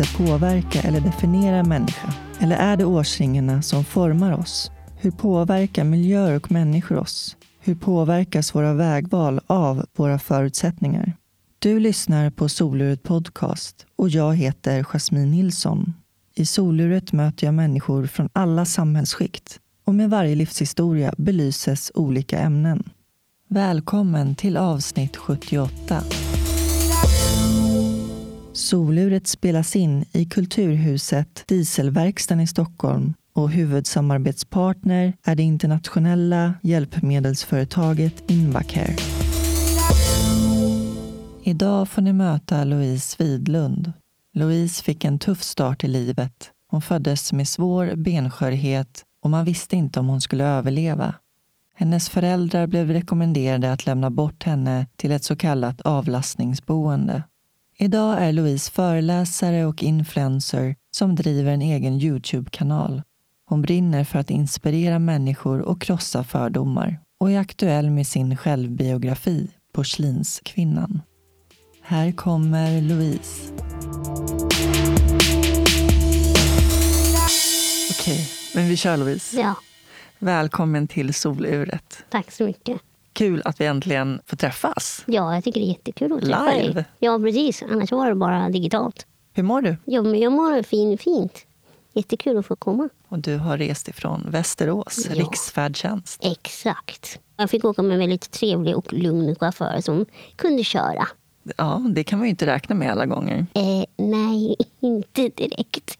händelser 0.00 0.26
påverka 0.26 0.80
eller 0.80 1.00
definiera 1.00 1.56
en 1.56 1.68
människa? 1.68 2.14
Eller 2.40 2.56
är 2.56 2.76
det 2.76 2.84
årsringarna 2.84 3.62
som 3.62 3.84
formar 3.84 4.32
oss? 4.32 4.70
Hur 4.96 5.10
påverkar 5.10 5.84
miljöer 5.84 6.36
och 6.36 6.52
människor 6.52 6.98
oss? 6.98 7.36
Hur 7.60 7.74
påverkas 7.74 8.54
våra 8.54 8.74
vägval 8.74 9.40
av 9.46 9.86
våra 9.96 10.18
förutsättningar? 10.18 11.12
Du 11.58 11.80
lyssnar 11.80 12.30
på 12.30 12.48
Soluret 12.48 13.02
Podcast 13.02 13.86
och 13.96 14.08
jag 14.08 14.34
heter 14.34 14.82
Jasmine 14.82 15.30
Nilsson. 15.30 15.94
I 16.34 16.46
Soluret 16.46 17.12
möter 17.12 17.46
jag 17.46 17.54
människor 17.54 18.06
från 18.06 18.28
alla 18.32 18.64
samhällsskikt 18.64 19.58
och 19.84 19.94
med 19.94 20.10
varje 20.10 20.34
livshistoria 20.34 21.14
belyses 21.18 21.92
olika 21.94 22.38
ämnen. 22.38 22.90
Välkommen 23.48 24.34
till 24.34 24.56
avsnitt 24.56 25.16
78. 25.16 26.02
Soluret 28.70 29.26
spelas 29.26 29.76
in 29.76 30.04
i 30.12 30.24
Kulturhuset 30.24 31.44
Dieselverkstan 31.48 32.40
i 32.40 32.46
Stockholm 32.46 33.14
och 33.34 33.50
huvudsamarbetspartner 33.50 35.12
är 35.24 35.34
det 35.34 35.42
internationella 35.42 36.54
hjälpmedelsföretaget 36.62 38.30
Invacare. 38.30 38.96
Idag 41.42 41.88
får 41.88 42.02
ni 42.02 42.12
möta 42.12 42.64
Louise 42.64 43.16
Widlund. 43.18 43.92
Louise 44.34 44.82
fick 44.82 45.04
en 45.04 45.18
tuff 45.18 45.42
start 45.42 45.84
i 45.84 45.88
livet. 45.88 46.50
Hon 46.68 46.82
föddes 46.82 47.32
med 47.32 47.48
svår 47.48 47.96
benskörhet 47.96 49.04
och 49.22 49.30
man 49.30 49.44
visste 49.44 49.76
inte 49.76 50.00
om 50.00 50.08
hon 50.08 50.20
skulle 50.20 50.44
överleva. 50.44 51.14
Hennes 51.74 52.08
föräldrar 52.08 52.66
blev 52.66 52.90
rekommenderade 52.90 53.72
att 53.72 53.86
lämna 53.86 54.10
bort 54.10 54.44
henne 54.44 54.86
till 54.96 55.12
ett 55.12 55.24
så 55.24 55.36
kallat 55.36 55.80
avlastningsboende. 55.80 57.22
Idag 57.82 58.22
är 58.22 58.32
Louise 58.32 58.70
föreläsare 58.70 59.66
och 59.66 59.82
influencer 59.82 60.76
som 60.90 61.14
driver 61.14 61.52
en 61.52 61.62
egen 61.62 62.00
Youtube-kanal. 62.00 63.02
Hon 63.46 63.62
brinner 63.62 64.04
för 64.04 64.18
att 64.18 64.30
inspirera 64.30 64.98
människor 64.98 65.60
och 65.60 65.80
krossa 65.80 66.24
fördomar 66.24 67.00
och 67.20 67.30
är 67.30 67.38
aktuell 67.38 67.90
med 67.90 68.06
sin 68.06 68.36
självbiografi 68.36 69.50
Porslinskvinnan. 69.72 71.00
Här 71.82 72.12
kommer 72.12 72.80
Louise. 72.82 73.52
Okej, 77.90 78.28
men 78.54 78.68
vi 78.68 78.76
kör 78.76 78.96
Louise. 78.96 79.40
Ja, 79.40 79.54
Välkommen 80.18 80.88
till 80.88 81.14
Soluret. 81.14 82.04
tack 82.10 82.30
så 82.30 82.44
mycket. 82.44 82.80
Kul 83.12 83.42
att 83.44 83.60
vi 83.60 83.64
äntligen 83.66 84.20
får 84.26 84.36
träffas. 84.36 85.04
Ja, 85.06 85.34
jag 85.34 85.44
tycker 85.44 85.60
det 85.60 85.66
är 85.66 85.68
jättekul 85.68 86.12
att 86.12 86.20
träffa 86.22 86.52
Live? 86.52 86.72
dig. 86.72 86.84
Ja, 86.98 87.18
precis. 87.18 87.62
Annars 87.62 87.92
var 87.92 88.08
det 88.08 88.14
bara 88.14 88.48
digitalt. 88.48 89.06
Hur 89.32 89.42
mår 89.42 89.62
du? 89.62 89.76
Ja, 89.84 90.02
men 90.02 90.20
jag 90.20 90.32
mår 90.32 90.62
fin, 90.62 90.98
fint. 90.98 91.46
Jättekul 91.92 92.38
att 92.38 92.46
få 92.46 92.56
komma. 92.56 92.88
Och 93.08 93.18
du 93.18 93.36
har 93.36 93.58
rest 93.58 93.88
ifrån 93.88 94.26
Västerås, 94.30 95.06
Ja. 95.08 95.14
riksfärdtjänst. 95.14 96.20
Exakt. 96.24 97.18
Jag 97.36 97.50
fick 97.50 97.64
åka 97.64 97.82
med 97.82 97.92
en 97.92 97.98
väldigt 97.98 98.30
trevlig 98.30 98.76
och 98.76 98.92
lugn 98.92 99.36
chaufför 99.36 99.80
som 99.80 100.06
kunde 100.36 100.64
köra. 100.64 101.08
Ja, 101.56 101.82
det 101.94 102.04
kan 102.04 102.18
man 102.18 102.26
ju 102.26 102.30
inte 102.30 102.46
räkna 102.46 102.74
med 102.74 102.90
alla 102.90 103.06
gånger. 103.06 103.46
Eh, 103.54 103.84
nej, 103.96 104.56
inte 104.80 105.28
direkt. 105.28 105.98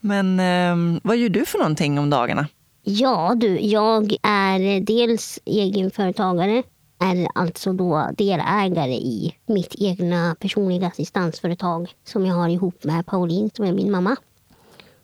Men 0.00 0.40
eh, 0.40 1.00
vad 1.02 1.16
gör 1.16 1.28
du 1.28 1.46
för 1.46 1.58
någonting 1.58 1.98
om 1.98 2.10
dagarna? 2.10 2.46
Ja, 2.88 3.34
du, 3.36 3.60
jag 3.60 4.16
är 4.22 4.60
eh, 4.60 4.82
dels 4.82 5.40
egenföretagare, 5.44 6.62
är 6.98 7.28
alltså 7.34 7.72
då 7.72 8.10
delägare 8.18 8.94
i 8.94 9.34
mitt 9.46 9.74
egna 9.78 10.36
personliga 10.40 10.86
assistansföretag 10.86 11.88
som 12.04 12.26
jag 12.26 12.34
har 12.34 12.48
ihop 12.48 12.84
med 12.84 13.06
Pauline 13.06 13.50
som 13.54 13.64
är 13.64 13.72
min 13.72 13.90
mamma. 13.90 14.16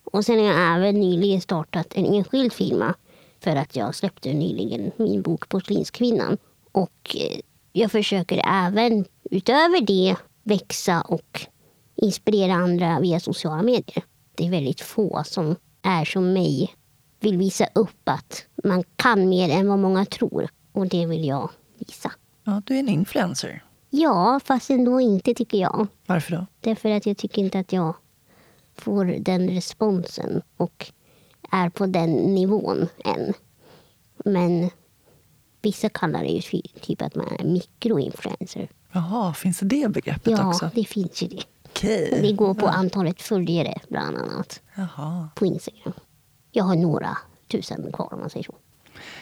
Och 0.04 0.24
sen 0.24 0.38
har 0.38 0.44
jag 0.44 0.76
även 0.76 1.00
nyligen 1.00 1.40
startat 1.40 1.86
en 1.94 2.06
enskild 2.06 2.52
firma 2.52 2.94
för 3.40 3.56
att 3.56 3.76
jag 3.76 3.94
släppte 3.94 4.32
nyligen 4.32 4.90
min 4.96 5.22
bok 5.22 5.48
Porslinskvinnan. 5.48 6.38
Och 6.72 7.16
eh, 7.16 7.38
jag 7.72 7.92
försöker 7.92 8.42
även 8.46 9.04
utöver 9.30 9.80
det 9.80 10.16
växa 10.42 11.00
och 11.00 11.46
inspirera 11.96 12.54
andra 12.54 13.00
via 13.00 13.20
sociala 13.20 13.62
medier. 13.62 14.04
Det 14.34 14.46
är 14.46 14.50
väldigt 14.50 14.80
få 14.80 15.22
som 15.24 15.56
är 15.82 16.04
som 16.04 16.32
mig 16.32 16.74
vill 17.22 17.36
visa 17.38 17.66
upp 17.74 18.08
att 18.08 18.44
man 18.64 18.84
kan 18.96 19.28
mer 19.28 19.48
än 19.50 19.68
vad 19.68 19.78
många 19.78 20.04
tror. 20.04 20.48
Och 20.72 20.88
det 20.88 21.06
vill 21.06 21.24
jag 21.24 21.50
visa. 21.78 22.12
Ja, 22.44 22.62
du 22.66 22.74
är 22.74 22.78
en 22.78 22.88
influencer. 22.88 23.64
Ja, 23.90 24.40
fast 24.44 24.70
ändå 24.70 25.00
inte 25.00 25.34
tycker 25.34 25.58
jag. 25.58 25.86
Varför 26.06 26.32
då? 26.36 26.46
Därför 26.60 26.88
att 26.90 27.06
jag 27.06 27.16
tycker 27.16 27.42
inte 27.42 27.58
att 27.58 27.72
jag 27.72 27.94
får 28.74 29.04
den 29.04 29.50
responsen 29.50 30.42
och 30.56 30.92
är 31.50 31.68
på 31.68 31.86
den 31.86 32.10
nivån 32.12 32.88
än. 33.04 33.32
Men 34.24 34.70
vissa 35.62 35.88
kallar 35.88 36.20
det 36.22 36.28
ju 36.28 36.40
ty- 36.40 36.62
typ 36.80 37.02
att 37.02 37.14
man 37.14 37.26
är 37.38 37.44
mikroinfluencer. 37.44 38.68
Jaha, 38.92 39.34
finns 39.34 39.58
det 39.58 39.66
det 39.66 39.88
begreppet 39.88 40.32
Ja, 40.38 40.48
också? 40.48 40.70
det 40.74 40.84
finns 40.84 41.22
ju 41.22 41.28
det. 41.28 41.42
Okej. 41.64 42.18
Det 42.22 42.32
går 42.32 42.54
på 42.54 42.66
antalet 42.68 43.22
följare 43.22 43.78
bland 43.88 44.16
annat 44.16 44.60
Jaha. 44.74 45.28
på 45.34 45.46
Instagram. 45.46 45.92
Jag 46.52 46.64
har 46.64 46.76
några 46.76 47.18
tusen 47.48 47.92
kvar 47.92 48.08
om 48.14 48.20
man 48.20 48.30
säger 48.30 48.44
så. 48.44 48.54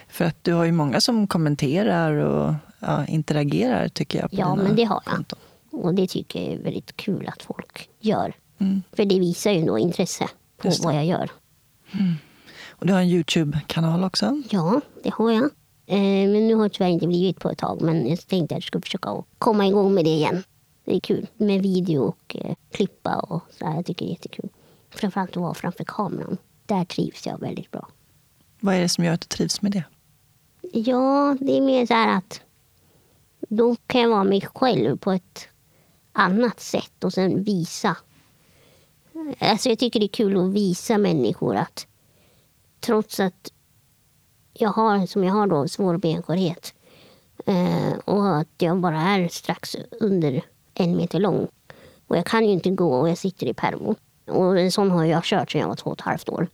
För 0.09 0.25
att 0.25 0.45
du 0.45 0.53
har 0.53 0.65
ju 0.65 0.73
många 0.73 1.01
som 1.01 1.27
kommenterar 1.27 2.13
och 2.13 2.55
ja, 2.79 3.07
interagerar 3.07 3.89
tycker 3.89 4.19
jag. 4.19 4.29
Ja, 4.33 4.55
men 4.55 4.77
det 4.77 4.85
har 4.85 5.03
jag. 5.05 5.15
konton. 5.15 5.39
Och 5.71 5.95
det 5.95 6.07
tycker 6.07 6.43
jag 6.43 6.53
är 6.53 6.59
väldigt 6.59 6.97
kul 6.97 7.29
att 7.29 7.43
folk 7.43 7.89
gör. 8.01 8.33
Mm. 8.59 8.83
För 8.93 9.05
det 9.05 9.19
visar 9.19 9.51
ju 9.51 9.65
då 9.65 9.79
intresse 9.79 10.29
på 10.57 10.71
vad 10.83 10.95
jag 10.95 11.07
gör. 11.07 11.31
Och 12.69 12.87
du 12.87 12.93
har 12.93 13.01
en 13.01 13.09
Youtube-kanal 13.09 14.05
också. 14.05 14.43
Ja, 14.51 14.81
det 15.03 15.11
har 15.11 15.31
jag. 15.31 15.45
Eh, 15.87 16.31
men 16.31 16.49
nu 16.49 16.55
har 16.55 16.63
det 16.65 16.69
tyvärr 16.69 16.91
inte 16.91 17.07
blivit 17.07 17.41
på 17.41 17.51
ett 17.51 17.59
tag. 17.59 17.83
Men 17.83 18.09
jag 18.09 18.27
tänkte 18.27 18.55
att 18.55 18.57
jag 18.57 18.63
skulle 18.63 18.83
försöka 18.83 19.23
komma 19.39 19.67
igång 19.67 19.95
med 19.95 20.05
det 20.05 20.11
igen. 20.11 20.43
Det 20.85 20.97
är 20.97 21.01
kul 21.01 21.27
med 21.37 21.63
video 21.63 22.03
och 22.03 22.37
eh, 22.37 22.55
klippa 22.71 23.17
och 23.17 23.43
så 23.59 23.67
här. 23.67 23.75
Jag 23.75 23.87
tycker 23.87 24.05
det 24.05 24.11
är 24.11 24.13
jättekul. 24.13 24.49
Framförallt 24.91 25.31
att 25.31 25.37
vara 25.37 25.55
framför 25.55 25.85
kameran. 25.85 26.37
Där 26.71 26.85
trivs 26.85 27.27
jag 27.27 27.41
väldigt 27.41 27.71
bra. 27.71 27.89
Vad 28.61 28.75
är 28.75 28.81
det 28.81 28.89
som 28.89 29.05
gör 29.05 29.13
att 29.13 29.21
du 29.21 29.27
trivs 29.27 29.63
med 29.63 29.73
det? 29.73 29.85
Ja, 30.73 31.37
det 31.41 31.57
är 31.57 31.61
mer 31.61 31.87
så 31.87 31.95
här 31.95 32.19
att 32.19 32.41
då 33.49 33.77
kan 33.87 34.01
jag 34.01 34.09
vara 34.09 34.25
mig 34.25 34.41
själv 34.41 34.97
på 34.97 35.13
ett 35.13 35.49
annat 36.13 36.61
sätt 36.61 37.05
och 37.05 37.13
sen 37.13 37.45
visa. 37.45 37.97
Alltså 39.39 39.69
jag 39.69 39.79
tycker 39.79 40.01
det 40.01 40.07
är 40.07 40.09
kul 40.09 40.37
att 40.37 40.53
visa 40.53 40.99
människor 40.99 41.57
att 41.57 41.87
trots 42.81 43.21
att 43.21 43.53
jag 44.53 44.71
har, 44.71 45.07
som 45.07 45.25
jag 45.25 45.33
har 45.33 45.47
då, 45.47 45.69
svår 45.69 45.97
benskörhet 45.97 46.75
eh, 47.47 47.93
och 48.05 48.39
att 48.39 48.49
jag 48.59 48.81
bara 48.81 49.01
är 49.01 49.29
strax 49.29 49.77
under 50.01 50.45
en 50.75 50.97
meter 50.97 51.21
lång 51.21 51.49
och 52.07 52.17
jag 52.17 52.27
kan 52.27 52.45
ju 52.45 52.51
inte 52.51 52.71
gå 52.71 52.95
och 52.95 53.09
jag 53.09 53.19
sitter 53.19 53.47
i 53.47 53.55
permo. 53.55 53.95
Och 54.27 54.59
en 54.59 54.73
sån 54.73 54.91
har 54.91 55.05
jag 55.05 55.25
kört 55.25 55.51
sedan 55.51 55.61
jag 55.61 55.69
var 55.69 55.77
två 55.77 55.91
och 55.91 55.99
ett 55.99 56.05
halvt 56.05 56.29
år. 56.29 56.49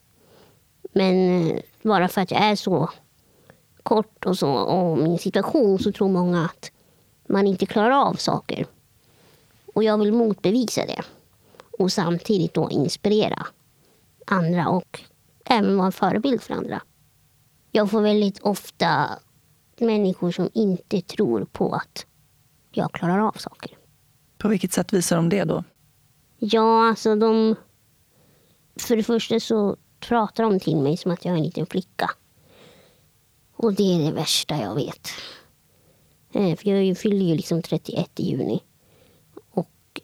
Men 0.97 1.47
eh, 1.51 1.61
bara 1.83 2.09
för 2.09 2.21
att 2.21 2.31
jag 2.31 2.41
är 2.41 2.57
så 2.57 2.91
kort 3.83 4.27
och 4.27 4.39
så 4.39 4.53
och 4.53 4.99
min 4.99 5.19
situation 5.19 5.79
så 5.79 5.93
tror 5.93 6.09
många 6.09 6.45
att 6.45 6.71
man 7.29 7.47
inte 7.47 7.67
klarar 7.67 7.91
av 7.91 8.15
saker. 8.15 8.67
Och 9.75 9.85
jag 9.85 9.99
vill 9.99 10.12
motbevisa 10.12 10.87
det. 10.87 11.03
Och 11.79 11.93
samtidigt 11.93 12.55
då 12.55 12.70
inspirera 12.70 13.47
andra 14.26 14.69
och 14.69 15.00
även 15.44 15.76
vara 15.76 15.87
en 15.87 15.93
förebild 15.93 16.43
för 16.43 16.55
andra. 16.55 16.82
Jag 17.70 17.91
får 17.91 18.00
väldigt 18.00 18.38
ofta 18.38 19.09
människor 19.79 20.31
som 20.31 20.50
inte 20.55 21.00
tror 21.00 21.44
på 21.44 21.75
att 21.75 22.06
jag 22.70 22.93
klarar 22.93 23.19
av 23.19 23.32
saker. 23.32 23.70
På 24.38 24.49
vilket 24.49 24.73
sätt 24.73 24.93
visar 24.93 25.17
de 25.17 25.29
det 25.29 25.44
då? 25.44 25.65
Ja, 26.38 26.88
alltså 26.88 27.17
de... 27.17 27.56
För 28.81 28.97
det 28.97 29.03
första 29.03 29.41
så 29.41 29.76
pratar 30.08 30.44
de 30.44 30.61
till 30.61 30.76
mig 30.76 30.97
som 30.97 31.11
att 31.11 31.25
jag 31.25 31.32
är 31.32 31.38
en 31.38 31.44
liten 31.44 31.67
flicka. 31.67 32.11
Och 33.56 33.75
det 33.75 33.94
är 33.94 33.99
det 33.99 34.12
värsta 34.12 34.56
jag 34.56 34.75
vet. 34.75 35.08
Eh, 36.32 36.56
för 36.56 36.70
jag 36.70 36.99
fyller 36.99 37.26
ju 37.26 37.35
liksom 37.35 37.62
31 37.62 38.20
i 38.20 38.31
juni. 38.31 38.62
Och 39.50 40.00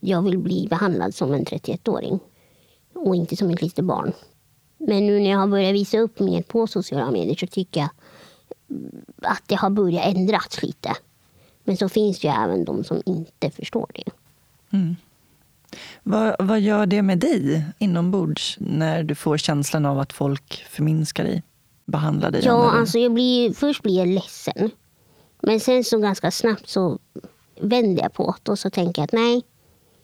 jag 0.00 0.22
vill 0.22 0.38
bli 0.38 0.66
behandlad 0.70 1.14
som 1.14 1.34
en 1.34 1.44
31-åring. 1.44 2.20
Och 2.92 3.16
inte 3.16 3.36
som 3.36 3.50
ett 3.50 3.62
litet 3.62 3.84
barn. 3.84 4.12
Men 4.78 5.06
nu 5.06 5.20
när 5.20 5.30
jag 5.30 5.38
har 5.38 5.46
börjat 5.46 5.74
visa 5.74 5.98
upp 5.98 6.20
mer 6.20 6.42
på 6.42 6.66
sociala 6.66 7.10
medier 7.10 7.36
så 7.36 7.46
tycker 7.46 7.80
jag 7.80 7.90
att 9.22 9.42
det 9.46 9.54
har 9.54 9.70
börjat 9.70 10.16
ändras 10.16 10.62
lite. 10.62 10.96
Men 11.64 11.76
så 11.76 11.88
finns 11.88 12.18
det 12.18 12.28
ju 12.28 12.34
även 12.34 12.64
de 12.64 12.84
som 12.84 13.02
inte 13.06 13.50
förstår 13.50 13.90
det. 13.94 14.10
Mm. 14.76 14.96
Vad, 16.02 16.36
vad 16.38 16.60
gör 16.60 16.86
det 16.86 17.02
med 17.02 17.18
dig 17.18 17.64
inombords 17.78 18.56
när 18.60 19.02
du 19.02 19.14
får 19.14 19.36
känslan 19.36 19.86
av 19.86 19.98
att 19.98 20.12
folk 20.12 20.64
förminskar 20.70 21.24
dig? 21.24 21.42
Behandlar 21.84 22.30
dig 22.30 22.42
Ja, 22.44 22.70
alltså 22.70 22.98
jag 22.98 23.12
blir, 23.12 23.52
först 23.52 23.82
blir 23.82 23.98
jag 23.98 24.08
ledsen. 24.08 24.70
Men 25.42 25.60
sen 25.60 25.84
så 25.84 25.98
ganska 25.98 26.30
snabbt 26.30 26.68
så 26.68 26.98
vänder 27.60 28.02
jag 28.02 28.12
på 28.12 28.34
det 28.42 28.52
och 28.52 28.58
så 28.58 28.70
tänker 28.70 29.02
jag 29.02 29.04
att 29.04 29.12
nej, 29.12 29.42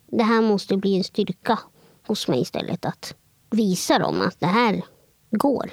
det 0.07 0.23
här 0.23 0.43
måste 0.43 0.77
bli 0.77 0.97
en 0.97 1.05
styrka 1.05 1.59
hos 2.07 2.29
mig 2.29 2.41
istället. 2.41 2.85
Att 2.85 3.15
visa 3.51 3.99
dem 3.99 4.21
att 4.21 4.41
det 4.41 4.47
här 4.47 4.83
går. 5.31 5.71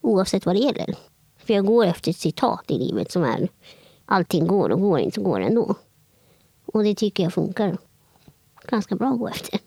Oavsett 0.00 0.46
vad 0.46 0.54
det 0.54 0.60
gäller. 0.60 0.94
För 1.38 1.54
jag 1.54 1.66
går 1.66 1.86
efter 1.86 2.10
ett 2.10 2.16
citat 2.16 2.70
i 2.70 2.78
livet 2.78 3.12
som 3.12 3.24
är 3.24 3.48
allting 4.06 4.46
går 4.46 4.70
och 4.70 4.80
går 4.80 4.98
inte 4.98 5.20
går 5.20 5.40
ändå. 5.40 5.74
Och 6.66 6.84
det 6.84 6.94
tycker 6.94 7.22
jag 7.22 7.32
funkar 7.34 7.76
ganska 8.66 8.96
bra 8.96 9.10
att 9.10 9.18
gå 9.18 9.28
efter. 9.28 9.60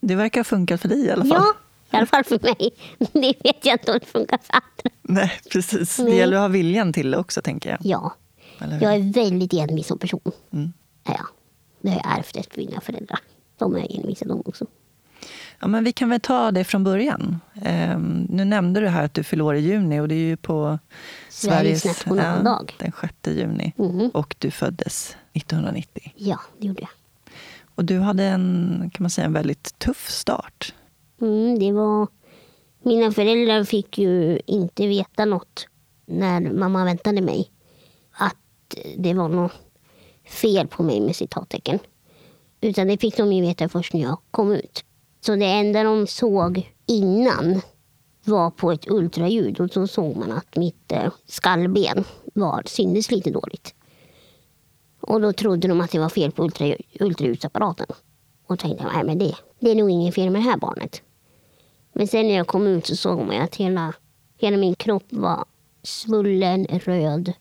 Det 0.00 0.14
verkar 0.14 0.40
ha 0.40 0.44
funkat 0.44 0.80
för 0.80 0.88
dig 0.88 1.06
i 1.06 1.10
alla 1.10 1.24
fall. 1.24 1.42
Ja, 1.42 1.54
i 1.92 1.96
alla 1.96 2.06
fall 2.06 2.24
för 2.24 2.38
mig. 2.42 2.70
Det 3.12 3.34
vet 3.44 3.66
jag 3.66 3.74
inte 3.74 3.92
om 3.92 3.98
det 4.00 4.06
funkar 4.06 4.38
för 4.42 4.52
andra. 4.54 4.96
Nej, 5.02 5.32
precis. 5.52 5.96
Det 5.96 6.16
gäller 6.16 6.36
att 6.36 6.40
ha 6.42 6.48
viljan 6.48 6.92
till 6.92 7.10
det 7.10 7.18
också, 7.18 7.42
tänker 7.42 7.70
jag. 7.70 7.78
Ja, 7.82 8.14
jag 8.80 8.94
är 8.94 9.12
väldigt 9.12 9.52
envis 9.52 9.86
som 9.86 9.98
person. 9.98 10.32
Mm. 10.52 10.72
Ja, 11.04 11.14
ja. 11.18 11.26
Det 11.80 11.88
har 11.90 11.96
jag 12.04 12.18
ärvt 12.18 12.36
efter 12.36 12.58
mina 12.58 12.80
föräldrar. 12.80 13.18
De 13.58 13.76
är 13.76 13.96
envisa 13.98 14.24
de 14.24 14.42
också. 14.46 14.66
Ja, 15.60 15.68
men 15.68 15.84
vi 15.84 15.92
kan 15.92 16.08
väl 16.08 16.20
ta 16.20 16.50
det 16.50 16.64
från 16.64 16.84
början. 16.84 17.40
Ehm, 17.62 18.26
nu 18.30 18.44
nämnde 18.44 18.80
du 18.80 18.88
här 18.88 19.04
att 19.04 19.14
du 19.14 19.22
fyller 19.24 19.44
år 19.44 19.54
i 19.56 19.60
juni 19.60 20.00
och 20.00 20.08
det 20.08 20.14
är 20.14 20.26
ju 20.28 20.36
på 20.36 20.78
Sveriges 21.28 21.84
nationaldag. 21.84 22.74
Ja, 22.78 22.84
den 22.84 22.92
6 23.00 23.38
juni. 23.38 23.72
Mhm. 23.76 24.10
Och 24.14 24.34
du 24.38 24.50
föddes 24.50 25.16
1990. 25.32 26.12
Ja, 26.16 26.40
det 26.58 26.66
gjorde 26.66 26.80
jag. 26.80 26.90
Och 27.80 27.86
du 27.86 27.98
hade 27.98 28.24
en, 28.24 28.90
kan 28.94 29.02
man 29.04 29.10
säga, 29.10 29.24
en 29.24 29.32
väldigt 29.32 29.78
tuff 29.78 30.10
start. 30.10 30.74
Mm, 31.20 31.58
det 31.58 31.72
var... 31.72 32.08
Mina 32.82 33.12
föräldrar 33.12 33.64
fick 33.64 33.98
ju 33.98 34.40
inte 34.46 34.86
veta 34.86 35.24
något 35.24 35.66
när 36.06 36.40
mamma 36.40 36.84
väntade 36.84 37.20
mig. 37.20 37.50
Att 38.12 38.76
det 38.96 39.14
var 39.14 39.28
något 39.28 39.52
fel 40.26 40.66
på 40.66 40.82
mig 40.82 41.00
med 41.00 41.16
citattecken. 41.16 41.78
Utan 42.60 42.88
det 42.88 42.98
fick 42.98 43.16
de 43.16 43.32
ju 43.32 43.42
veta 43.42 43.68
först 43.68 43.92
när 43.92 44.00
jag 44.00 44.18
kom 44.30 44.52
ut. 44.52 44.84
Så 45.20 45.36
det 45.36 45.46
enda 45.46 45.82
de 45.82 46.06
såg 46.06 46.72
innan 46.86 47.60
var 48.24 48.50
på 48.50 48.72
ett 48.72 48.90
ultraljud 48.90 49.60
och 49.60 49.70
så 49.70 49.86
såg 49.86 50.16
man 50.16 50.32
att 50.32 50.56
mitt 50.56 50.92
eh, 50.92 51.12
skallben 51.26 52.04
var, 52.34 52.62
syntes 52.66 53.10
lite 53.10 53.30
dåligt. 53.30 53.74
Och 55.00 55.20
då 55.20 55.32
trodde 55.32 55.68
de 55.68 55.80
att 55.80 55.90
det 55.90 55.98
var 55.98 56.08
fel 56.08 56.32
på 56.32 56.44
ultra, 56.44 56.76
ultraljudsapparaten. 57.00 57.86
Och 58.46 58.58
tänkte 58.58 58.84
nej 58.94 59.04
men 59.04 59.18
det, 59.18 59.34
det 59.60 59.70
är 59.70 59.74
nog 59.74 59.90
ingen 59.90 60.12
fel 60.12 60.30
med 60.30 60.42
det 60.42 60.50
här 60.50 60.56
barnet. 60.56 61.02
Men 61.92 62.06
sen 62.06 62.26
när 62.26 62.34
jag 62.34 62.46
kom 62.46 62.66
ut 62.66 62.86
så 62.86 62.96
såg 62.96 63.18
man 63.18 63.40
att 63.40 63.56
hela, 63.56 63.94
hela 64.38 64.56
min 64.56 64.74
kropp 64.74 65.06
var 65.08 65.44
svullen, 65.82 66.64
röd. 66.66 67.32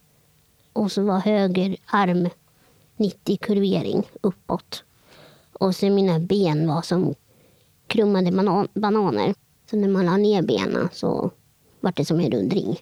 Och 0.74 0.92
så 0.92 1.04
var 1.04 1.20
höger 1.20 1.78
arm 1.86 2.30
90 2.98 3.38
kurvering 3.38 4.04
uppåt. 4.22 4.84
Och 5.54 5.76
så 5.76 5.90
mina 5.90 6.20
ben 6.20 6.68
var 6.68 6.82
som 6.82 7.16
krummade 7.88 8.32
banan, 8.32 8.68
bananer. 8.74 9.36
Så 9.70 9.78
när 9.78 9.88
man 9.88 10.06
la 10.06 10.18
ner 10.18 10.42
benen 10.42 10.90
så 10.92 11.32
var 11.80 11.94
det 11.96 12.06
som 12.06 12.20
en 12.20 12.32
rund 12.32 12.54
ring. 12.54 12.80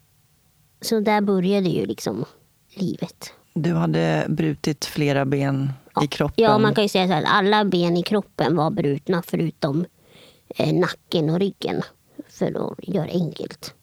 Så 0.82 1.00
där 1.00 1.22
började 1.22 1.70
ju 1.70 1.86
liksom 1.86 2.26
livet. 2.74 3.34
Du 3.57 3.74
hade 3.74 4.25
brutit 4.30 4.86
flera 4.86 5.25
ben 5.25 5.69
i 6.04 6.07
kroppen. 6.07 6.44
Ja, 6.44 6.57
man 6.57 6.75
kan 6.75 6.83
ju 6.83 6.88
säga 6.89 7.07
så 7.07 7.13
här, 7.13 7.21
att 7.24 7.30
alla 7.30 7.65
ben 7.65 7.98
i 7.98 8.04
kroppen 8.04 8.56
var 8.56 8.69
brutna 8.69 9.24
förutom 9.27 9.86
eh, 10.50 10.74
nacken 10.74 11.30
och 11.30 11.39
ryggen. 11.39 11.81
För 12.30 12.45
att 12.71 12.88
göra 12.88 13.07
enkelt. 13.07 13.74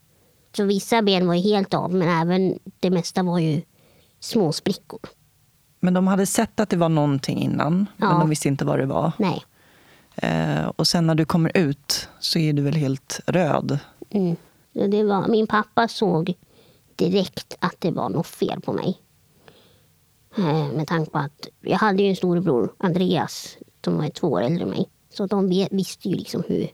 Så 0.57 0.65
vissa 0.65 1.03
ben 1.03 1.27
var 1.27 1.35
ju 1.35 1.41
helt 1.41 1.75
av, 1.75 1.95
men 1.95 2.09
även 2.23 2.59
det 2.81 2.91
mesta 2.91 3.23
var 3.23 3.39
ju 3.39 3.63
små 4.21 4.53
sprickor. 4.53 5.01
Men 5.81 5.95
de 5.95 6.07
hade 6.07 6.27
sett 6.27 6.61
att 6.61 6.71
det 6.71 6.77
var 6.77 6.89
någonting 6.89 7.39
innan, 7.39 7.87
men 7.97 8.09
Ja. 8.11 8.19
de 8.19 8.29
visste 8.31 8.49
inte 8.49 8.65
vad 8.65 8.79
det 8.79 8.87
var. 8.87 9.13
Nej. 9.19 9.45
Eh, 10.17 10.67
och 10.67 10.87
sen 10.87 11.07
när 11.07 11.15
du 11.15 11.25
kommer 11.25 11.57
ut 11.57 12.09
så 12.21 12.39
är 12.39 12.53
du 12.53 12.63
väl 12.63 12.75
helt 12.75 13.21
röd. 13.27 13.79
Mm. 14.11 14.37
Det 14.73 15.05
var, 15.05 15.29
min 15.29 15.47
pappa 15.47 15.89
såg 15.89 16.35
direkt 16.97 17.57
att 17.59 17.77
det 17.79 17.91
var 17.91 18.09
något 18.09 18.27
fel 18.27 18.61
på 18.61 18.73
mig. 18.73 18.99
Eh, 20.39 20.73
med 20.73 20.87
tanke 20.87 21.11
på 21.11 21.19
att 21.19 21.49
jag 21.61 21.79
hade 21.79 22.03
ju 22.03 22.09
en 22.09 22.17
storebror, 22.17 22.75
Andreas, 22.79 23.59
som 23.85 23.97
var 23.97 24.09
två 24.09 24.29
år 24.29 24.43
äldre 24.43 24.63
än 24.63 24.71
mig. 24.71 24.89
Så 25.11 25.27
de 25.27 25.69
visste 25.71 26.09
ju 26.09 26.15
liksom 26.15 26.43
hur 26.49 26.71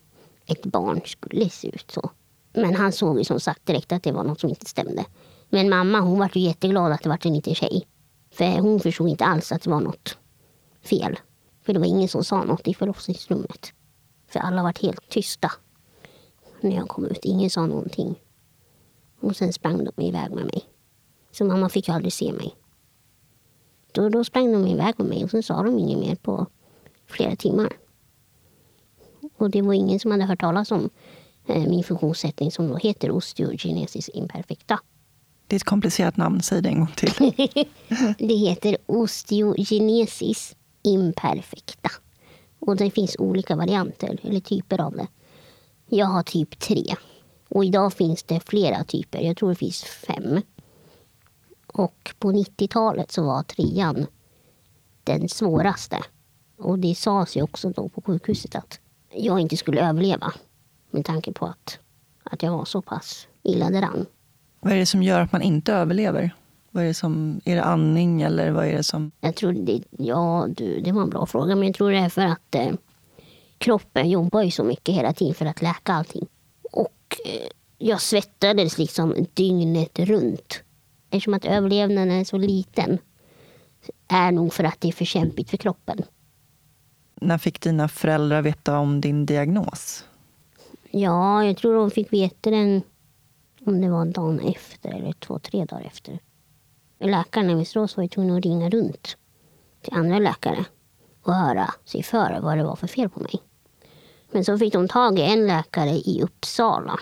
ett 0.47 0.67
barn 0.67 1.01
skulle 1.05 1.51
se 1.51 1.69
ut. 1.69 1.91
Så. 1.91 2.11
Men 2.53 2.75
han 2.75 2.93
såg 2.93 3.19
ju 3.19 3.25
som 3.25 3.41
sagt 3.41 3.67
direkt 3.67 3.93
att 3.93 4.03
det 4.03 4.13
var 4.13 4.25
något 4.25 4.41
som 4.41 4.51
inte 4.51 4.67
stämde. 4.67 5.05
Men 5.49 5.71
mamma 5.71 6.01
hon 6.01 6.19
var 6.19 6.31
ju 6.35 6.41
jätteglad 6.41 6.93
att 6.93 7.03
det 7.03 7.09
var 7.09 7.27
en 7.27 7.35
liten 7.35 7.55
tjej. 7.55 7.87
För 8.31 8.59
hon 8.59 8.81
förstod 8.81 9.09
inte 9.09 9.25
alls 9.25 9.53
att 9.53 9.63
det 9.63 9.71
var 9.71 9.81
något 9.81 10.19
fel. 10.83 11.19
För 11.63 11.73
det 11.73 11.79
var 11.79 11.87
ingen 11.87 12.09
som 12.09 12.25
sa 12.25 12.45
något 12.45 12.69
i 12.69 12.75
förlossningsrummet. 12.75 13.73
För 14.29 14.41
alla 14.41 14.63
var 14.63 14.83
helt 14.83 15.09
tysta 15.09 15.53
när 16.61 16.77
jag 16.77 16.89
kom 16.89 17.05
ut. 17.05 17.25
Ingen 17.25 17.51
sa 17.51 17.67
någonting. 17.67 18.15
Och 19.21 19.37
sen 19.37 19.53
sprang 19.53 19.85
de 19.85 20.03
iväg 20.03 20.31
med 20.31 20.45
mig. 20.45 20.65
Så 21.33 21.45
mamma 21.45 21.69
fick 21.69 21.89
ju 21.89 21.95
aldrig 21.95 22.13
se 22.13 22.33
mig. 22.33 22.55
Då, 23.93 24.09
då 24.09 24.25
sprang 24.25 24.53
de 24.53 24.67
iväg 24.67 24.95
med 24.99 25.09
mig 25.09 25.25
och 25.25 25.31
sen 25.31 25.43
sa 25.43 25.63
de 25.63 25.79
inget 25.79 25.99
mer 25.99 26.15
på 26.15 26.47
flera 27.07 27.37
timmar. 27.37 27.73
Och 29.37 29.51
det 29.51 29.63
var 29.63 29.75
ingen 29.75 30.01
som 30.01 30.11
hade 30.11 30.25
hört 30.25 30.41
talas 30.41 30.71
om 30.71 30.91
eh, 31.47 31.69
min 31.69 31.85
funktionssättning 31.85 32.51
som 32.51 32.69
då 32.69 32.77
heter 32.77 33.11
osteogenesis 33.11 34.11
imperfecta. 34.15 34.81
Det 35.47 35.57
är 35.57 35.59
ett 35.59 35.65
komplicerat 35.65 36.17
namn, 36.17 36.43
säg 36.43 36.63
det 36.63 36.69
en 36.69 36.79
gång 36.79 36.93
till. 36.97 37.13
Det 38.19 38.35
heter 38.35 38.77
osteogenesis 38.87 40.57
imperfecta. 40.83 41.91
Och 42.59 42.77
det 42.77 42.91
finns 42.91 43.17
olika 43.19 43.57
varianter, 43.57 44.19
eller 44.23 44.41
typer 44.41 44.81
av 44.81 44.93
det. 44.93 45.07
Jag 45.87 46.07
har 46.07 46.23
typ 46.23 46.59
tre. 46.59 46.95
Och 47.49 47.65
idag 47.65 47.93
finns 47.93 48.23
det 48.23 48.41
flera 48.47 48.85
typer. 48.85 49.21
Jag 49.21 49.37
tror 49.37 49.49
det 49.49 49.55
finns 49.55 49.85
fem. 49.85 50.41
Och 51.73 52.15
på 52.19 52.33
90-talet 52.33 53.13
så 53.13 53.23
var 53.23 53.43
trean 53.43 54.07
den 55.05 55.29
svåraste. 55.29 55.99
Och 56.59 56.79
det 56.79 56.95
sades 56.95 57.37
ju 57.37 57.43
också 57.43 57.71
då 57.71 57.89
på 57.89 58.03
sjukhuset 58.03 58.55
att 58.55 58.81
jag 59.13 59.41
inte 59.41 59.57
skulle 59.57 59.89
överleva. 59.89 60.33
Med 60.91 61.05
tanke 61.05 61.33
på 61.33 61.47
att, 61.47 61.79
att 62.25 62.43
jag 62.43 62.53
var 62.53 62.65
så 62.65 62.83
pass 62.83 63.29
illa 63.43 63.71
däran. 63.71 64.07
vad 64.61 64.73
är 64.73 64.77
det 64.77 64.87
som 64.87 65.03
gör 65.03 65.21
att 65.21 65.33
man 65.33 65.43
inte 65.43 65.73
överlever? 65.73 66.35
Vad 66.71 66.83
är, 66.83 66.89
det 66.89 66.95
som, 66.95 67.41
är 67.45 67.57
det 67.57 67.65
andning 67.65 68.23
eller 68.23 68.51
vad 68.51 68.67
är 68.67 68.77
det 68.77 68.83
som... 68.83 69.11
Jag 69.21 69.35
tror 69.35 69.53
det, 69.53 69.83
ja, 69.91 70.47
du, 70.57 70.81
det 70.81 70.93
var 70.93 71.03
en 71.03 71.11
bra 71.11 71.27
fråga, 71.27 71.57
men 71.57 71.67
jag 71.67 71.75
tror 71.75 71.91
det 71.91 71.99
är 71.99 72.09
för 72.09 72.27
att 72.27 72.55
eh, 72.55 72.73
kroppen 73.59 74.11
jobbar 74.11 74.43
ju 74.43 74.51
så 74.51 74.65
mycket 74.65 74.95
hela 74.95 75.13
tiden 75.13 75.35
för 75.35 75.47
att 75.47 75.63
läka 75.63 75.93
allting. 75.93 76.27
Och 76.73 77.17
eh, 77.25 77.49
jag 77.79 78.01
svettades 78.01 78.79
liksom 78.79 79.27
dygnet 79.35 79.99
runt. 79.99 80.63
Eftersom 81.11 81.35
att 81.35 81.45
överlevnaden 81.45 82.11
är 82.11 82.25
så 82.25 82.39
liten 82.39 82.99
är 84.09 84.33
nog 84.33 84.53
för 84.53 84.65
att 84.65 84.81
det 84.81 84.89
är 84.89 84.93
för 84.93 85.05
kämpigt 85.05 85.51
för 85.51 85.57
kroppen. 85.57 86.03
När 87.15 87.39
fick 87.39 87.61
dina 87.61 87.89
föräldrar 87.89 88.43
veta 88.43 88.79
om 88.79 89.01
din 89.01 89.27
diagnos? 89.27 90.05
Ja, 90.91 91.45
jag 91.45 91.57
tror 91.57 91.75
de 91.75 91.91
fick 91.91 92.13
veta 92.13 92.51
den 92.51 92.83
om 93.67 93.81
det 93.81 93.91
var 93.91 94.05
dagen 94.05 94.41
efter 94.41 94.91
eller 94.91 95.13
två, 95.13 95.39
tre 95.39 95.65
dagar 95.65 95.85
efter. 95.85 96.19
Läkaren 96.99 97.51
i 97.51 97.55
Västerås 97.55 97.97
var 97.97 98.03
ju 98.03 98.09
tvungen 98.09 98.37
att 98.37 98.45
ringa 98.45 98.71
runt 98.71 99.17
till 99.83 99.95
andra 99.95 100.19
läkare 100.19 100.65
och 101.23 101.35
höra 101.35 101.75
sig 101.85 102.03
för 102.03 102.41
vad 102.43 102.59
det 102.59 102.65
var 102.65 102.77
för 102.77 102.87
fel 102.87 103.09
på 103.09 103.21
mig. 103.21 103.43
Men 104.31 104.45
så 104.45 104.59
fick 104.59 104.73
de 104.73 104.89
tag 104.89 105.19
i 105.19 105.23
en 105.23 105.47
läkare 105.47 105.91
i 105.91 106.21
Uppsala. 106.23 107.01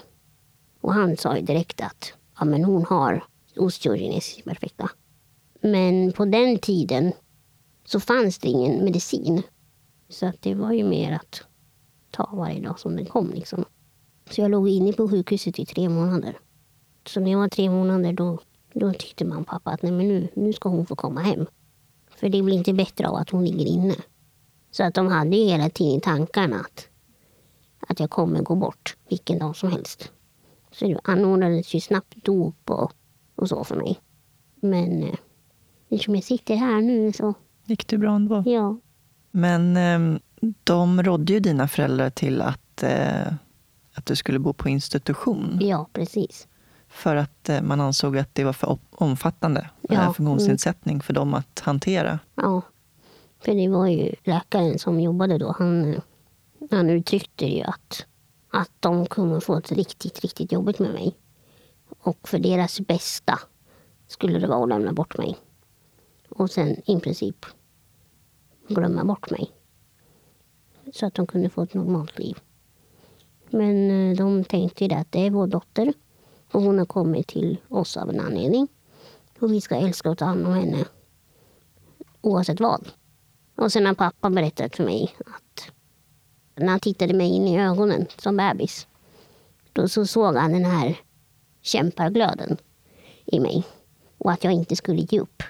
Och 0.81 0.95
han 0.95 1.17
sa 1.17 1.37
ju 1.37 1.43
direkt 1.43 1.81
att 1.81 2.12
ja, 2.38 2.45
men 2.45 2.65
hon 2.65 2.85
har 2.85 3.25
osteogenesis 3.59 4.45
perfekta. 4.45 4.91
Men 5.61 6.12
på 6.12 6.25
den 6.25 6.59
tiden 6.59 7.12
så 7.85 8.00
fanns 8.00 8.38
det 8.38 8.49
ingen 8.49 8.85
medicin. 8.85 9.43
Så 10.09 10.27
att 10.27 10.43
det 10.43 10.55
var 10.55 10.73
ju 10.73 10.85
mer 10.85 11.12
att 11.12 11.43
ta 12.11 12.31
varje 12.33 12.61
dag 12.61 12.81
som 12.81 12.97
den 12.97 13.07
kom. 13.07 13.31
Liksom. 13.31 13.65
Så 14.31 14.41
jag 14.41 14.50
låg 14.50 14.69
inne 14.69 14.93
på 14.93 15.09
sjukhuset 15.09 15.59
i 15.59 15.67
tre 15.67 15.88
månader. 15.88 16.38
Så 17.07 17.21
när 17.21 17.31
jag 17.31 17.38
var 17.38 17.49
tre 17.49 17.71
månader 17.71 18.12
då, 18.12 18.38
då 18.73 18.93
tyckte 18.93 19.25
man 19.25 19.45
pappa 19.45 19.71
att 19.71 19.83
nej, 19.83 19.93
men 19.93 20.09
nu, 20.09 20.29
nu 20.35 20.53
ska 20.53 20.69
hon 20.69 20.87
få 20.87 20.97
komma 20.97 21.21
hem. 21.21 21.47
För 22.11 22.29
det 22.29 22.43
blir 22.43 22.57
inte 22.57 22.73
bättre 22.73 23.09
av 23.09 23.15
att 23.15 23.31
hon 23.31 23.45
ligger 23.45 23.67
inne. 23.67 23.95
Så 24.71 24.85
att 24.85 24.95
de 24.95 25.07
hade 25.07 25.37
ju 25.37 25.45
hela 25.45 25.71
tiden 25.71 25.99
i 25.99 26.00
tankarna 26.00 26.61
att, 26.61 26.88
att 27.79 28.00
jag 28.00 28.11
kommer 28.11 28.43
gå 28.43 28.55
bort 28.55 28.97
vilken 29.09 29.38
dag 29.38 29.57
som 29.57 29.71
helst. 29.73 30.12
Så 30.73 30.85
det 30.85 31.00
anordnades 31.05 31.75
ju 31.75 31.81
snabbt 31.81 32.25
dop 32.25 32.71
och, 32.71 32.93
och 33.38 33.49
så 33.49 33.64
för 33.64 33.76
mig. 33.76 34.00
Men 34.61 35.02
eh, 35.02 35.14
eftersom 35.88 36.14
jag 36.14 36.25
sitter 36.25 36.57
här 36.57 36.80
nu 36.80 37.12
så, 37.12 37.35
Gick 37.64 37.87
det 37.88 37.99
bra 37.99 38.14
ändå? 38.14 38.42
ja. 38.47 38.76
Men 39.30 39.76
eh, 39.76 40.21
de 40.64 41.02
rådde 41.02 41.33
ju 41.33 41.40
dina 41.40 41.68
föräldrar 41.68 42.11
till 42.11 42.42
att, 42.42 42.83
eh, 42.83 43.33
att 43.95 44.07
du 44.07 44.16
skulle 44.16 44.38
bo 44.38 44.52
på 44.52 44.68
institution. 44.68 45.59
Ja, 45.62 45.88
precis. 45.92 46.49
För 46.88 47.16
att 47.16 47.49
eh, 47.49 47.62
man 47.62 47.80
ansåg 47.80 48.18
att 48.18 48.35
det 48.35 48.45
var 48.45 48.52
för 48.52 48.78
omfattande, 48.90 49.71
Ja, 49.83 49.95
ja. 49.95 50.12
funktionsnedsättning 50.12 51.00
för 51.00 51.12
dem 51.12 51.35
att 51.35 51.61
hantera. 51.61 52.18
Ja. 52.35 52.62
För 53.40 53.54
det 53.54 53.68
var 53.68 53.87
ju 53.87 54.14
läkaren 54.25 54.78
som 54.78 55.00
jobbade 55.00 55.38
då. 55.38 55.54
Han, 55.59 56.00
han 56.71 56.90
uttryckte 56.90 57.47
ju 57.47 57.62
att, 57.62 58.07
att 58.50 58.71
de 58.80 59.07
kommer 59.07 59.40
få 59.40 59.57
ett 59.57 59.73
riktigt, 59.73 60.21
riktigt 60.21 60.52
jobbigt 60.52 60.78
med 60.78 60.92
mig. 60.92 61.16
Och 62.00 62.28
för 62.28 62.38
deras 62.38 62.80
bästa 62.80 63.38
skulle 64.07 64.38
det 64.38 64.47
vara 64.47 64.62
att 64.62 64.68
lämna 64.68 64.92
bort 64.92 65.18
mig. 65.18 65.37
Och 66.28 66.50
sen 66.50 66.90
i 66.90 67.00
princip 67.00 67.47
glömma 68.68 69.04
bort 69.04 69.30
mig. 69.30 69.52
Så 70.92 71.07
att 71.07 71.14
de 71.14 71.26
kunde 71.26 71.50
få 71.50 71.62
ett 71.62 71.75
normalt 71.75 72.18
liv. 72.18 72.38
Men 73.50 73.90
eh, 73.90 74.16
de 74.16 74.45
tänkte 74.45 74.85
ju 74.85 74.95
att 74.95 75.12
det 75.12 75.26
är 75.26 75.30
vår 75.30 75.47
dotter. 75.47 75.92
Och 76.52 76.62
hon 76.62 76.78
har 76.78 76.87
kommit 76.87 77.26
till 77.26 77.57
oss 77.68 77.97
av 77.97 78.11
en 78.11 78.21
anledning. 78.21 78.68
Och 79.38 79.52
vi 79.52 79.61
ska 79.61 79.75
älska 79.75 80.11
och 80.11 80.18
ta 80.18 80.25
hand 80.25 80.47
om 80.47 80.52
henne 80.52 80.85
oavsett 82.21 82.61
vad. 82.61 82.88
Och 83.54 83.73
sen 83.73 83.87
har 83.87 83.95
pappa 83.95 84.30
berättat 84.30 84.76
för 84.76 84.85
mig 84.85 85.14
att 85.26 85.71
när 86.54 86.68
han 86.68 86.80
tittade 86.80 87.14
mig 87.14 87.28
in 87.28 87.47
i 87.47 87.61
ögonen 87.61 88.07
som 88.18 88.37
bebis. 88.37 88.87
Då 89.73 89.88
så 89.88 90.07
såg 90.07 90.37
han 90.37 90.52
den 90.52 90.64
här 90.64 91.00
kämparglöden 91.62 92.57
i 93.27 93.41
mig. 93.41 93.65
Och 94.19 94.33
att 94.33 94.45
jag 94.45 94.53
inte 94.53 94.77
skulle 94.77 95.07
ge 95.11 95.21
upp. 95.21 95.43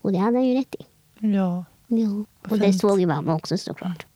Och 0.00 0.12
det 0.12 0.18
hade 0.18 0.36
han 0.36 0.46
ju 0.46 0.54
rätt 0.54 0.74
i. 0.74 0.86
Ja. 1.18 1.64
Ja. 1.86 2.24
Och 2.50 2.58
det 2.58 2.72
såg 2.72 3.00
ju 3.00 3.06
mamma 3.06 3.34
också 3.34 3.58
såklart. 3.58 4.06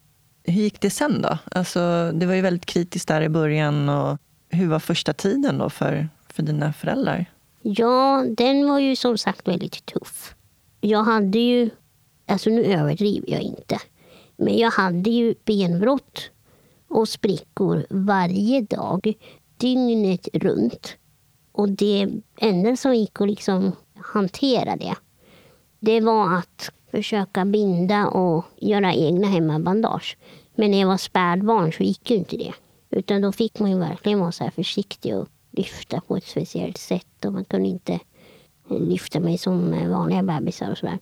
Hur 0.45 0.63
gick 0.63 0.81
det 0.81 0.91
sen 0.91 1.23
då? 1.23 1.39
Alltså, 1.51 2.13
det 2.15 2.27
var 2.27 2.35
ju 2.35 2.41
väldigt 2.41 2.67
kritiskt 2.67 3.09
där 3.09 3.23
i 3.23 3.29
början. 3.29 3.89
Och 3.89 4.19
hur 4.49 4.69
var 4.69 4.79
första 4.79 5.13
tiden 5.13 5.59
då 5.59 5.71
för, 5.71 6.09
för 6.29 6.43
dina 6.43 6.73
föräldrar? 6.73 7.27
Ja, 7.63 8.25
den 8.37 8.69
var 8.69 8.79
ju 8.79 8.97
som 8.97 9.19
sagt 9.19 9.49
väldigt 9.49 9.87
tuff. 9.87 10.35
Jag 10.81 11.05
hade 11.05 11.39
ju, 11.39 11.71
alltså 12.27 12.51
nu 12.51 12.65
överdriver 12.65 13.31
jag 13.31 13.41
inte, 13.41 13.79
men 14.37 14.59
jag 14.59 14.71
hade 14.71 15.11
ju 15.11 15.35
benbrott 15.45 16.31
och 16.89 17.09
sprickor 17.09 17.87
varje 17.91 18.61
dag, 18.61 19.15
dygnet 19.57 20.29
runt. 20.33 20.97
Och 21.53 21.69
det 21.69 22.09
enda 22.37 22.77
som 22.77 22.95
gick 22.95 23.21
att 23.21 23.29
liksom 23.29 23.73
hantera 23.95 24.77
det, 24.77 24.95
det 25.81 26.01
var 26.01 26.35
att 26.35 26.71
försöka 26.91 27.45
binda 27.45 28.07
och 28.09 28.45
göra 28.57 28.95
egna 28.95 29.27
hemmabandage. 29.27 30.17
Men 30.55 30.71
när 30.71 30.81
jag 30.81 30.89
var 30.89 30.97
spädbarn 30.97 31.73
så 31.73 31.83
gick 31.83 32.11
ju 32.11 32.17
inte 32.17 32.37
det. 32.37 32.53
Utan 32.91 33.21
då 33.21 33.33
fick 33.33 33.59
man 33.59 33.71
ju 33.71 33.79
verkligen 33.79 34.21
vara 34.21 34.33
så 34.33 34.51
försiktig 34.51 35.17
och 35.17 35.29
lyfta 35.51 36.01
på 36.01 36.17
ett 36.17 36.27
speciellt 36.27 36.79
sätt. 36.79 37.25
Och 37.25 37.33
man 37.33 37.45
kunde 37.45 37.69
inte 37.69 38.01
lyfta 38.69 39.21
mig 39.21 39.39
som 39.39 39.73
eh, 39.73 39.89
vanliga 39.89 40.23
bebisar 40.23 40.71
och 40.71 40.79
sådär. 40.79 40.99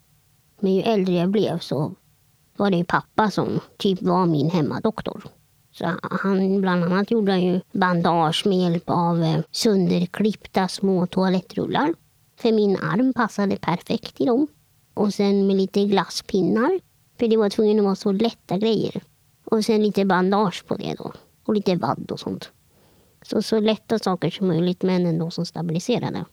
Men 0.60 0.74
ju 0.74 0.82
äldre 0.82 1.14
jag 1.14 1.28
blev 1.30 1.58
så 1.58 1.94
var 2.56 2.70
det 2.70 2.84
pappa 2.84 3.30
som 3.30 3.60
typ 3.76 4.02
var 4.02 4.26
min 4.26 4.50
hemmadoktor. 4.50 5.22
Så 5.78 5.96
han 6.02 6.60
bland 6.60 6.84
annat 6.84 7.10
gjorde 7.10 7.38
ju 7.38 7.60
bandage 7.72 8.46
med 8.46 8.58
hjälp 8.58 8.84
av 8.90 9.22
eh, 9.22 9.40
sönderklippta 9.50 10.68
små 10.68 11.06
toalettrullar. 11.06 11.94
För 12.40 12.52
min 12.52 12.76
arm 12.76 13.12
passade 13.12 13.56
perfekt 13.56 14.20
i 14.20 14.24
dem. 14.24 14.46
Och 14.94 15.14
sen 15.14 15.46
med 15.46 15.56
lite 15.56 15.84
glasspinnar. 15.84 16.80
För 17.18 17.28
det 17.28 17.36
var 17.36 17.50
tvungen 17.50 17.78
att 17.78 17.84
vara 17.84 17.94
så 17.94 18.12
lätta 18.12 18.58
grejer. 18.58 19.02
Och 19.44 19.64
sen 19.64 19.82
lite 19.82 20.04
bandage 20.04 20.64
på 20.66 20.76
det 20.76 20.94
då. 20.98 21.12
Och 21.44 21.54
lite 21.54 21.76
vadd 21.76 22.10
och 22.10 22.20
sånt. 22.20 22.50
Så, 23.22 23.42
så 23.42 23.60
lätta 23.60 23.98
saker 23.98 24.30
som 24.30 24.46
möjligt 24.46 24.82
men 24.82 25.06
ändå 25.06 25.30
som 25.30 25.46
stabiliserade. 25.46 26.24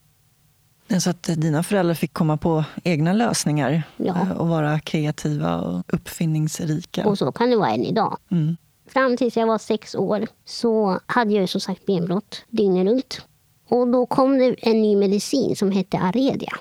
Så 1.00 1.10
att 1.10 1.22
dina 1.22 1.62
föräldrar 1.62 1.94
fick 1.94 2.12
komma 2.12 2.36
på 2.36 2.64
egna 2.84 3.12
lösningar 3.12 3.82
Ja. 3.96 4.14
eh, 4.20 4.30
och 4.30 4.48
vara 4.48 4.80
kreativa 4.80 5.56
och 5.60 5.94
uppfinningsrika. 5.94 7.06
Och 7.08 7.18
så 7.18 7.32
kan 7.32 7.50
det 7.50 7.56
vara 7.56 7.70
än 7.70 7.84
idag. 7.84 8.18
Mm. 8.30 8.56
Fram 8.96 9.16
tills 9.16 9.36
jag 9.36 9.46
var 9.46 9.58
sex 9.58 9.94
år 9.94 10.26
så 10.44 11.00
hade 11.06 11.32
jag 11.32 11.40
ju 11.40 11.46
som 11.46 11.60
sagt 11.60 11.86
benbrott 11.86 12.44
dygnet 12.48 12.86
runt. 12.86 13.20
Och 13.68 13.88
då 13.88 14.06
kom 14.06 14.38
det 14.38 14.54
en 14.58 14.82
ny 14.82 14.96
medicin 14.96 15.56
som 15.56 15.70
hette 15.70 15.98
Aredia. 15.98 16.52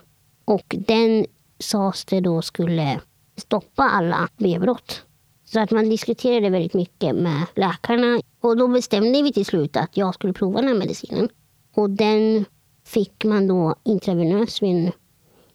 Och 0.45 0.75
den 0.87 1.25
sades 1.59 2.05
det 2.05 2.19
då 2.19 2.41
skulle 2.41 2.99
stoppa 3.37 3.83
alla 3.83 4.29
benbrott. 4.37 5.01
Så 5.45 5.59
att 5.59 5.71
man 5.71 5.89
diskuterade 5.89 6.49
väldigt 6.49 6.73
mycket 6.73 7.15
med 7.15 7.45
läkarna. 7.55 8.19
Och 8.41 8.57
då 8.57 8.67
bestämde 8.67 9.21
vi 9.21 9.33
till 9.33 9.45
slut 9.45 9.77
att 9.77 9.97
jag 9.97 10.13
skulle 10.13 10.33
prova 10.33 10.61
den 10.61 10.67
här 10.67 10.75
medicinen. 10.75 11.29
Och 11.75 11.89
den 11.89 12.45
fick 12.85 13.25
man 13.25 13.47
då 13.47 13.75
intravenös 13.83 14.61
vid 14.61 14.75
en 14.75 14.91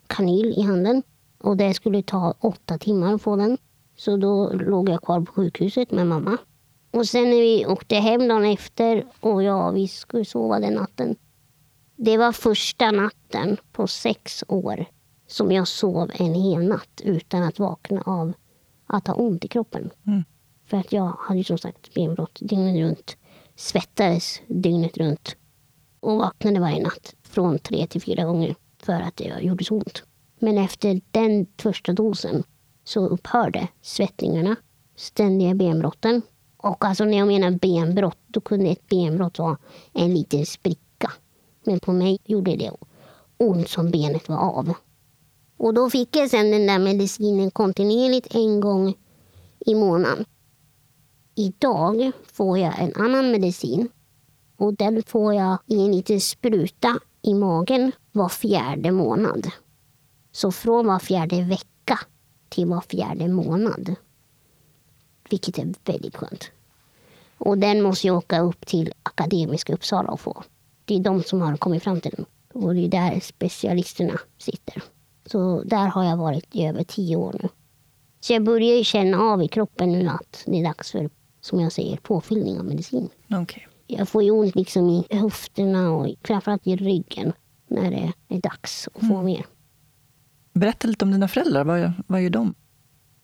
kanyl 0.07 0.55
i 0.57 0.63
handen. 0.63 1.03
Och 1.43 1.57
det 1.57 1.75
skulle 1.75 2.03
ta 2.03 2.35
åtta 2.41 2.79
timmar 2.79 3.15
att 3.15 3.23
få 3.23 3.37
den. 3.37 3.59
Så 3.97 4.17
då 4.17 4.53
låg 4.53 4.89
jag 4.89 5.03
kvar 5.03 5.21
på 5.21 5.33
sjukhuset 5.33 5.91
med 5.91 6.07
mamma. 6.07 6.39
Och 6.91 7.07
sen 7.07 7.25
när 7.31 7.41
vi 7.41 7.67
åkte 7.67 7.97
hem 7.97 8.29
dagen 8.29 8.45
efter 8.45 9.07
och 9.21 9.43
ja, 9.43 9.71
vi 9.71 9.89
skulle 9.89 10.25
sova 10.25 10.61
den 10.61 10.75
natten. 10.75 11.17
Det 11.97 12.17
var 12.17 12.33
första 12.33 12.91
natten 12.91 13.57
på 13.73 13.87
sex 13.87 14.45
år 14.49 14.85
som 15.27 15.53
jag 15.53 15.69
sov 15.69 16.11
en 16.15 16.35
hel 16.35 16.69
natt 16.69 17.01
utan 17.05 17.43
att 17.43 17.59
vakna 17.59 18.03
av 18.07 18.33
att 18.87 19.07
ha 19.07 19.15
ont 19.15 19.45
i 19.45 19.49
kroppen. 19.49 19.91
Mm. 20.07 20.25
För 20.67 20.77
att 20.77 20.93
jag 20.93 21.17
hade 21.19 21.39
ju 21.39 21.45
som 21.45 21.59
sagt 21.59 21.95
benbrott 21.95 22.39
dygnet 22.41 22.77
runt. 22.77 23.17
Svettades 23.57 24.41
dygnet 24.47 24.97
runt. 24.97 25.37
Och 26.01 26.17
vaknade 26.17 26.61
varje 26.61 26.83
natt 26.83 27.15
från 27.23 27.59
tre 27.59 27.87
till 27.87 28.03
fyra 28.03 28.25
gånger 28.25 28.55
för 28.83 28.93
att 28.93 29.17
det 29.17 29.41
gjorde 29.41 29.65
så 29.65 29.75
ont. 29.75 30.03
Men 30.39 30.59
efter 30.59 31.01
den 31.11 31.47
första 31.59 31.93
dosen 31.93 32.43
så 32.85 33.07
upphörde 33.07 33.69
svettningarna, 33.83 34.57
ständiga 34.97 35.55
benbrotten. 35.55 36.23
Och 36.63 36.85
alltså 36.85 37.05
när 37.05 37.19
jag 37.19 37.27
menar 37.27 37.51
benbrott, 37.51 38.19
då 38.27 38.41
kunde 38.41 38.71
ett 38.71 38.89
benbrott 38.89 39.39
vara 39.39 39.59
en 39.93 40.15
liten 40.15 40.47
spricka. 40.47 41.13
Men 41.65 41.81
på 41.81 41.93
mig 41.93 42.19
gjorde 42.25 42.57
det 42.57 42.73
ont 43.37 43.69
som 43.69 43.91
benet 43.91 44.29
var 44.29 44.37
av. 44.37 44.75
Och 45.57 45.75
då 45.75 45.91
fick 45.91 46.17
jag 46.17 46.31
sen 46.31 46.51
den 46.51 46.67
där 46.67 46.79
medicinen 46.79 47.51
kontinuerligt 47.51 48.35
en 48.35 48.61
gång 48.61 48.95
i 49.67 49.75
månaden. 49.75 50.25
Idag 51.35 52.13
får 52.33 52.59
jag 52.59 52.79
en 52.79 52.95
annan 52.95 53.31
medicin 53.31 53.89
och 54.57 54.75
den 54.75 55.03
får 55.03 55.35
jag 55.35 55.59
i 55.67 55.85
en 55.85 55.93
liten 55.93 56.21
spruta 56.21 56.99
i 57.23 57.35
magen 57.35 57.93
var 58.13 58.29
fjärde 58.29 58.91
månad. 58.91 59.51
Så 60.33 60.53
från 60.53 60.87
var 60.87 60.99
fjärde 60.99 61.43
vecka 61.43 61.99
till 62.49 62.67
var 62.67 62.81
fjärde 62.81 63.29
månad. 63.29 63.95
Vilket 65.31 65.59
är 65.59 65.75
väldigt 65.85 66.17
skönt. 66.17 66.51
Och 67.39 67.59
den 67.59 67.83
måste 67.83 68.07
jag 68.07 68.17
åka 68.17 68.41
upp 68.41 68.67
till 68.67 68.93
Akademiska 69.03 69.75
Uppsala 69.75 70.11
och 70.11 70.21
få. 70.21 70.43
Det 70.85 70.95
är 70.95 71.01
de 71.01 71.23
som 71.23 71.41
har 71.41 71.57
kommit 71.57 71.83
fram 71.83 72.01
till 72.01 72.15
den. 72.17 72.27
Och 72.63 72.75
det 72.75 72.85
är 72.85 72.89
där 72.89 73.21
specialisterna 73.21 74.21
sitter. 74.39 74.83
Så 75.27 75.63
där 75.63 75.87
har 75.87 76.05
jag 76.05 76.17
varit 76.17 76.57
i 76.57 76.67
över 76.67 76.85
tio 76.85 77.17
år 77.17 77.37
nu. 77.43 77.49
Så 78.21 78.33
jag 78.33 78.45
börjar 78.45 78.77
ju 78.77 78.85
känna 78.85 79.19
av 79.21 79.43
i 79.43 79.49
kroppen 79.49 79.93
nu 79.93 80.09
att 80.09 80.43
det 80.47 80.61
är 80.61 80.65
dags 80.65 80.91
för, 80.91 81.11
som 81.41 81.61
jag 81.61 81.73
säger, 81.73 81.97
påfyllning 81.97 82.59
av 82.59 82.65
medicin. 82.65 83.09
Okej. 83.31 83.69
Jag 83.87 84.09
får 84.09 84.23
ju 84.23 84.31
ont 84.31 84.55
liksom 84.55 84.91
i 84.91 85.07
höfterna 85.11 85.91
och 85.91 86.15
framförallt 86.25 86.67
i 86.67 86.77
ryggen 86.77 87.33
när 87.69 87.91
det 87.91 88.13
är 88.29 88.41
dags 88.41 88.89
att 88.95 89.09
få 89.09 89.23
mer. 89.23 89.47
Berätta 90.53 90.89
lite 90.89 91.05
om 91.05 91.11
dina 91.11 91.29
föräldrar. 91.29 91.65
Vad, 91.65 91.93
vad 92.07 92.23
gör 92.23 92.31
de? 92.31 92.55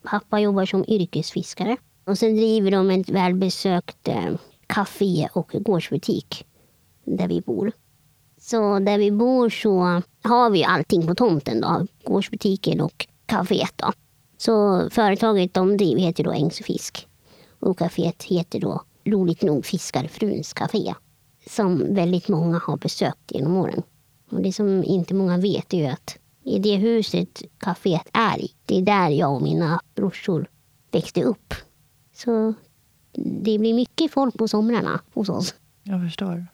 Pappa 0.02 0.40
jobbar 0.40 0.66
som 0.66 0.84
yrkesfiskare. 0.88 1.76
Och 2.06 2.18
sen 2.18 2.36
driver 2.36 2.70
de 2.70 2.90
ett 2.90 3.08
välbesökt 3.08 4.08
eh, 4.08 4.34
kafé 4.66 5.28
och 5.32 5.50
gårdsbutik 5.52 6.46
där 7.04 7.28
vi 7.28 7.40
bor. 7.40 7.72
Så 8.40 8.78
där 8.78 8.98
vi 8.98 9.10
bor 9.10 9.50
så 9.50 10.02
har 10.22 10.50
vi 10.50 10.64
allting 10.64 11.06
på 11.06 11.14
tomten. 11.14 11.60
Då. 11.60 11.86
Gårdsbutiken 12.04 12.80
och 12.80 13.06
kaféet. 13.26 13.72
Då. 13.76 13.92
Så 14.38 14.88
företaget 14.90 15.54
de 15.54 15.76
driver 15.76 16.00
heter 16.00 16.24
då 16.24 16.32
Ängs 16.32 16.60
Och 17.60 17.78
kaféet 17.78 18.22
heter 18.22 18.60
då 18.60 18.82
roligt 19.04 19.42
nog 19.42 19.64
Fiskarfruns 19.64 20.52
kafé 20.52 20.94
Som 21.50 21.94
väldigt 21.94 22.28
många 22.28 22.58
har 22.58 22.76
besökt 22.76 23.32
genom 23.32 23.56
åren. 23.56 23.82
Och 24.30 24.42
det 24.42 24.52
som 24.52 24.84
inte 24.84 25.14
många 25.14 25.38
vet 25.38 25.74
är 25.74 25.78
ju 25.78 25.86
att 25.86 26.18
i 26.44 26.58
det 26.58 26.76
huset 26.76 27.42
kaféet 27.58 28.08
är 28.12 28.40
i, 28.40 28.50
det 28.66 28.78
är 28.78 28.82
där 28.82 29.08
jag 29.08 29.34
och 29.34 29.42
mina 29.42 29.80
brorsor 29.94 30.48
växte 30.90 31.22
upp. 31.22 31.54
Så 32.16 32.54
det 33.12 33.58
blir 33.58 33.74
mycket 33.74 34.12
folk 34.12 34.38
på 34.38 34.48
somrarna 34.48 35.00
hos 35.14 35.28
oss. 35.28 35.54
Jag 35.82 36.02
förstår. 36.02 36.46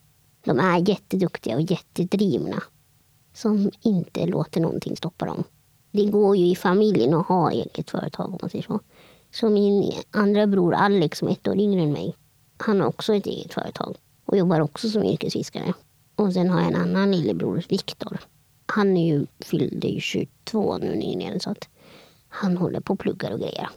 De 0.45 0.59
är 0.59 0.88
jätteduktiga 0.88 1.54
och 1.54 1.62
jättedrivna. 1.62 2.62
Som 3.35 3.71
inte 3.81 4.26
låter 4.26 4.61
någonting 4.61 4.97
stoppa 4.97 5.26
dem. 5.26 5.45
Det 5.90 6.07
går 6.07 6.37
ju 6.37 6.47
i 6.47 6.57
familjen 6.57 7.14
att 7.14 7.26
ha 7.26 7.50
eget 7.50 7.90
företag 7.90 8.26
om 8.26 8.38
man 8.40 8.50
säger 8.50 8.64
så. 8.64 8.81
Så 9.31 9.50
min 9.50 9.92
andra 10.11 10.47
bror 10.47 10.75
Alex 10.75 11.19
som 11.19 11.28
är 11.28 11.33
ett 11.33 11.49
år 11.49 11.59
yngre 11.59 11.83
än 11.83 11.92
mig. 11.92 12.16
Han 12.57 12.81
har 12.81 12.88
också 12.88 13.14
ett 13.14 13.26
eget 13.26 13.54
företag. 13.54 13.97
Och 14.25 14.37
jobbar 14.37 14.61
också 14.61 14.88
som 14.88 15.04
yrkesfiskare. 15.04 15.75
Och 16.16 16.33
sen 16.33 16.50
har 16.50 16.61
jag 16.61 16.69
en 16.69 16.81
annan 16.81 17.11
lillebror, 17.11 17.64
Viktor. 17.69 18.19
Han 18.66 18.97
är 18.97 19.07
ju, 19.07 19.26
fyllde 19.40 19.88
ju 19.88 20.00
22 20.00 20.78
nu 20.78 20.95
nyligen. 20.95 21.40
Så 21.40 21.50
att 21.50 21.69
han 22.28 22.57
håller 22.57 22.81
på 22.81 22.92
och 22.92 22.99
pluggar 22.99 23.33
och 23.33 23.40
grejer. 23.40 23.69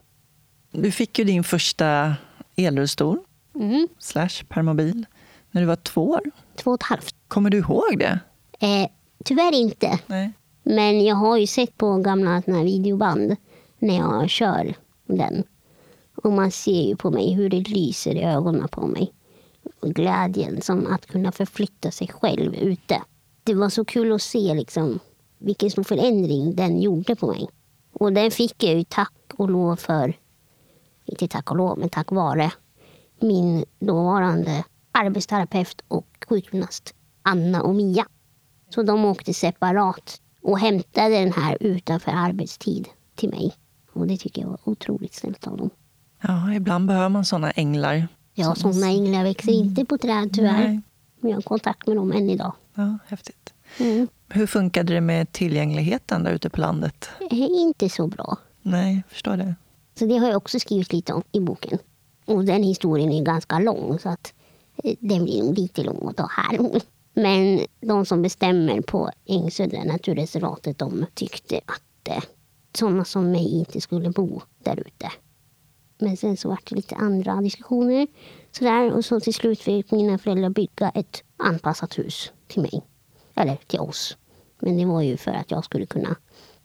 Du 0.78 0.92
fick 0.92 1.20
ju 1.20 1.26
din 1.26 1.44
första 1.44 2.16
elrullstol 2.56 3.20
Mm. 3.56 3.88
slash 4.00 4.44
permobil 4.50 5.06
när 5.52 5.62
du 5.62 5.68
var 5.68 5.76
två 5.76 6.10
år. 6.10 6.22
Två 6.56 6.72
och 6.72 6.76
ett 6.76 6.84
halvt. 6.84 7.16
Kommer 7.28 7.50
du 7.50 7.58
ihåg 7.58 8.00
det? 8.00 8.20
Eh, 8.60 8.90
tyvärr 9.26 9.54
inte. 9.56 10.00
Nej. 10.08 10.32
Men 10.64 11.06
jag 11.06 11.16
har 11.16 11.38
ju 11.38 11.48
sett 11.48 11.78
på 11.78 11.98
gamla 11.98 12.42
såna 12.42 12.64
videoband 12.64 13.36
när 13.80 13.98
jag 13.98 14.30
kör 14.30 14.74
den. 15.08 15.44
Och 16.16 16.32
man 16.32 16.52
ser 16.52 16.82
ju 16.88 16.96
på 16.96 17.12
mig 17.12 17.34
hur 17.34 17.50
det 17.50 17.70
lyser 17.70 18.16
i 18.16 18.24
ögonen 18.24 18.68
på 18.68 18.88
mig. 18.88 19.14
Och 19.80 19.94
glädjen 19.94 20.62
som 20.62 20.88
att 20.88 21.06
kunna 21.06 21.32
förflytta 21.32 21.92
sig 21.92 22.08
själv 22.08 22.56
ute. 22.56 23.02
Det 23.44 23.54
var 23.54 23.70
så 23.70 23.86
kul 23.86 24.12
att 24.12 24.22
se 24.22 24.54
liksom 24.54 25.00
vilken 25.40 25.70
stor 25.70 25.84
förändring 25.84 26.56
den 26.56 26.82
gjorde 26.82 27.16
på 27.16 27.28
mig. 27.28 27.48
Och 27.94 28.14
den 28.14 28.32
fick 28.32 28.64
jag 28.64 28.74
ju 28.76 28.84
tack 28.84 29.14
och 29.38 29.50
lov 29.50 29.76
för, 29.76 30.14
inte 31.06 31.28
tack 31.28 31.52
och 31.52 31.58
lov, 31.58 31.80
men 31.80 31.90
tack 31.90 32.12
vare 32.12 32.52
min 33.20 33.66
dåvarande 33.80 34.64
arbetsterapeut 34.92 35.82
och 35.88 36.26
sjukgymnast 36.30 36.94
Anna 37.22 37.62
och 37.62 37.76
Mia. 37.76 38.06
Så 38.70 38.84
de 38.84 39.06
åkte 39.06 39.34
separat 39.34 40.22
och 40.42 40.60
hämtade 40.60 41.20
den 41.20 41.34
här 41.34 41.58
utanför 41.60 42.12
arbetstid 42.12 42.88
till 43.16 43.30
mig. 43.30 43.54
Och 43.94 44.08
det 44.08 44.18
tycker 44.18 44.42
jag 44.42 44.50
var 44.50 44.60
otroligt 44.64 45.14
snällt 45.14 45.48
av 45.48 45.58
dem. 45.58 45.70
Ja, 46.22 46.54
ibland 46.54 46.88
behöver 46.88 47.10
man 47.10 47.26
såna 47.26 47.52
änglar. 47.52 48.08
Ja, 48.34 48.56
sådana 48.56 48.88
änglar 48.88 49.24
växer 49.24 49.52
inte 49.52 49.86
på 49.86 49.98
träd 49.98 50.34
tyvärr. 50.34 50.68
Nej. 50.68 50.82
Men 51.20 51.32
jag 51.32 51.38
har 51.38 51.42
kontakt 51.42 51.88
med 51.88 51.98
dem 51.98 52.12
än 52.12 52.30
idag. 52.30 52.54
Ja, 52.76 52.98
häftigt. 53.08 53.54
Mm. 53.80 54.08
Hur 54.30 54.48
funkade 54.48 54.94
det 54.94 55.02
med 55.02 55.32
tillgängligheten 55.32 56.24
där 56.24 56.32
ute 56.32 56.50
på 56.50 56.62
landet? 56.62 57.10
Det 57.20 57.36
är 57.36 57.62
inte 57.62 57.90
så 57.90 58.08
bra. 58.08 58.38
Nej, 58.62 59.04
förstår 59.10 59.38
det. 59.38 59.56
Så 60.00 60.06
det 60.06 60.18
har 60.18 60.28
jag 60.28 60.38
också 60.38 60.60
skrivit 60.60 60.94
lite 60.94 61.14
om 61.14 61.24
i 61.32 61.40
boken. 61.40 61.80
Och 62.26 62.46
den 62.46 62.64
historien 62.64 63.12
är 63.12 63.24
ganska 63.24 63.60
lång 63.60 64.00
så 64.00 64.10
att 64.10 64.34
eh, 64.84 64.96
den 65.00 65.24
blir 65.24 65.44
nog 65.44 65.58
lite 65.58 65.84
lång 65.84 66.08
att 66.10 66.18
ta 66.18 66.28
här. 66.32 66.82
Men 67.14 67.66
de 67.82 68.06
som 68.06 68.22
bestämmer 68.22 68.82
på 68.82 69.10
Ängsödra 69.26 69.84
naturreservatet 69.84 70.78
de 70.78 71.06
tyckte 71.14 71.62
att 71.66 72.08
eh, 72.10 72.24
sådana 72.78 73.06
som 73.06 73.32
mig 73.32 73.60
inte 73.60 73.82
skulle 73.82 74.10
bo 74.10 74.42
där 74.64 74.80
ute. 74.80 75.12
Men 75.98 76.18
sen 76.18 76.38
så 76.38 76.50
var 76.50 76.60
det 76.70 76.76
lite 76.76 76.96
andra 76.96 77.42
diskussioner. 77.42 78.08
Sådär. 78.52 78.92
Och 78.92 79.06
så 79.06 79.20
till 79.20 79.34
slut 79.34 79.62
fick 79.62 79.92
mina 79.92 80.18
föräldrar 80.18 80.50
bygga 80.50 80.90
ett 80.90 81.24
anpassat 81.38 81.98
hus 82.00 82.32
till 82.48 82.62
mig. 82.62 82.82
Eller 83.36 83.56
till 83.56 83.80
oss. 83.80 84.18
Men 84.60 84.78
det 84.78 84.86
var 84.86 85.02
ju 85.02 85.18
för 85.18 85.32
att 85.32 85.52
jag 85.52 85.66
skulle 85.66 85.86
kunna 85.86 86.16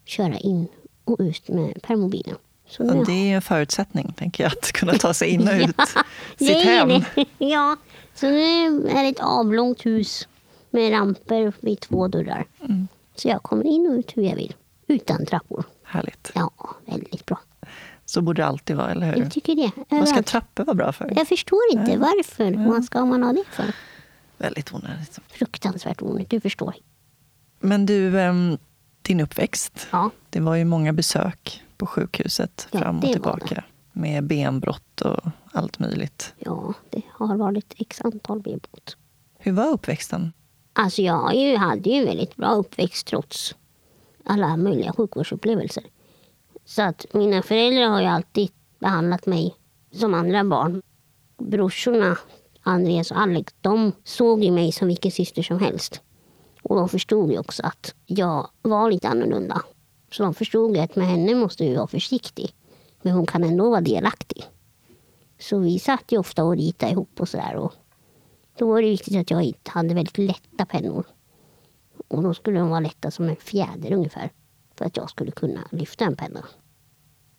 köra 0.05 0.39
in 0.39 0.69
och 1.05 1.17
ut 1.21 1.49
med 1.49 1.83
permobilen. 1.83 2.37
Så 2.71 2.83
Ja, 2.85 2.95
nu 2.95 3.05
det 3.05 3.13
är 3.13 3.37
en 3.37 3.43
förutsättning, 3.43 4.13
tänker 4.17 4.45
jag, 4.45 4.53
att 4.53 4.73
kunna 4.73 4.93
ta 4.93 5.15
sig 5.15 5.29
in 5.29 5.49
och 5.49 5.55
ut 5.69 5.75
Ja, 5.79 5.87
sitt 6.39 6.65
hem. 6.65 6.89
det. 6.89 7.25
Ja, 7.39 7.77
så 8.15 8.27
nu 8.27 8.89
är 8.89 9.03
det 9.03 9.09
ett 9.09 9.21
avlångt 9.21 9.87
hus 9.87 10.29
med 10.71 10.93
ramper 10.93 11.53
vid 11.61 11.81
två 11.81 12.09
dörrar. 12.09 12.45
Mm. 12.65 12.89
Så 13.15 13.29
jag 13.29 13.43
kommer 13.43 13.65
in 13.65 13.87
och 13.87 13.93
ut 13.99 14.17
hur 14.17 14.23
jag 14.23 14.37
vill. 14.37 14.55
Utan 14.87 15.27
trappor. 15.27 15.65
Härligt. 15.85 16.31
Ja, 16.35 16.51
väldigt 16.87 17.27
bra. 17.27 17.41
Så 18.05 18.21
borde 18.23 18.43
det 18.43 18.47
alltid 18.47 18.77
vara, 18.77 18.91
eller 18.91 19.13
hur? 19.15 19.23
Jag 19.23 19.31
tycker 19.33 19.55
det. 19.55 19.71
Vad 19.89 20.09
ska 20.09 20.23
trappor 20.23 20.65
vara 20.65 20.75
bra 20.75 20.93
för? 20.93 21.13
Jag 21.17 21.29
förstår 21.29 21.61
inte 21.73 21.97
varför. 21.97 22.69
Vad 22.69 22.85
ska 22.85 23.05
man 23.05 23.23
ha 23.23 23.33
det 23.33 23.45
för? 23.51 23.65
Väldigt 24.39 24.75
onödigt. 24.75 25.19
Fruktansvärt 25.29 26.03
onödigt. 26.03 26.31
Du 26.31 26.41
förstår. 26.41 26.75
Men 27.61 27.87
du, 27.87 28.21
ehm, 28.21 28.59
din 29.03 29.21
uppväxt. 29.21 29.87
Ja, 29.91 30.11
Det 30.31 30.41
var 30.41 30.55
ju 30.55 30.65
många 30.65 30.93
besök 30.93 31.63
på 31.81 31.87
sjukhuset 31.87 32.69
Ja, 32.71 32.79
fram 32.79 32.99
och 32.99 33.13
tillbaka. 33.13 33.65
Med 33.93 34.25
benbrott 34.25 35.01
och 35.01 35.21
allt 35.53 35.79
möjligt. 35.79 36.35
ja, 36.39 36.75
det 36.91 37.03
har 37.11 37.37
varit 37.37 37.75
x 37.79 38.01
antal 38.01 38.41
benbrott. 38.41 38.97
Hur 39.39 39.53
var 39.53 39.69
uppväxten? 39.69 40.33
Alltså 40.73 41.03
jag 41.03 41.35
ju, 41.35 41.57
hade 41.57 41.91
ju 41.91 41.97
en 41.97 42.05
väldigt 42.07 42.37
bra 42.37 42.49
uppväxt 42.55 43.07
trots 43.07 43.55
alla 44.25 44.57
möjliga 44.57 44.93
sjukvårdsupplevelser. 44.93 45.85
Så 46.65 46.83
att 46.83 47.07
mina 47.13 47.43
föräldrar 47.43 47.89
har 47.89 48.01
ju 48.01 48.07
alltid 48.07 48.51
behandlat 48.79 49.27
mig 49.27 49.55
som 49.93 50.15
andra 50.15 50.45
barn. 50.45 50.83
Brorsorna, 51.39 52.19
Andreas 52.63 53.11
och 53.11 53.21
Alex, 53.21 53.55
de 53.61 53.93
såg 54.05 54.45
ju 54.45 54.51
mig 54.51 54.73
som 54.73 54.89
vilken 54.89 55.11
syster 55.11 55.43
som 55.43 55.59
helst. 55.59 56.01
Och 56.63 56.77
de 56.77 56.89
förstod 56.89 57.31
ju 57.33 57.39
också 57.39 57.63
att 57.63 57.95
jag 58.07 58.51
var 58.63 58.91
lite 58.91 59.09
annorlunda. 59.09 59.63
Så 60.11 60.23
de 60.23 60.35
förstod 60.35 60.79
att 60.79 60.97
med 60.97 61.07
henne 61.07 61.35
måste 61.35 61.65
vi 61.65 61.75
vara 61.75 61.87
försiktig. 61.87 62.55
Men 63.03 63.13
hon 63.13 63.27
kan 63.27 63.45
ändå 63.45 63.71
vara 63.71 63.81
delaktig. 63.81 64.45
Så 65.39 65.59
vi 65.59 65.79
satt 65.79 66.13
ju 66.13 66.19
ofta 66.19 66.45
och 66.45 66.57
ritade 66.57 66.93
ihop 66.93 67.21
och 67.21 67.29
sådär. 67.29 67.57
Och 67.57 67.73
då 68.59 68.69
var 68.69 68.83
det 68.83 68.89
viktigt 68.89 69.17
att 69.17 69.31
jag 69.31 69.53
hade 69.65 69.95
väldigt 69.95 70.19
lätta 70.19 70.67
pennor. 70.67 71.07
Och 72.09 72.23
då 72.23 72.35
skulle 72.35 72.59
de 72.59 72.69
vara 72.69 72.81
lätta 72.81 73.11
som 73.11 73.29
en 73.29 73.37
fjäder 73.37 73.93
ungefär. 73.93 74.31
För 74.75 74.85
att 74.85 74.97
jag 74.97 75.11
skulle 75.11 75.31
kunna 75.31 75.61
lyfta 75.71 76.05
en 76.05 76.17
penna. 76.17 76.45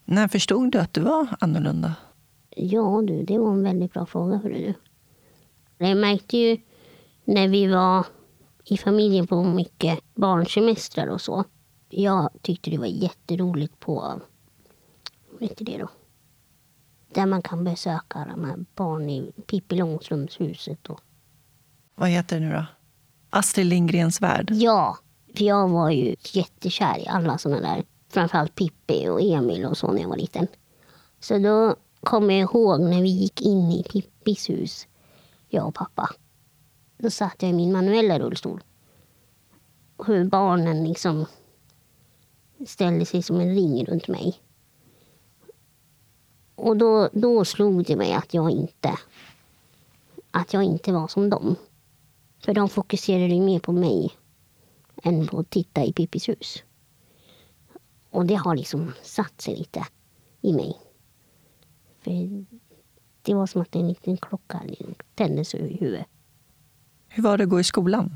När 0.06 0.28
förstod 0.28 0.72
du 0.72 0.80
att 0.80 0.94
du 0.94 1.02
var 1.02 1.28
annorlunda? 1.40 1.96
Ja 2.50 3.02
du, 3.08 3.24
det 3.24 3.38
var 3.38 3.52
en 3.52 3.64
väldigt 3.64 3.94
bra 3.94 4.06
fråga 4.06 4.38
hörru 4.38 4.54
du. 4.58 4.74
Jag 5.88 5.98
märkte 5.98 6.38
ju 6.38 6.58
när 7.26 7.48
vi 7.48 7.68
var 7.68 8.06
i 8.66 8.78
familjen 8.78 9.28
på 9.28 9.44
mycket 9.44 10.00
barnsemestrar 10.16 11.08
och 11.08 11.22
så. 11.22 11.44
Jag 11.92 12.30
tyckte 12.42 12.70
det 12.70 12.78
var 12.78 12.86
jätteroligt 12.86 13.80
på, 13.80 14.22
vad 15.32 15.50
heter 15.50 15.66
det 15.66 15.78
då? 15.78 15.90
Där 17.14 17.26
man 17.26 17.42
kan 17.42 17.64
besöka 17.64 18.28
de 18.36 18.46
här 18.46 18.66
barn 18.76 19.10
i 19.10 19.32
Pippi 19.48 19.76
Långstrumps-huset. 19.76 20.90
Och... 20.90 21.00
Vad 21.96 22.10
heter 22.10 22.40
det 22.40 22.46
nu 22.46 22.54
då? 22.54 22.66
Astrid 23.30 23.66
Lindgrens 23.66 24.22
värld. 24.22 24.50
Ja, 24.52 24.98
för 25.36 25.44
jag 25.44 25.68
var 25.70 25.90
ju 25.90 26.16
jättekär 26.34 27.00
i 27.00 27.08
alla 27.08 27.38
såna 27.38 27.60
där. 27.60 27.84
Framförallt 28.10 28.56
Pippi 28.56 29.08
och 29.08 29.22
Emil 29.22 29.66
och 29.66 29.78
så 29.78 29.92
när 29.92 30.02
jag 30.02 30.10
var 30.10 30.18
liten. 30.18 30.48
Så 31.20 31.38
då 31.38 31.76
kommer 32.00 32.34
jag 32.34 32.42
ihåg 32.42 32.82
när 32.82 33.02
vi 33.02 33.10
gick 33.10 33.42
in 33.42 33.72
i 33.72 33.84
Pippis 33.84 34.50
hus, 34.50 34.88
jag 35.50 35.68
och 35.68 35.76
pappa. 35.76 36.10
Då 36.98 37.10
satt 37.10 37.36
jag 37.42 37.50
i 37.50 37.54
min 37.54 37.72
manuella 37.72 38.20
rullstol. 38.20 38.64
Hur 40.06 40.26
barnen 40.26 40.84
liksom 40.84 41.26
ställde 42.68 43.06
sig 43.06 43.24
som 43.24 43.40
en 43.40 43.56
ring 43.56 43.86
runt 43.86 44.08
mig. 44.08 44.40
Och 46.56 46.78
då, 46.78 47.10
då 47.14 47.46
slog 47.46 47.86
det 47.86 47.96
mig 47.96 48.14
att 48.14 48.34
jag 48.34 48.52
inte 48.52 48.98
att 50.32 50.54
jag 50.54 50.64
inte 50.64 50.92
var 50.92 51.08
som 51.08 51.30
dem. 51.30 51.56
För 52.40 52.54
de 52.54 52.70
fokuserade 52.70 53.40
mer 53.40 53.60
på 53.60 53.72
mig 53.72 54.12
än 55.04 55.28
på 55.28 55.40
att 55.40 55.50
titta 55.50 55.86
i 55.86 55.94
Pippis 55.94 56.30
hus. 56.30 56.64
Och 58.10 58.26
det 58.26 58.36
har 58.36 58.56
liksom 58.56 58.94
satt 59.02 59.42
sig 59.42 59.56
lite 59.56 59.88
i 60.42 60.54
mig. 60.54 60.78
För 62.00 62.12
det 63.22 63.34
var 63.34 63.48
som 63.48 63.62
att 63.62 63.76
en 63.76 63.88
liten 63.88 64.18
klocka 64.18 64.62
tändes 65.16 65.56
i 65.56 65.78
huvudet. 65.80 66.06
Hur 67.08 67.24
var 67.24 67.38
det 67.38 67.44
att 67.44 67.50
gå 67.50 67.60
i 67.60 67.64
skolan? 67.64 68.16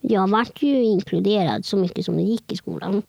Jag 0.00 0.30
vart 0.30 0.62
ju 0.62 0.84
inkluderad 0.84 1.64
så 1.64 1.76
mycket 1.76 2.04
som 2.04 2.16
det 2.16 2.22
gick 2.22 2.52
i 2.52 2.56
skolan. 2.56 3.02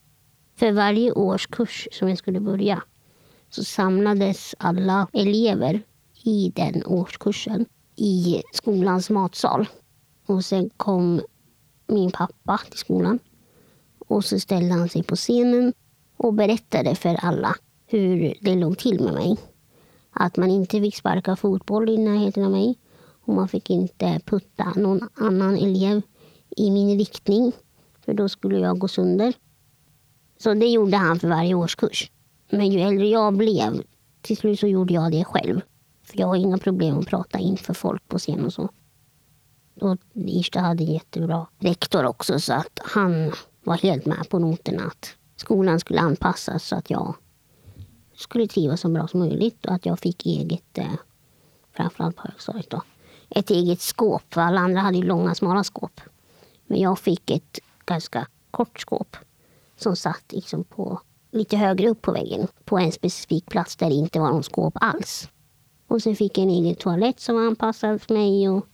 För 0.56 0.72
varje 0.72 1.12
årskurs 1.12 1.88
som 1.92 2.08
jag 2.08 2.18
skulle 2.18 2.40
börja 2.40 2.82
så 3.50 3.64
samlades 3.64 4.54
alla 4.58 5.08
elever 5.12 5.82
i 6.24 6.52
den 6.54 6.86
årskursen 6.86 7.66
i 7.96 8.42
skolans 8.52 9.10
matsal. 9.10 9.68
Och 10.26 10.44
sen 10.44 10.70
kom 10.76 11.20
min 11.86 12.10
pappa 12.10 12.60
till 12.70 12.78
skolan. 12.78 13.18
Och 13.98 14.24
så 14.24 14.40
ställde 14.40 14.74
han 14.74 14.88
sig 14.88 15.02
på 15.02 15.16
scenen 15.16 15.72
och 16.16 16.34
berättade 16.34 16.94
för 16.94 17.14
alla 17.14 17.54
hur 17.86 18.34
det 18.40 18.54
låg 18.54 18.78
till 18.78 19.00
med 19.00 19.14
mig. 19.14 19.36
Att 20.10 20.36
man 20.36 20.50
inte 20.50 20.80
fick 20.80 20.96
sparka 20.96 21.36
fotboll 21.36 21.88
i 21.88 21.98
närheten 21.98 22.44
av 22.44 22.50
mig. 22.50 22.78
Och 23.24 23.34
man 23.34 23.48
fick 23.48 23.70
inte 23.70 24.20
putta 24.24 24.72
någon 24.76 25.08
annan 25.14 25.56
elev 25.56 26.02
i 26.56 26.70
min 26.70 26.98
riktning. 26.98 27.52
För 28.04 28.14
då 28.14 28.28
skulle 28.28 28.58
jag 28.58 28.78
gå 28.78 28.88
sönder. 28.88 29.34
Så 30.38 30.54
det 30.54 30.66
gjorde 30.66 30.96
han 30.96 31.18
för 31.18 31.28
varje 31.28 31.54
årskurs. 31.54 32.10
Men 32.50 32.70
ju 32.70 32.80
äldre 32.80 33.06
jag 33.08 33.36
blev, 33.36 33.82
till 34.20 34.36
slut 34.36 34.60
så 34.60 34.66
gjorde 34.66 34.94
jag 34.94 35.12
det 35.12 35.24
själv. 35.24 35.60
För 36.02 36.20
jag 36.20 36.26
har 36.26 36.36
inga 36.36 36.58
problem 36.58 36.98
att 36.98 37.06
prata 37.06 37.38
inför 37.38 37.74
folk 37.74 38.08
på 38.08 38.18
scen 38.18 38.44
och 38.44 38.52
så. 38.52 38.68
Och 39.80 39.98
Irsta 40.14 40.60
hade 40.60 40.84
en 40.84 40.92
jättebra 40.92 41.46
rektor 41.58 42.04
också 42.04 42.40
så 42.40 42.52
att 42.52 42.80
han 42.84 43.32
var 43.64 43.76
helt 43.76 44.06
med 44.06 44.28
på 44.28 44.38
noterna 44.38 44.82
att 44.82 45.16
skolan 45.36 45.80
skulle 45.80 46.00
anpassas 46.00 46.64
så 46.64 46.76
att 46.76 46.90
jag 46.90 47.14
skulle 48.14 48.46
trivas 48.46 48.80
så 48.80 48.88
bra 48.88 49.08
som 49.08 49.20
möjligt 49.20 49.66
och 49.66 49.72
att 49.72 49.86
jag 49.86 49.98
fick 49.98 50.26
eget, 50.26 50.78
eh, 50.78 50.94
framförallt 51.72 52.16
på 52.16 52.22
högstadiet 52.22 52.70
då, 52.70 52.82
ett 53.28 53.50
eget 53.50 53.80
skåp. 53.80 54.22
För 54.34 54.40
alla 54.40 54.60
andra 54.60 54.80
hade 54.80 54.98
ju 54.98 55.04
långa 55.04 55.34
smala 55.34 55.64
skåp. 55.64 56.00
Men 56.66 56.80
jag 56.80 56.98
fick 56.98 57.30
ett 57.30 57.58
ganska 57.84 58.26
kort 58.50 58.80
skåp 58.80 59.16
som 59.76 59.96
satt 59.96 60.32
liksom 60.32 60.64
på 60.64 61.00
lite 61.30 61.56
högre 61.56 61.88
upp 61.88 62.02
på 62.02 62.12
väggen 62.12 62.48
på 62.64 62.78
en 62.78 62.92
specifik 62.92 63.46
plats 63.46 63.76
där 63.76 63.88
det 63.88 63.94
inte 63.94 64.20
var 64.20 64.30
någon 64.30 64.42
skåp 64.42 64.74
alls. 64.80 65.30
Och 65.86 66.02
sen 66.02 66.16
fick 66.16 66.38
jag 66.38 66.42
en 66.44 66.50
egen 66.50 66.74
toalett 66.74 67.20
som 67.20 67.34
var 67.34 67.42
anpassad 67.42 68.02
för 68.02 68.14
mig 68.14 68.48
och, 68.48 68.66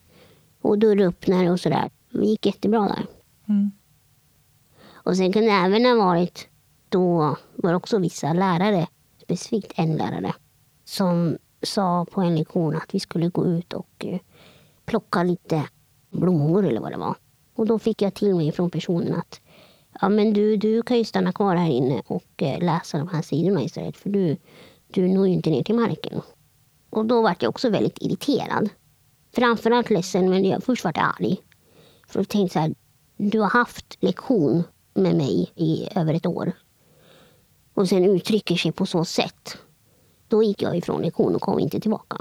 och 0.60 0.78
dörröppnare 0.78 1.50
och 1.50 1.60
sådär. 1.60 1.90
Det 2.10 2.26
gick 2.26 2.46
jättebra 2.46 2.80
där. 2.80 3.06
Mm. 3.48 3.70
Och 4.92 5.16
sen 5.16 5.32
kunde 5.32 5.48
det 5.48 5.54
även 5.54 5.84
ha 5.84 5.94
varit, 5.94 6.48
då 6.88 7.36
var 7.56 7.70
det 7.70 7.76
också 7.76 7.98
vissa 7.98 8.32
lärare, 8.32 8.86
specifikt 9.22 9.72
en 9.76 9.96
lärare, 9.96 10.34
som 10.84 11.38
sa 11.62 12.06
på 12.10 12.20
en 12.20 12.36
lektion 12.36 12.76
att 12.76 12.94
vi 12.94 13.00
skulle 13.00 13.28
gå 13.28 13.46
ut 13.46 13.72
och 13.72 14.04
eh, 14.04 14.20
plocka 14.84 15.22
lite 15.22 15.64
blommor 16.10 16.66
eller 16.66 16.80
vad 16.80 16.92
det 16.92 16.98
var. 16.98 17.14
Och 17.54 17.66
då 17.66 17.78
fick 17.78 18.02
jag 18.02 18.14
till 18.14 18.34
mig 18.34 18.52
från 18.52 18.70
personen 18.70 19.14
att 19.14 19.40
ja, 20.02 20.08
men 20.08 20.32
du, 20.32 20.56
du 20.56 20.82
kan 20.82 20.98
ju 20.98 21.04
stanna 21.04 21.32
kvar 21.32 21.56
här 21.56 21.70
inne 21.70 22.02
och 22.06 22.42
eh, 22.42 22.64
läsa 22.64 22.98
de 22.98 23.08
här 23.08 23.22
sidorna 23.22 23.62
istället 23.62 23.96
för 23.96 24.10
du, 24.10 24.36
du 24.88 25.08
når 25.08 25.26
ju 25.26 25.32
inte 25.32 25.50
ner 25.50 25.62
till 25.62 25.74
marken. 25.74 26.20
Och 26.90 27.06
då 27.06 27.22
var 27.22 27.36
jag 27.40 27.48
också 27.48 27.70
väldigt 27.70 27.98
irriterad. 28.02 28.68
Framförallt 29.34 29.90
ledsen, 29.90 30.30
men 30.30 30.44
jag 30.44 30.64
först 30.64 30.84
var 30.84 30.92
jag 30.94 31.04
arg. 31.18 31.36
För 32.08 32.20
jag 32.20 32.28
tänkte 32.28 32.52
så 32.52 32.58
här, 32.58 32.74
du 33.16 33.40
har 33.40 33.50
haft 33.50 33.96
lektion 34.00 34.62
med 34.94 35.16
mig 35.16 35.52
i 35.54 35.88
över 35.94 36.14
ett 36.14 36.26
år. 36.26 36.52
Och 37.74 37.88
sen 37.88 38.04
uttrycker 38.04 38.56
sig 38.56 38.72
på 38.72 38.86
så 38.86 39.04
sätt. 39.04 39.58
Då 40.28 40.42
gick 40.42 40.62
jag 40.62 40.76
ifrån 40.76 41.02
lektion 41.02 41.34
och 41.34 41.42
kom 41.42 41.58
inte 41.58 41.80
tillbaka. 41.80 42.16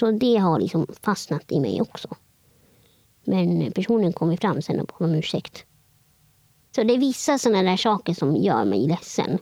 Så 0.00 0.10
det 0.10 0.36
har 0.36 0.60
liksom 0.60 0.86
fastnat 1.02 1.52
i 1.52 1.60
mig 1.60 1.80
också. 1.80 2.08
Men 3.24 3.72
personen 3.72 4.12
kom 4.12 4.36
fram 4.36 4.62
sen 4.62 4.80
och 4.80 4.86
bad 4.86 5.08
om 5.08 5.14
ursäkt. 5.14 5.66
Så 6.74 6.82
det 6.82 6.94
är 6.94 6.98
vissa 6.98 7.38
sådana 7.38 7.70
där 7.70 7.76
saker 7.76 8.14
som 8.14 8.36
gör 8.36 8.64
mig 8.64 8.86
ledsen. 8.86 9.38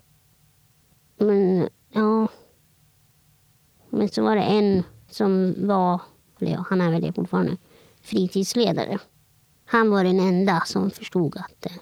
Men 1.16 1.68
ja. 1.92 2.28
Men 3.90 4.08
så 4.08 4.22
var 4.22 4.36
det 4.36 4.42
en 4.42 4.82
som 5.08 5.54
var, 5.66 6.00
eller 6.38 6.52
ja, 6.52 6.64
han 6.68 6.80
är 6.80 6.90
väl 6.90 7.02
det 7.02 7.12
fortfarande, 7.12 7.56
fritidsledare. 8.02 8.98
Han 9.64 9.90
var 9.90 10.04
den 10.04 10.20
enda 10.20 10.62
som 10.66 10.90
förstod 10.90 11.36
att, 11.36 11.66
eh, 11.66 11.72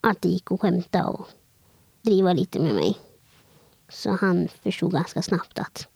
att 0.00 0.22
det 0.22 0.28
gick 0.28 0.52
att 0.52 0.60
skämta 0.60 1.06
och 1.06 1.26
driva 2.02 2.32
lite 2.32 2.60
med 2.60 2.74
mig. 2.74 2.98
Så 3.88 4.10
han 4.10 4.48
förstod 4.62 4.92
ganska 4.92 5.22
snabbt 5.22 5.58
att 5.58 5.88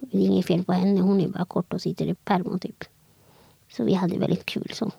det 0.00 0.18
är 0.18 0.22
inget 0.22 0.46
fel 0.46 0.64
på 0.64 0.72
henne. 0.72 1.00
Hon 1.00 1.20
är 1.20 1.28
bara 1.28 1.44
kort 1.44 1.72
och 1.72 1.82
sitter 1.82 2.06
i 2.06 2.14
permo 2.14 2.58
typ. 2.58 2.84
Så 3.68 3.84
vi 3.84 3.94
hade 3.94 4.18
väldigt 4.18 4.46
kul 4.46 4.70
så. 4.74 4.90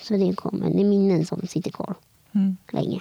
Så 0.00 0.16
det 0.16 0.36
kommer, 0.36 0.70
det 0.70 0.80
är 0.80 0.84
minnen 0.84 1.26
som 1.26 1.46
sitter 1.46 1.70
kvar 1.70 1.96
Mm. 2.32 2.56
länge. 2.72 3.00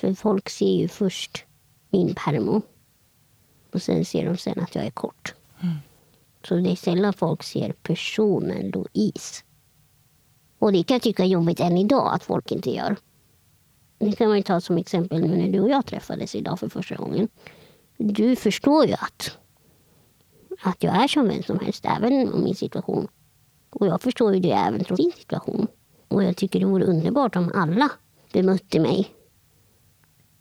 För 0.00 0.14
folk 0.14 0.48
ser 0.48 0.72
ju 0.72 0.88
först 0.88 1.44
min 1.90 2.14
permo. 2.14 2.62
Och 3.72 3.82
sen 3.82 4.04
ser 4.04 4.26
de 4.26 4.36
sen 4.36 4.60
att 4.60 4.74
jag 4.74 4.86
är 4.86 4.90
kort. 4.90 5.34
Så 6.48 6.54
det 6.54 6.70
är 6.70 6.76
sällan 6.76 7.12
folk 7.12 7.42
ser 7.42 7.72
personen 7.72 8.70
Louise. 8.70 9.42
Och 10.58 10.72
det 10.72 10.82
kan 10.82 10.94
jag 10.94 11.02
tycka 11.02 11.24
är 11.24 11.28
jobbigt 11.28 11.60
än 11.60 11.78
idag 11.78 12.14
att 12.14 12.22
folk 12.22 12.52
inte 12.52 12.70
gör. 12.70 12.96
Det 13.98 14.12
kan 14.12 14.28
man 14.28 14.36
ju 14.36 14.42
ta 14.42 14.60
som 14.60 14.78
exempel 14.78 15.20
nu 15.20 15.36
när 15.36 15.52
du 15.52 15.60
och 15.60 15.70
jag 15.70 15.86
träffades 15.86 16.34
idag 16.34 16.60
för 16.60 16.68
första 16.68 16.94
gången. 16.94 17.28
Du 17.96 18.36
förstår 18.36 18.86
ju 18.86 18.92
att, 18.92 19.38
att 20.62 20.82
jag 20.82 21.02
är 21.02 21.08
som 21.08 21.28
vem 21.28 21.42
som 21.42 21.60
helst, 21.60 21.84
även 21.84 22.32
om 22.32 22.44
min 22.44 22.54
situation. 22.54 23.08
Och 23.70 23.86
jag 23.86 24.02
förstår 24.02 24.34
ju 24.34 24.40
det 24.40 24.52
även 24.52 24.84
trots 24.84 25.02
din 25.02 25.12
situation. 25.12 25.66
Och 26.08 26.24
jag 26.24 26.36
tycker 26.36 26.60
det 26.60 26.66
vore 26.66 26.84
underbart 26.84 27.36
om 27.36 27.50
alla 27.54 27.90
bemötte 28.32 28.80
mig 28.80 29.10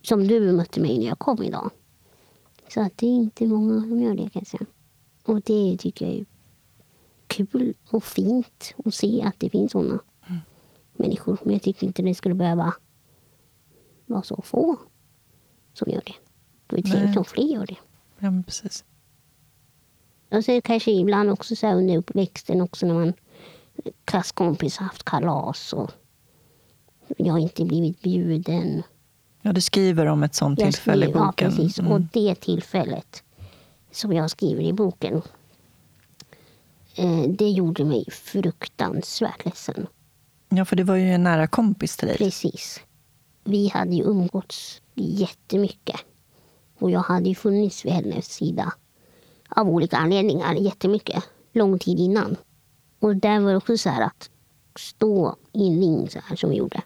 som 0.02 0.28
du 0.28 0.40
bemötte 0.40 0.80
mig 0.80 0.98
när 0.98 1.06
jag 1.06 1.20
kom 1.20 1.44
idag. 1.44 1.72
Så 2.74 2.82
att 2.82 2.98
det 2.98 3.06
är 3.06 3.16
inte 3.16 3.48
många 3.48 3.82
som 3.82 4.02
gör 4.02 4.16
det 4.16 4.30
kan 4.30 4.40
jag 4.40 4.48
säga. 4.48 4.66
Och 5.24 5.42
det 5.42 5.78
tycker 5.78 6.06
jag 6.06 6.16
är 6.16 6.26
kul 7.28 7.74
och 7.90 8.04
fint 8.04 8.74
att 8.86 8.94
se 8.94 9.22
att 9.22 9.40
det 9.40 9.50
finns 9.50 9.72
sådana 9.72 10.00
människor. 10.94 11.38
Men 11.44 11.54
jag 11.54 11.62
tycker 11.62 11.88
inte 11.88 12.02
det 12.02 12.16
skulle 12.16 12.36
behöva 12.36 12.74
vara 14.06 14.24
så 14.24 14.42
få 14.42 14.78
som 15.74 15.92
gör 15.92 16.02
det. 16.06 16.16
Det 16.68 16.78
är 16.78 16.82
trevligt 16.82 17.18
om 17.18 17.26
fler 17.26 17.44
gör 17.44 17.66
det. 17.66 17.78
Ja, 18.20 18.44
precis. 18.46 18.86
Och 20.32 20.46
så 20.46 20.62
kanske 20.62 20.92
ibland 20.92 21.30
också 21.30 21.56
så 21.56 21.68
här 21.68 21.76
under 21.76 21.98
uppväxten 21.98 22.62
också 22.62 22.86
när 22.86 22.94
man 22.94 23.14
klasskompis 24.06 24.78
haft 24.78 25.04
kalas 25.04 25.74
och 25.74 25.92
jag 27.18 27.32
har 27.34 27.40
inte 27.40 27.66
blivit 27.66 28.02
bjuden. 28.02 28.84
Ja, 29.42 29.54
du 29.54 29.62
skriver 29.62 30.06
om 30.06 30.24
ett 30.24 30.36
sånt 30.36 30.60
Jag 30.60 30.74
tillfälle 30.74 31.06
i 31.06 31.10
skriver- 31.10 31.26
boken. 31.26 31.50
Ja, 31.52 31.58
precis. 31.58 31.80
Och 31.80 31.86
Mm. 31.86 32.08
det 32.14 32.36
tillfället 32.36 33.24
som 33.92 34.14
jag 34.14 34.30
skriver 34.32 34.64
i 34.64 34.74
boken 34.74 35.22
eh, 36.96 37.22
det 37.30 37.50
gjorde 37.50 37.86
mig 37.86 38.06
fruktansvärt 38.12 39.46
ledsen. 39.46 39.88
Ja, 40.50 40.66
för 40.66 40.76
det 40.76 40.84
var 40.84 40.96
ju 40.96 41.10
en 41.14 41.24
nära 41.24 41.48
kompis 41.48 41.98
till 41.98 42.08
dig. 42.08 42.18
Precis. 42.18 42.82
Vi 43.44 43.68
hade 43.68 43.96
ju 43.96 44.04
umgåtts 44.04 44.82
jättemycket. 44.94 46.00
Och 46.80 46.92
jag 46.92 47.00
hade 47.00 47.30
ju 47.30 47.36
funnits 47.36 47.86
vid 47.86 47.94
hennes 47.94 48.26
sida 48.34 48.74
av 49.50 49.70
olika 49.70 49.98
anledningar 49.98 50.54
jättemycket. 50.54 51.24
Lång 51.54 51.80
tid 51.80 52.00
innan. 52.00 52.36
Och 53.06 53.16
där 53.16 53.40
var 53.40 53.52
det 53.52 53.58
också 53.58 53.78
så 53.78 53.90
här 53.90 54.02
att 54.02 54.30
stå 54.76 55.36
i 55.54 55.68
en 55.68 55.80
ring 55.80 56.10
så 56.10 56.20
här 56.20 56.36
som 56.36 56.50
vi 56.50 56.56
gjorde. 56.56 56.82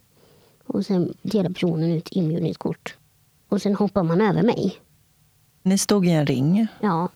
Och 0.66 0.86
sen 0.86 1.14
delar 1.22 1.50
personen 1.50 1.92
ut 1.92 2.10
inbjudningskort. 2.12 2.98
Och 3.50 3.62
sen 3.62 3.76
hoppar 3.76 4.04
man 4.04 4.22
över 4.22 4.44
mig. 4.44 4.76
Ni 5.64 5.78
stod 5.78 6.06
i 6.06 6.10
en 6.10 6.26
ring 6.26 6.68
Ja, 6.82 7.10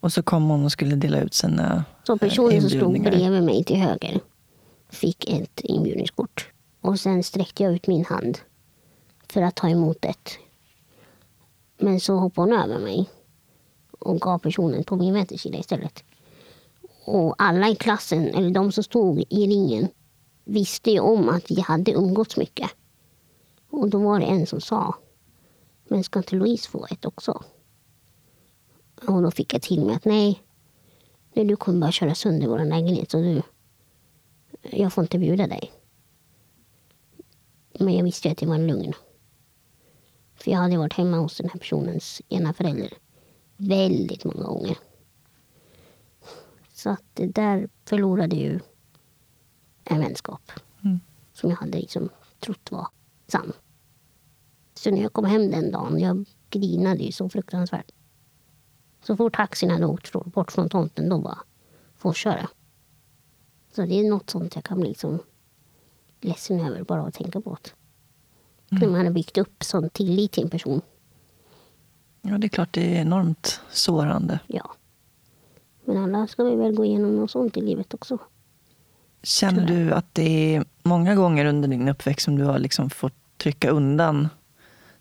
och 0.00 0.12
så 0.12 0.22
kom 0.22 0.48
hon 0.48 0.64
och 0.64 0.72
skulle 0.72 0.96
dela 0.96 1.20
ut 1.20 1.34
sina 1.34 1.84
så 2.02 2.18
personen 2.18 2.60
som 2.60 2.70
stod 2.70 3.02
bredvid 3.02 3.42
mig 3.42 3.64
till 3.64 3.76
höger 3.76 4.20
fick 4.88 5.28
ett 5.28 5.60
inbjudningskort. 5.60 6.48
Och 6.80 7.00
sen 7.00 7.22
sträckte 7.22 7.62
jag 7.62 7.72
ut 7.72 7.86
min 7.86 8.04
hand 8.04 8.38
för 9.28 9.42
att 9.42 9.56
ta 9.56 9.68
emot 9.68 10.02
det. 10.02 10.38
Men 11.78 12.00
så 12.00 12.16
hoppade 12.16 12.50
hon 12.50 12.62
över 12.62 12.78
mig 12.78 13.10
och 13.90 14.20
gav 14.20 14.38
personen 14.38 14.84
på 14.84 14.96
min 14.96 15.14
vänstersida 15.14 15.58
istället. 15.58 16.04
Och 17.04 17.34
alla 17.38 17.68
i 17.68 17.74
klassen, 17.74 18.28
eller 18.28 18.50
de 18.50 18.72
som 18.72 18.84
stod 18.84 19.24
i 19.28 19.46
ringen, 19.46 19.88
visste 20.44 20.90
ju 20.90 21.00
om 21.00 21.28
att 21.28 21.50
vi 21.50 21.60
hade 21.60 21.92
umgåtts 21.92 22.36
mycket. 22.36 22.70
Och 23.70 23.90
då 23.90 23.98
var 23.98 24.20
det 24.20 24.26
en 24.26 24.46
som 24.46 24.60
sa, 24.60 24.94
men 25.88 26.04
ska 26.04 26.18
inte 26.18 26.36
Louise 26.36 26.68
få 26.68 26.86
ett 26.90 27.04
också? 27.04 27.42
Och 29.06 29.22
då 29.22 29.30
fick 29.30 29.54
jag 29.54 29.62
till 29.62 29.84
mig 29.84 29.94
att 29.94 30.04
nej, 30.04 30.42
Nej, 31.32 31.44
du 31.44 31.56
kommer 31.56 31.78
bara 31.78 31.92
köra 31.92 32.14
sönder 32.14 32.46
vår 32.46 32.64
lägenhet. 32.64 33.10
Så 33.10 33.18
du, 33.18 33.42
jag 34.62 34.92
får 34.92 35.04
inte 35.04 35.18
bjuda 35.18 35.46
dig. 35.46 35.72
Men 37.78 37.94
jag 37.94 38.04
visste 38.04 38.28
ju 38.28 38.32
att 38.32 38.38
det 38.38 38.46
var 38.46 38.54
en 38.54 38.66
lugn. 38.66 38.92
För 40.34 40.50
jag 40.50 40.58
hade 40.58 40.78
varit 40.78 40.92
hemma 40.92 41.16
hos 41.16 41.36
den 41.36 41.50
här 41.50 41.58
personens 41.58 42.22
ena 42.28 42.52
förälder 42.52 42.92
väldigt 43.56 44.24
många 44.24 44.46
gånger. 44.46 44.78
Så 46.82 46.90
att 46.90 47.02
det 47.14 47.26
där 47.26 47.68
förlorade 47.84 48.36
ju 48.36 48.60
en 49.84 50.00
vänskap. 50.00 50.52
Mm. 50.84 51.00
Som 51.32 51.50
jag 51.50 51.56
hade 51.56 51.78
liksom 51.78 52.08
trott 52.38 52.70
var 52.70 52.88
sann. 53.26 53.52
Så 54.74 54.90
när 54.90 55.02
jag 55.02 55.12
kom 55.12 55.24
hem 55.24 55.50
den 55.50 55.70
dagen, 55.70 55.98
jag 55.98 56.24
grinade 56.50 57.04
ju 57.04 57.12
så 57.12 57.28
fruktansvärt. 57.28 57.90
Så 59.02 59.16
fort 59.16 59.36
taxin 59.36 59.70
hade 59.70 59.86
åkt 59.86 60.12
bort 60.12 60.52
från 60.52 60.68
tomten, 60.68 61.08
då 61.08 61.18
var 61.18 61.38
fortkörde. 61.96 62.48
Så 63.72 63.82
det 63.82 63.94
är 63.94 64.10
något 64.10 64.30
sånt 64.30 64.54
jag 64.54 64.64
kan 64.64 64.80
bli 64.80 64.88
liksom 64.88 65.18
ledsen 66.20 66.60
över 66.60 66.84
bara 66.84 67.02
att 67.02 67.14
tänka 67.14 67.40
på. 67.40 67.58
Det. 67.62 68.78
När 68.78 68.88
man 68.88 69.06
har 69.06 69.12
byggt 69.12 69.38
upp 69.38 69.64
sån 69.64 69.90
tillit 69.90 70.32
till 70.32 70.44
en 70.44 70.50
person. 70.50 70.80
Ja, 72.22 72.38
det 72.38 72.46
är 72.46 72.48
klart 72.48 72.72
det 72.72 72.96
är 72.96 73.00
enormt 73.00 73.60
sårande. 73.70 74.40
Ja. 74.46 74.74
Men 75.84 75.96
alla 75.96 76.26
ska 76.26 76.44
vi 76.44 76.56
väl 76.56 76.74
gå 76.74 76.84
igenom 76.84 77.16
något 77.16 77.30
sånt 77.30 77.56
i 77.56 77.60
livet 77.60 77.94
också. 77.94 78.18
Känner 79.22 79.66
du 79.66 79.92
att 79.92 80.14
det 80.14 80.54
är 80.54 80.64
många 80.82 81.14
gånger 81.14 81.44
under 81.44 81.68
din 81.68 81.88
uppväxt 81.88 82.24
som 82.24 82.36
du 82.36 82.44
har 82.44 82.58
liksom 82.58 82.90
fått 82.90 83.14
trycka 83.36 83.70
undan 83.70 84.28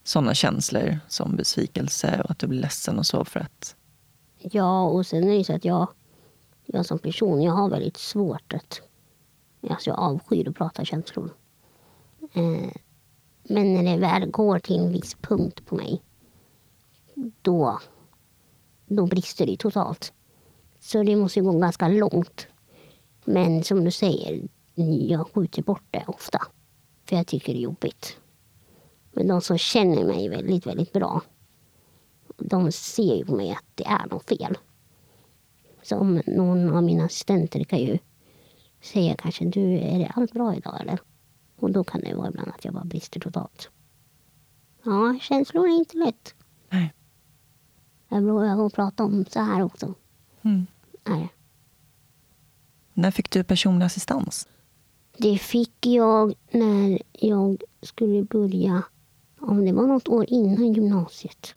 sådana 0.04 0.34
känslor 0.34 1.00
som 1.08 1.36
besvikelse 1.36 2.22
och 2.24 2.32
att 2.32 2.39
du 2.39 2.48
blir 2.48 2.60
ledsen 2.60 3.00
och 3.00 3.06
så 3.06 3.26
för 3.26 3.39
att... 3.39 3.76
Ja, 4.38 4.84
och 4.84 5.06
sen 5.06 5.24
är 5.24 5.38
det 5.38 5.44
så 5.44 5.56
att 5.56 5.65
jag, 5.65 5.88
jag 6.65 6.86
som 6.86 7.00
person, 7.00 7.42
jag 7.42 7.54
har 7.54 7.70
väldigt 7.70 7.98
svårt 7.98 8.54
att... 8.54 8.82
Alltså 9.70 9.89
jag 9.89 10.00
avskyr 10.00 10.50
att 10.50 10.56
prata 10.56 10.86
känslor. 10.86 11.34
Eh, 12.34 12.72
men 13.44 13.74
när 13.74 13.84
det 13.84 13.98
väl 13.98 14.32
går 14.32 14.60
till 14.60 14.80
en 14.80 14.92
viss 14.92 15.15
punkt 15.15 15.65
på 15.65 15.76
mig, 15.76 16.02
då, 17.42 17.80
då 18.86 19.06
brister 19.06 19.46
det 19.46 19.58
totalt. 19.58 20.13
Så 20.91 21.04
det 21.04 21.15
måste 21.15 21.41
gå 21.41 21.60
ganska 21.60 21.88
långt. 21.88 22.47
Men 23.25 23.63
som 23.63 23.84
du 23.84 23.91
säger, 23.91 24.47
jag 25.10 25.28
skjuter 25.28 25.63
bort 25.63 25.84
det 25.91 26.04
ofta. 26.08 26.41
För 27.06 27.15
jag 27.15 27.28
tycker 27.28 27.54
det 27.54 27.60
är 27.60 27.62
jobbigt. 27.62 28.17
Men 29.12 29.28
de 29.28 29.41
som 29.41 29.58
känner 29.58 30.06
mig 30.06 30.30
väldigt, 30.30 30.67
väldigt 30.67 30.93
bra, 30.93 31.21
de 32.38 32.71
ser 32.71 33.15
ju 33.15 33.25
på 33.25 33.36
mig 33.36 33.52
att 33.52 33.65
det 33.75 33.86
är 33.86 34.08
något 34.08 34.30
fel. 34.30 34.58
Som 35.82 36.21
någon 36.28 36.75
av 36.75 36.84
mina 36.84 37.06
assistenter 37.06 37.63
kan 37.63 37.80
ju 37.80 37.97
säga 38.82 39.15
kanske, 39.15 39.45
du, 39.45 39.80
är 39.80 39.99
det 39.99 40.12
allt 40.15 40.34
bra 40.34 40.56
idag 40.56 40.82
eller? 40.82 40.99
Och 41.56 41.71
då 41.71 41.84
kan 41.84 42.02
det 42.02 42.15
vara 42.15 42.30
ibland 42.30 42.52
att 42.52 42.65
jag 42.65 42.73
bara 42.73 42.86
brister 42.86 43.19
totalt. 43.19 43.69
Ja, 44.84 45.19
känslor 45.21 45.67
är 45.67 45.78
inte 45.78 45.97
lätt. 45.97 46.36
Nej. 46.69 46.93
Jag 48.08 48.65
att 48.65 48.73
prata 48.73 49.04
om 49.04 49.25
så 49.25 49.39
här 49.39 49.62
också. 49.62 49.93
Mm. 50.41 50.65
Nej. 51.08 51.30
När 52.94 53.12
fick 53.12 53.32
du 53.32 53.44
personlig 53.44 53.86
assistans? 53.86 54.48
Det 55.18 55.38
fick 55.38 55.86
jag 55.86 56.34
när 56.52 57.02
jag 57.12 57.64
skulle 57.82 58.24
börja, 58.24 58.84
om 59.40 59.66
det 59.66 59.74
var 59.74 59.88
något 59.88 60.08
år 60.08 60.26
innan 60.30 60.74
gymnasiet. 60.74 61.56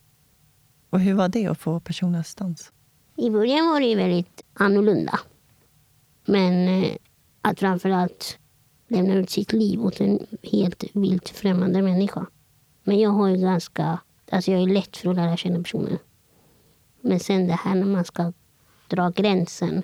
Och 0.90 1.00
hur 1.00 1.14
var 1.14 1.28
det 1.28 1.46
att 1.46 1.58
få 1.58 1.80
personlig 1.80 2.18
assistans? 2.18 2.72
I 3.16 3.30
början 3.30 3.66
var 3.66 3.80
det 3.80 3.94
väldigt 3.94 4.42
annorlunda. 4.54 5.20
Men 6.24 6.68
eh, 6.68 6.96
att 7.42 7.60
framförallt 7.60 8.38
lämna 8.88 9.14
ut 9.14 9.30
sitt 9.30 9.52
liv 9.52 9.84
åt 9.84 10.00
en 10.00 10.26
helt 10.42 10.84
vilt 10.92 11.28
främmande 11.28 11.82
människa. 11.82 12.26
Men 12.84 13.00
jag 13.00 13.10
har 13.10 13.28
ju 13.28 13.36
ganska, 13.36 13.98
alltså 14.30 14.50
jag 14.50 14.62
är 14.62 14.66
lätt 14.66 14.96
för 14.96 15.10
att 15.10 15.16
lära 15.16 15.36
känna 15.36 15.58
personer. 15.58 15.98
Men 17.00 17.20
sen 17.20 17.46
det 17.46 17.52
här 17.52 17.74
när 17.74 17.86
man 17.86 18.04
ska 18.04 18.32
dra 18.96 19.10
gränsen 19.10 19.82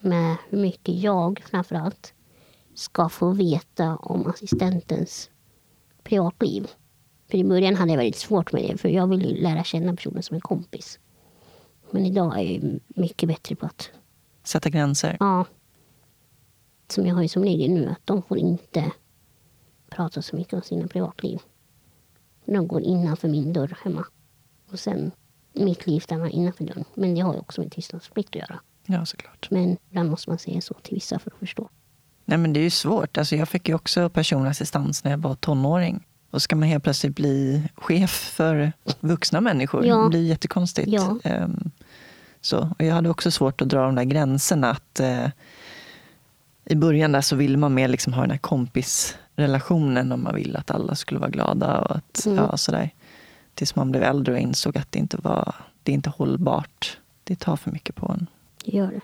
med 0.00 0.36
hur 0.48 0.58
mycket 0.58 0.94
jag 0.94 1.42
framförallt 1.50 2.14
ska 2.74 3.08
få 3.08 3.30
veta 3.30 3.96
om 3.96 4.26
assistentens 4.26 5.30
privatliv. 6.02 6.70
För 7.30 7.38
i 7.38 7.44
början 7.44 7.74
hade 7.74 7.90
jag 7.92 7.98
väldigt 7.98 8.16
svårt 8.16 8.52
med 8.52 8.62
det, 8.62 8.76
för 8.78 8.88
jag 8.88 9.06
ville 9.06 9.40
lära 9.42 9.64
känna 9.64 9.96
personen 9.96 10.22
som 10.22 10.34
en 10.34 10.40
kompis. 10.40 10.98
Men 11.90 12.06
idag 12.06 12.38
är 12.38 12.42
jag 12.42 12.80
mycket 12.86 13.28
bättre 13.28 13.56
på 13.56 13.66
att, 13.66 13.90
Sätta 14.42 14.70
gränser? 14.70 15.16
ja, 15.20 15.44
som 16.88 17.06
jag 17.06 17.14
har 17.14 17.22
ju 17.22 17.28
som 17.28 17.44
regel 17.44 17.70
nu, 17.70 17.88
att 17.88 18.00
de 18.06 18.22
får 18.22 18.38
inte 18.38 18.92
prata 19.90 20.22
så 20.22 20.36
mycket 20.36 20.52
om 20.52 20.62
sina 20.62 20.88
privatliv. 20.88 21.38
De 22.44 22.68
går 22.68 22.82
innanför 22.82 23.28
min 23.28 23.52
dörr 23.52 23.76
hemma. 23.84 24.06
Och 24.70 24.78
sen, 24.78 25.10
mitt 25.56 25.86
liv 25.86 26.00
stannar 26.00 26.28
innanför 26.28 26.64
dörren. 26.64 26.84
Men 26.94 27.14
det 27.14 27.20
har 27.20 27.32
ju 27.34 27.40
också 27.40 27.60
med 27.60 27.72
tystnadsplikt 27.72 28.28
att 28.28 28.34
göra. 28.40 28.60
Ja, 28.86 29.06
såklart. 29.06 29.46
Men 29.50 29.76
ibland 29.90 30.10
måste 30.10 30.30
man 30.30 30.38
säga 30.38 30.60
så 30.60 30.74
till 30.74 30.94
vissa 30.94 31.18
för 31.18 31.30
att 31.30 31.38
förstå. 31.38 31.68
Nej, 32.24 32.38
men 32.38 32.52
det 32.52 32.60
är 32.60 32.64
ju 32.64 32.70
svårt. 32.70 33.18
Alltså, 33.18 33.36
jag 33.36 33.48
fick 33.48 33.68
ju 33.68 33.74
också 33.74 34.08
personlig 34.08 34.50
assistans 34.50 35.04
när 35.04 35.10
jag 35.10 35.18
var 35.18 35.34
tonåring. 35.34 36.06
Och 36.30 36.42
ska 36.42 36.56
man 36.56 36.68
helt 36.68 36.84
plötsligt 36.84 37.16
bli 37.16 37.62
chef 37.74 38.10
för 38.10 38.72
vuxna 39.00 39.40
människor, 39.40 39.86
Ja. 39.86 39.96
det 39.96 40.08
blir 40.08 40.22
jättekonstigt. 40.26 40.88
Ja. 40.88 41.18
Ehm, 41.24 41.70
så. 42.40 42.58
Och 42.78 42.84
jag 42.84 42.94
hade 42.94 43.08
också 43.10 43.30
svårt 43.30 43.60
att 43.60 43.68
dra 43.68 43.82
de 43.84 43.94
där 43.94 44.04
gränserna. 44.04 44.70
Att, 44.70 45.00
eh, 45.00 45.26
I 46.64 46.74
början 46.74 47.12
där 47.12 47.20
så 47.20 47.36
ville 47.36 47.56
man 47.58 47.74
mer 47.74 47.88
liksom 47.88 48.12
ha 48.12 48.20
den 48.22 48.30
här 48.30 48.38
kompisrelationen 48.38 50.12
och 50.12 50.18
man 50.18 50.34
ville 50.34 50.58
att 50.58 50.70
alla 50.70 50.94
skulle 50.94 51.20
vara 51.20 51.30
glada. 51.30 51.78
Och 51.80 51.96
att, 51.96 52.26
Mm. 52.26 52.38
ja, 52.38 52.56
sådär. 52.56 52.90
Tills 53.56 53.76
man 53.76 53.90
blev 53.90 54.02
äldre 54.02 54.32
och 54.32 54.38
insåg 54.38 54.78
att 54.78 54.92
det 54.92 54.98
inte 54.98 55.16
var 55.16 55.54
det 55.82 55.92
är 55.92 55.94
inte 55.94 56.10
hållbart. 56.10 56.98
Det 57.24 57.36
tar 57.36 57.56
för 57.56 57.70
mycket 57.70 57.94
på 57.94 58.06
en. 58.12 58.26
Det 58.64 58.76
gör 58.76 58.86
det. 58.90 59.00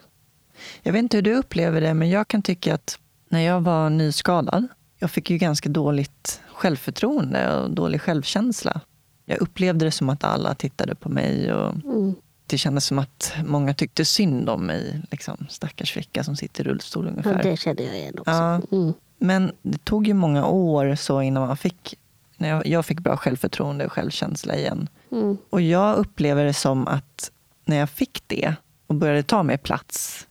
Jag 0.82 0.92
vet 0.92 0.98
inte 0.98 1.16
hur 1.16 1.22
du 1.22 1.34
upplever 1.34 1.80
det, 1.80 1.94
men 1.94 2.10
jag 2.10 2.28
kan 2.28 2.42
tycka 2.42 2.74
att 2.74 2.98
när 3.28 3.40
jag 3.40 3.60
var 3.60 3.90
nyskadad, 3.90 4.68
jag 4.98 5.10
fick 5.10 5.30
ju 5.30 5.38
ganska 5.38 5.68
dåligt 5.68 6.40
självförtroende 6.52 7.56
och 7.56 7.70
dålig 7.70 8.00
självkänsla. 8.00 8.80
Jag 9.24 9.38
upplevde 9.42 9.84
det 9.84 9.90
som 9.90 10.08
att 10.08 10.24
alla 10.24 10.54
tittade 10.54 10.94
på 10.94 11.08
mig 11.08 11.52
och 11.52 11.74
Mm. 11.74 12.14
det 12.46 12.58
kändes 12.58 12.84
som 12.84 12.98
att 12.98 13.32
många 13.46 13.74
tyckte 13.74 14.04
synd 14.04 14.48
om 14.48 14.66
mig. 14.66 15.02
Liksom, 15.10 15.46
stackars 15.50 15.92
flicka 15.92 16.24
som 16.24 16.36
sitter 16.36 16.66
i 16.66 16.68
rullstol 16.70 17.04
Ja, 17.04 17.10
ungefär. 17.10 17.42
det 17.42 17.56
kände 17.56 17.82
jag 17.82 17.96
igen 17.98 18.14
också. 18.18 18.30
Ja. 18.30 18.60
Mm. 18.72 18.92
Men 19.18 19.52
det 19.62 19.84
tog 19.84 20.06
ju 20.06 20.14
många 20.14 20.46
år 20.46 20.94
så 20.94 21.22
innan 21.22 21.46
man 21.46 21.56
fick, 21.56 21.98
när 22.42 22.48
jag, 22.48 22.66
jag 22.66 22.86
fick 22.86 23.00
bra 23.00 23.16
självförtroende 23.16 23.86
och 23.86 23.92
självkänsla 23.92 24.56
igen. 24.56 24.88
Mm. 25.12 25.38
Och 25.50 25.60
jag 25.60 25.96
upplever 25.96 26.44
det 26.44 26.54
som 26.54 26.88
att 26.88 27.30
när 27.64 27.76
jag 27.76 27.90
fick 27.90 28.22
det 28.26 28.54
och 28.86 28.94
började 28.94 29.22
ta 29.22 29.42
mer 29.42 29.56
plats 29.56 30.26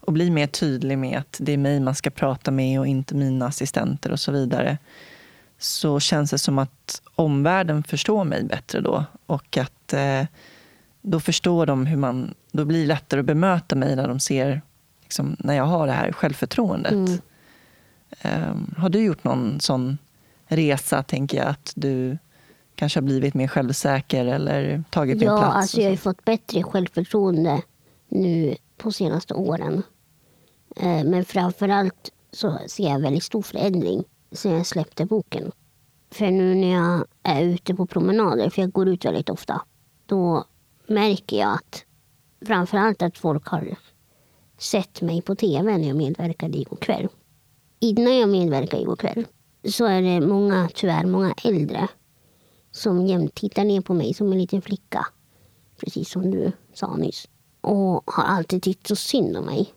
och 0.00 0.12
bli 0.12 0.30
mer 0.30 0.46
tydlig 0.46 0.98
med 0.98 1.18
att 1.18 1.36
det 1.40 1.52
är 1.52 1.56
mig 1.56 1.80
man 1.80 1.94
ska 1.94 2.10
prata 2.10 2.50
med 2.50 2.80
och 2.80 2.86
inte 2.86 3.14
mina 3.14 3.46
assistenter 3.46 4.12
och 4.12 4.20
så 4.20 4.32
vidare 4.32 4.78
så 5.58 6.00
känns 6.00 6.30
det 6.30 6.38
som 6.38 6.58
att 6.58 7.02
omvärlden 7.14 7.82
förstår 7.82 8.24
mig 8.24 8.44
bättre 8.44 8.80
då. 8.80 9.04
Och 9.26 9.56
att 9.56 9.92
eh, 9.92 10.24
då 11.02 11.20
förstår 11.20 11.66
de 11.66 11.86
hur 11.86 11.96
man... 11.96 12.34
Då 12.52 12.64
blir 12.64 12.80
det 12.80 12.86
lättare 12.86 13.20
att 13.20 13.26
bemöta 13.26 13.76
mig 13.76 13.96
när 13.96 14.08
de 14.08 14.20
ser 14.20 14.62
liksom, 15.02 15.36
när 15.38 15.54
jag 15.54 15.64
har 15.64 15.86
det 15.86 15.92
här 15.92 16.12
självförtroendet. 16.12 16.92
Mm. 16.92 17.18
Ehm, 18.20 18.74
har 18.76 18.88
du 18.88 18.98
gjort 18.98 19.24
någon 19.24 19.60
sån 19.60 19.98
resa, 20.56 21.02
tänker 21.02 21.38
jag, 21.38 21.46
att 21.46 21.72
du 21.76 22.18
kanske 22.74 23.00
har 23.00 23.04
blivit 23.04 23.34
mer 23.34 23.48
självsäker 23.48 24.24
eller 24.26 24.84
tagit 24.90 25.18
mer 25.18 25.26
Ja, 25.26 25.38
plats? 25.38 25.56
alltså 25.56 25.76
och 25.76 25.82
jag 25.82 25.86
har 25.86 25.90
ju 25.90 25.96
fått 25.96 26.24
bättre 26.24 26.62
självförtroende 26.62 27.62
nu 28.08 28.56
på 28.76 28.92
senaste 28.92 29.34
åren. 29.34 29.82
Eh, 30.76 31.04
Men 31.04 31.24
framförallt 31.24 32.12
så 32.32 32.58
ser 32.66 32.84
jag 32.88 33.00
väldigt 33.00 33.24
stor 33.24 33.42
förändring 33.42 34.04
sen 34.32 34.52
jag 34.52 34.66
släppte 34.66 35.04
boken. 35.06 35.52
För 36.10 36.30
nu 36.30 36.54
när 36.54 36.72
jag 36.72 37.04
är 37.22 37.42
ute 37.42 37.74
på 37.74 37.86
promenader, 37.86 38.50
för 38.50 38.62
jag 38.62 38.72
går 38.72 38.88
ut 38.88 39.04
väldigt 39.04 39.30
ofta, 39.30 39.62
då 40.06 40.44
märker 40.86 41.38
jag 41.38 41.52
att 41.54 41.84
framförallt 42.46 43.02
att 43.02 43.18
folk 43.18 43.46
har 43.46 43.76
sett 44.58 45.02
mig 45.02 45.22
på 45.22 45.34
tv 45.34 45.78
när 45.78 45.88
jag 45.88 45.96
medverkade 45.96 46.58
igår 46.58 46.76
kväll. 46.76 47.08
Innan 47.80 48.16
jag 48.18 48.28
medverkade 48.28 48.82
igår 48.82 48.96
kväll 48.96 49.26
så 49.70 49.84
är 49.84 50.02
det 50.02 50.26
många, 50.26 50.68
tyvärr 50.74 51.06
många 51.06 51.34
äldre 51.44 51.88
som 52.70 53.06
jämt 53.06 53.34
tittar 53.34 53.64
ner 53.64 53.80
på 53.80 53.94
mig 53.94 54.14
som 54.14 54.32
en 54.32 54.38
liten 54.38 54.62
flicka. 54.62 55.06
Precis 55.76 56.10
som 56.10 56.30
du 56.30 56.52
sa 56.72 56.96
nyss. 56.96 57.28
Och 57.60 58.10
har 58.10 58.24
alltid 58.24 58.62
tyckt 58.62 58.86
så 58.86 58.96
synd 58.96 59.36
om 59.36 59.44
mig. 59.44 59.74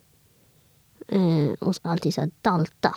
Eh, 1.08 1.54
och 1.60 1.76
ska 1.76 1.90
alltid 1.90 2.14
så 2.14 2.22
här 2.22 2.32
dalta. 2.42 2.96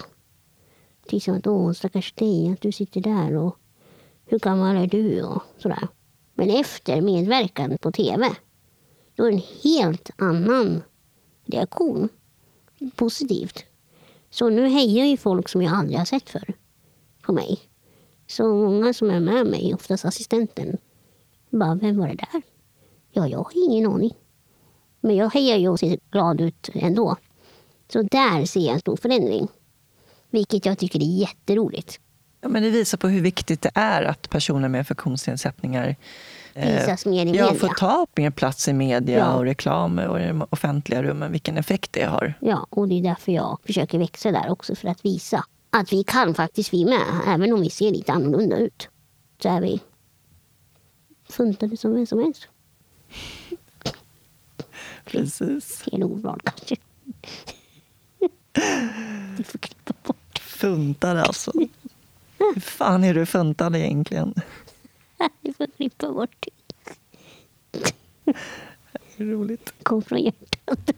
Typ 1.07 1.23
som 1.23 1.37
att 1.37 1.47
åh 1.47 1.73
stackars 1.73 2.13
dig 2.13 2.53
att 2.53 2.61
du 2.61 2.73
sitter 2.73 3.01
där 3.01 3.37
och 3.37 3.57
hur 4.25 4.39
gammal 4.39 4.77
är 4.77 4.87
du 4.87 5.23
och 5.23 5.43
sådär. 5.59 5.89
Men 6.35 6.51
efter 6.51 7.01
medverkan 7.01 7.79
på 7.79 7.93
tv 7.93 8.31
då 9.15 9.25
är 9.25 9.31
det 9.31 9.37
en 9.37 9.43
helt 9.63 10.11
annan 10.17 10.83
reaktion. 11.45 12.09
Positivt. 12.97 13.65
Så 14.31 14.51
nu 14.51 14.69
hejar 14.69 15.05
ju 15.05 15.17
folk 15.17 15.49
som 15.49 15.63
jag 15.63 15.75
aldrig 15.75 15.99
har 15.99 16.05
sett 16.05 16.31
förr 16.31 16.55
på 17.29 17.33
mig. 17.35 17.59
Så 18.27 18.55
många 18.55 18.93
som 18.95 19.11
är 19.11 19.21
med 19.21 19.47
mig, 19.47 19.75
oftast 19.75 20.05
assistenten, 20.05 20.77
bara, 21.51 21.75
vem 21.75 21.99
var 21.99 22.09
det 22.09 22.15
där? 22.15 22.43
Ja, 23.13 23.27
jag 23.29 23.39
har 23.39 23.53
ingen 23.69 23.91
aning. 23.91 24.15
Men 25.01 25.17
jag 25.17 25.31
hejar 25.31 25.57
ju 25.57 25.69
och 25.69 25.79
ser 25.79 25.99
glad 26.11 26.41
ut 26.41 26.69
ändå. 26.75 27.17
Så 27.93 28.03
där 28.03 28.45
ser 28.45 28.61
jag 28.61 28.75
en 28.75 28.81
stor 28.81 28.97
förändring. 28.97 29.49
Vilket 30.31 30.67
jag 30.67 30.79
tycker 30.79 30.99
är 31.03 31.21
jätteroligt. 31.21 32.01
Ja, 32.41 32.49
men 32.49 32.63
det 32.63 32.71
visar 32.71 32.99
på 32.99 33.09
hur 33.09 33.21
viktigt 33.21 33.63
det 33.63 33.71
är 33.75 34.03
att 34.03 34.31
personer 34.31 34.69
med 34.69 34.87
funktionsnedsättningar 34.87 35.97
eh, 36.55 36.81
Visas 36.81 37.07
mer 37.07 37.27
i 37.27 37.37
ja, 37.37 37.45
media. 37.45 37.55
får 37.55 37.69
ta 37.69 38.07
mer 38.17 38.31
plats 38.31 38.69
i 38.69 38.73
media 38.73 39.19
Ja. 39.19 39.35
och 39.35 39.45
reklam 39.45 39.99
och 39.99 40.21
i 40.21 40.27
de 40.27 40.47
offentliga 40.51 41.03
rummen. 41.03 41.33
Vilken 41.33 41.57
effekt 41.59 41.93
det 41.93 42.05
har. 42.05 42.35
Ja, 42.41 42.67
och 42.71 42.89
det 42.89 42.95
är 42.99 43.03
därför 43.03 43.33
jag 43.33 43.59
försöker 43.67 43.99
växa 43.99 44.31
där 44.33 44.51
också. 44.51 44.75
För 44.75 44.89
att 44.89 45.05
visa 45.05 45.45
att 45.71 45.93
vi 45.93 46.05
kan 46.05 46.35
faktiskt 46.35 46.73
vi 46.73 46.85
med. 46.85 47.23
Även 47.27 47.53
om 47.53 47.61
vi 47.61 47.71
ser 47.71 47.91
lite 47.91 48.13
annorlunda 48.13 48.59
ut. 48.59 48.89
Så 49.43 49.49
är 49.49 49.61
vi 49.61 49.81
funtade 51.29 51.77
som 51.77 51.95
vem 51.95 52.07
som 52.07 52.19
helst. 52.19 52.49
Precis. 55.05 55.77
Fel 55.77 56.03
ordval 56.03 56.41
kanske. 56.45 56.77
Vi 59.37 59.45
får 59.45 59.59
klippa 59.59 59.95
bort. 60.03 60.39
Funtade 60.39 61.23
alltså. 61.23 61.53
Hur 62.39 62.61
fan 62.61 63.05
är 63.05 63.15
du 63.15 63.27
funtad 63.27 63.77
egentligen? 63.77 64.35
Vi 65.41 65.53
får 65.53 65.67
klippa 65.77 66.13
bort. 66.13 66.47
Det 67.71 69.25
är 69.25 69.25
roligt. 69.25 69.73
Kom 69.83 70.03
från 70.03 70.23
hjärtat. 70.23 70.91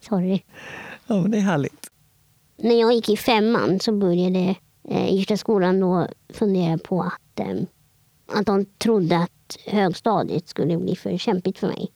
Sorry. 0.00 0.42
Ja, 1.12 1.20
men 1.20 1.30
det 1.30 1.36
är 1.36 1.42
härligt. 1.42 1.90
När 2.56 2.80
jag 2.80 2.92
gick 2.92 3.08
i 3.08 3.16
femman 3.16 3.80
så 3.80 3.92
började 3.92 4.56
eh, 4.88 5.14
Irsta 5.14 5.36
skolan 5.36 5.80
då 5.80 6.08
fundera 6.28 6.78
på 6.78 7.02
att, 7.02 7.40
eh, 7.40 7.62
att 8.32 8.46
de 8.46 8.64
trodde 8.64 9.18
att 9.18 9.58
högstadiet 9.66 10.48
skulle 10.48 10.78
bli 10.78 10.96
för 10.96 11.18
kämpigt 11.18 11.58
för 11.58 11.66
mig. 11.66 11.92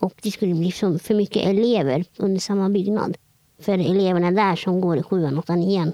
Och 0.00 0.14
det 0.22 0.30
skulle 0.30 0.54
bli 0.54 0.72
för, 0.72 0.98
för 0.98 1.14
mycket 1.14 1.46
elever 1.46 2.04
under 2.16 2.40
samma 2.40 2.68
byggnad. 2.68 3.16
För 3.60 3.72
eleverna 3.72 4.30
där 4.30 4.56
som 4.56 4.80
går 4.80 4.98
i 4.98 5.02
sjuan, 5.02 5.38
åttan, 5.38 5.60
nian 5.60 5.92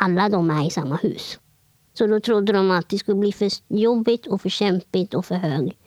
alla 0.00 0.28
de 0.28 0.50
är 0.50 0.66
i 0.66 0.70
samma 0.70 0.96
hus. 0.96 1.38
Så 1.94 2.06
då 2.06 2.20
trodde 2.20 2.52
de 2.52 2.70
att 2.70 2.88
det 2.88 2.98
skulle 2.98 3.18
bli 3.18 3.32
för 3.32 3.48
jobbigt 3.68 4.26
och 4.26 4.40
för 4.40 4.48
kämpigt 4.48 5.14
och 5.14 5.26
för, 5.26 5.34
hög, 5.34 5.78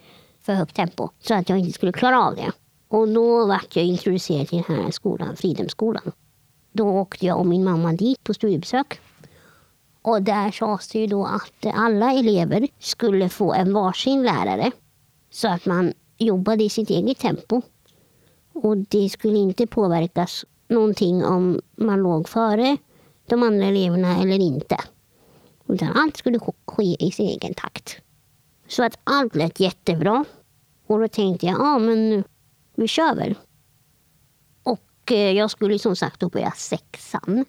för 0.42 0.54
högt 0.54 0.76
tempo. 0.76 1.10
Så 1.20 1.34
att 1.34 1.50
jag 1.50 1.60
inte 1.60 1.72
skulle 1.72 1.92
klara 1.92 2.24
av 2.24 2.36
det. 2.36 2.52
Och 2.94 3.08
då 3.08 3.46
vart 3.46 3.76
jag 3.76 3.86
introducerad 3.86 4.48
till 4.48 4.64
den 4.68 4.84
här 4.84 4.92
skolan, 4.92 5.36
Fridhemsskolan. 5.36 6.12
Då 6.72 6.88
åkte 6.88 7.26
jag 7.26 7.40
och 7.40 7.46
min 7.46 7.64
mamma 7.64 7.94
dit 7.94 8.24
på 8.24 8.34
studiebesök. 8.34 9.00
Och 10.02 10.22
där 10.22 10.52
sades 10.52 10.88
det 10.88 11.00
ju 11.00 11.08
då 11.08 11.26
att 11.26 11.74
alla 11.74 12.12
elever 12.12 12.68
skulle 12.80 13.30
få 13.30 13.54
en 13.54 13.74
varsin 13.74 14.24
lärare. 14.24 14.72
Så 15.30 15.48
att 15.48 15.66
man 15.66 15.94
jobbade 16.18 16.64
i 16.64 16.70
sitt 16.70 16.90
eget 16.90 17.20
tempo. 17.20 17.62
Och 18.54 18.78
det 18.78 19.10
skulle 19.10 19.38
inte 19.38 19.68
påverkas 19.68 20.46
någonting 20.68 21.26
om 21.26 21.62
man 21.76 22.00
låg 22.00 22.30
före 22.30 22.78
de 23.26 23.44
andra 23.44 23.66
eleverna 23.66 24.22
eller 24.22 24.40
inte. 24.40 24.78
Utan 25.68 25.90
allt 25.90 26.18
skulle 26.18 26.40
ske 26.66 26.96
i 27.00 27.12
sin 27.12 27.28
egen 27.28 27.54
takt. 27.54 27.98
Så 28.68 28.84
att 28.84 29.00
allt 29.04 29.36
lät 29.36 29.60
jättebra. 29.60 30.26
Och 30.88 31.00
då 31.00 31.08
tänkte 31.08 31.46
jag, 31.46 31.60
ja 31.60 31.80
men 31.80 32.24
vi 32.76 32.88
kör 32.88 33.16
väl. 33.16 33.36
Och 34.64 35.12
eh, 35.12 35.32
jag 35.32 35.52
skulle 35.52 35.80
som 35.80 35.96
sagt 35.96 36.20
då 36.20 36.30
börja 36.30 36.52
sexan. 36.52 37.46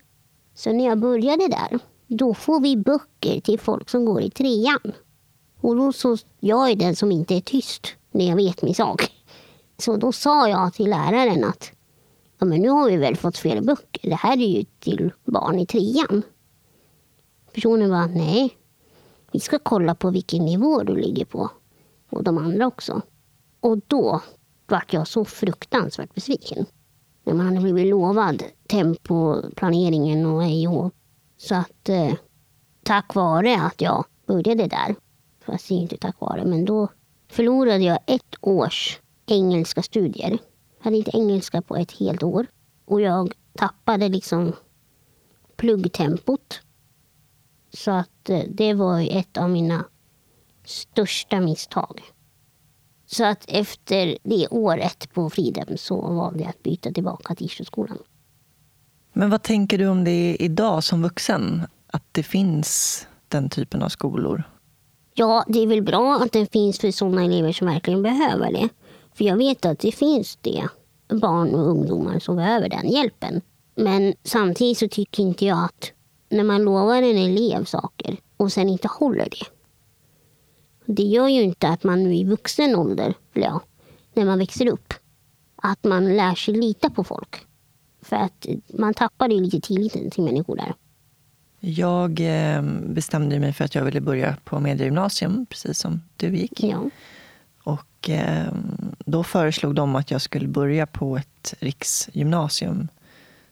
Så 0.54 0.72
när 0.72 0.84
jag 0.84 0.98
började 0.98 1.48
där, 1.48 1.78
då 2.06 2.34
får 2.34 2.60
vi 2.60 2.76
böcker 2.76 3.40
till 3.40 3.60
folk 3.60 3.90
som 3.90 4.04
går 4.04 4.22
i 4.22 4.30
trean. 4.30 4.92
Och 5.60 5.76
då 5.76 5.92
så, 5.92 6.16
jag 6.40 6.70
är 6.70 6.76
den 6.76 6.96
som 6.96 7.12
inte 7.12 7.34
är 7.34 7.40
tyst 7.40 7.86
när 8.10 8.28
jag 8.28 8.36
vet 8.36 8.62
min 8.62 8.74
sak. 8.74 9.12
Så 9.78 9.96
då 9.96 10.12
sa 10.12 10.48
jag 10.48 10.74
till 10.74 10.90
läraren 10.90 11.44
att 11.44 11.72
ja, 12.38 12.46
men 12.46 12.60
nu 12.60 12.68
har 12.68 12.90
vi 12.90 12.96
väl 12.96 13.16
fått 13.16 13.38
fel 13.38 13.64
böcker. 13.64 14.10
Det 14.10 14.14
här 14.14 14.32
är 14.32 14.58
ju 14.58 14.64
till 14.64 15.12
barn 15.24 15.58
i 15.58 15.66
trean. 15.66 16.22
Personen 17.52 17.90
var 17.90 18.06
nej, 18.06 18.58
vi 19.32 19.40
ska 19.40 19.58
kolla 19.58 19.94
på 19.94 20.10
vilken 20.10 20.44
nivå 20.44 20.82
du 20.82 20.96
ligger 20.96 21.24
på. 21.24 21.50
Och 22.10 22.24
de 22.24 22.38
andra 22.38 22.66
också. 22.66 23.02
Och 23.60 23.78
då 23.86 24.22
vart 24.66 24.92
jag 24.92 25.08
så 25.08 25.24
fruktansvärt 25.24 26.14
besviken. 26.14 26.66
När 27.24 27.34
man 27.34 27.46
hade 27.46 27.60
blivit 27.60 27.90
lovad 27.90 28.42
tempoplaneringen 28.66 30.26
och 30.26 30.44
ej 30.44 30.68
och 30.68 30.94
Så 31.36 31.54
att 31.54 31.88
eh, 31.88 32.14
tack 32.82 33.14
vare 33.14 33.56
att 33.56 33.80
jag 33.80 34.04
började 34.26 34.66
där, 34.66 34.94
fast 35.46 35.68
det 35.68 35.74
är 35.74 35.78
inte 35.78 35.96
tack 35.96 36.20
vare, 36.20 36.44
men 36.44 36.64
då 36.64 36.88
förlorade 37.28 37.84
jag 37.84 37.98
ett 38.06 38.34
års 38.40 39.00
engelska 39.26 39.82
studier. 39.82 40.38
Jag 40.78 40.84
hade 40.84 40.96
inte 40.96 41.16
engelska 41.16 41.62
på 41.62 41.76
ett 41.76 41.92
helt 41.92 42.22
år. 42.22 42.46
Och 42.84 43.00
jag 43.00 43.32
tappade 43.52 44.08
liksom 44.08 44.52
pluggtempot. 45.56 46.60
Så 47.72 47.90
att 47.90 48.30
eh, 48.30 48.42
det 48.48 48.74
var 48.74 49.00
ett 49.18 49.36
av 49.36 49.50
mina 49.50 49.84
största 50.64 51.40
misstag. 51.40 52.02
Så 53.06 53.24
att 53.24 53.44
efter 53.48 54.18
det 54.22 54.48
året 54.50 55.12
på 55.12 55.30
Fridhem 55.30 55.76
så 55.76 56.00
valde 56.00 56.40
jag 56.40 56.48
att 56.48 56.62
byta 56.62 56.92
tillbaka 56.92 57.34
till 57.34 57.46
Isjöskolan. 57.46 57.98
Men 59.12 59.30
vad 59.30 59.42
tänker 59.42 59.78
du 59.78 59.86
om 59.86 60.04
det 60.04 60.36
idag 60.40 60.84
som 60.84 61.02
vuxen? 61.02 61.66
Att 61.86 62.04
det 62.12 62.22
finns 62.22 63.06
den 63.28 63.50
typen 63.50 63.82
av 63.82 63.88
skolor? 63.88 64.42
Ja, 65.14 65.44
det 65.48 65.58
är 65.58 65.66
väl 65.66 65.82
bra 65.82 66.20
att 66.22 66.32
den 66.32 66.46
finns 66.46 66.78
för 66.78 66.90
sådana 66.90 67.24
elever 67.24 67.52
som 67.52 67.66
verkligen 67.66 68.02
behöver 68.02 68.52
det. 68.52 68.68
För 69.14 69.24
jag 69.24 69.36
vet 69.36 69.64
att 69.64 69.78
det 69.78 69.92
finns 69.92 70.38
det. 70.40 70.68
Barn 71.08 71.54
och 71.54 71.68
ungdomar 71.68 72.18
som 72.18 72.36
behöver 72.36 72.68
den 72.68 72.88
hjälpen. 72.88 73.40
Men 73.74 74.14
samtidigt 74.24 74.78
så 74.78 74.88
tycker 74.88 75.22
inte 75.22 75.44
jag 75.44 75.64
att 75.64 75.92
när 76.28 76.44
man 76.44 76.64
lovar 76.64 77.02
en 77.02 77.18
elev 77.18 77.64
saker 77.64 78.16
och 78.36 78.52
sen 78.52 78.68
inte 78.68 78.88
håller 78.88 79.28
det. 79.30 79.46
Det 80.86 81.02
gör 81.02 81.28
ju 81.28 81.42
inte 81.42 81.68
att 81.68 81.84
man 81.84 82.06
i 82.06 82.24
vuxen 82.24 82.76
ålder, 82.76 83.14
eller 83.34 83.46
ja, 83.46 83.60
när 84.14 84.24
man 84.24 84.38
växer 84.38 84.66
upp, 84.66 84.94
att 85.56 85.84
man 85.84 86.16
lär 86.16 86.34
sig 86.34 86.54
lita 86.54 86.90
på 86.90 87.04
folk. 87.04 87.46
För 88.02 88.16
att 88.16 88.46
man 88.68 88.94
tappar 88.94 89.28
ju 89.28 89.40
lite 89.40 89.60
tilliten 89.60 90.10
till 90.10 90.24
människor 90.24 90.56
där. 90.56 90.74
Jag 91.60 92.20
eh, 92.20 92.62
bestämde 92.86 93.38
mig 93.38 93.52
för 93.52 93.64
att 93.64 93.74
jag 93.74 93.84
ville 93.84 94.00
börja 94.00 94.36
på 94.44 94.60
mediegymnasium, 94.60 95.46
precis 95.46 95.78
som 95.78 96.02
du 96.16 96.36
gick. 96.36 96.62
Ja. 96.64 96.90
Och 97.64 98.10
eh, 98.10 98.52
då 98.98 99.24
föreslog 99.24 99.74
de 99.74 99.96
att 99.96 100.10
jag 100.10 100.20
skulle 100.20 100.48
börja 100.48 100.86
på 100.86 101.16
ett 101.16 101.54
riksgymnasium 101.58 102.88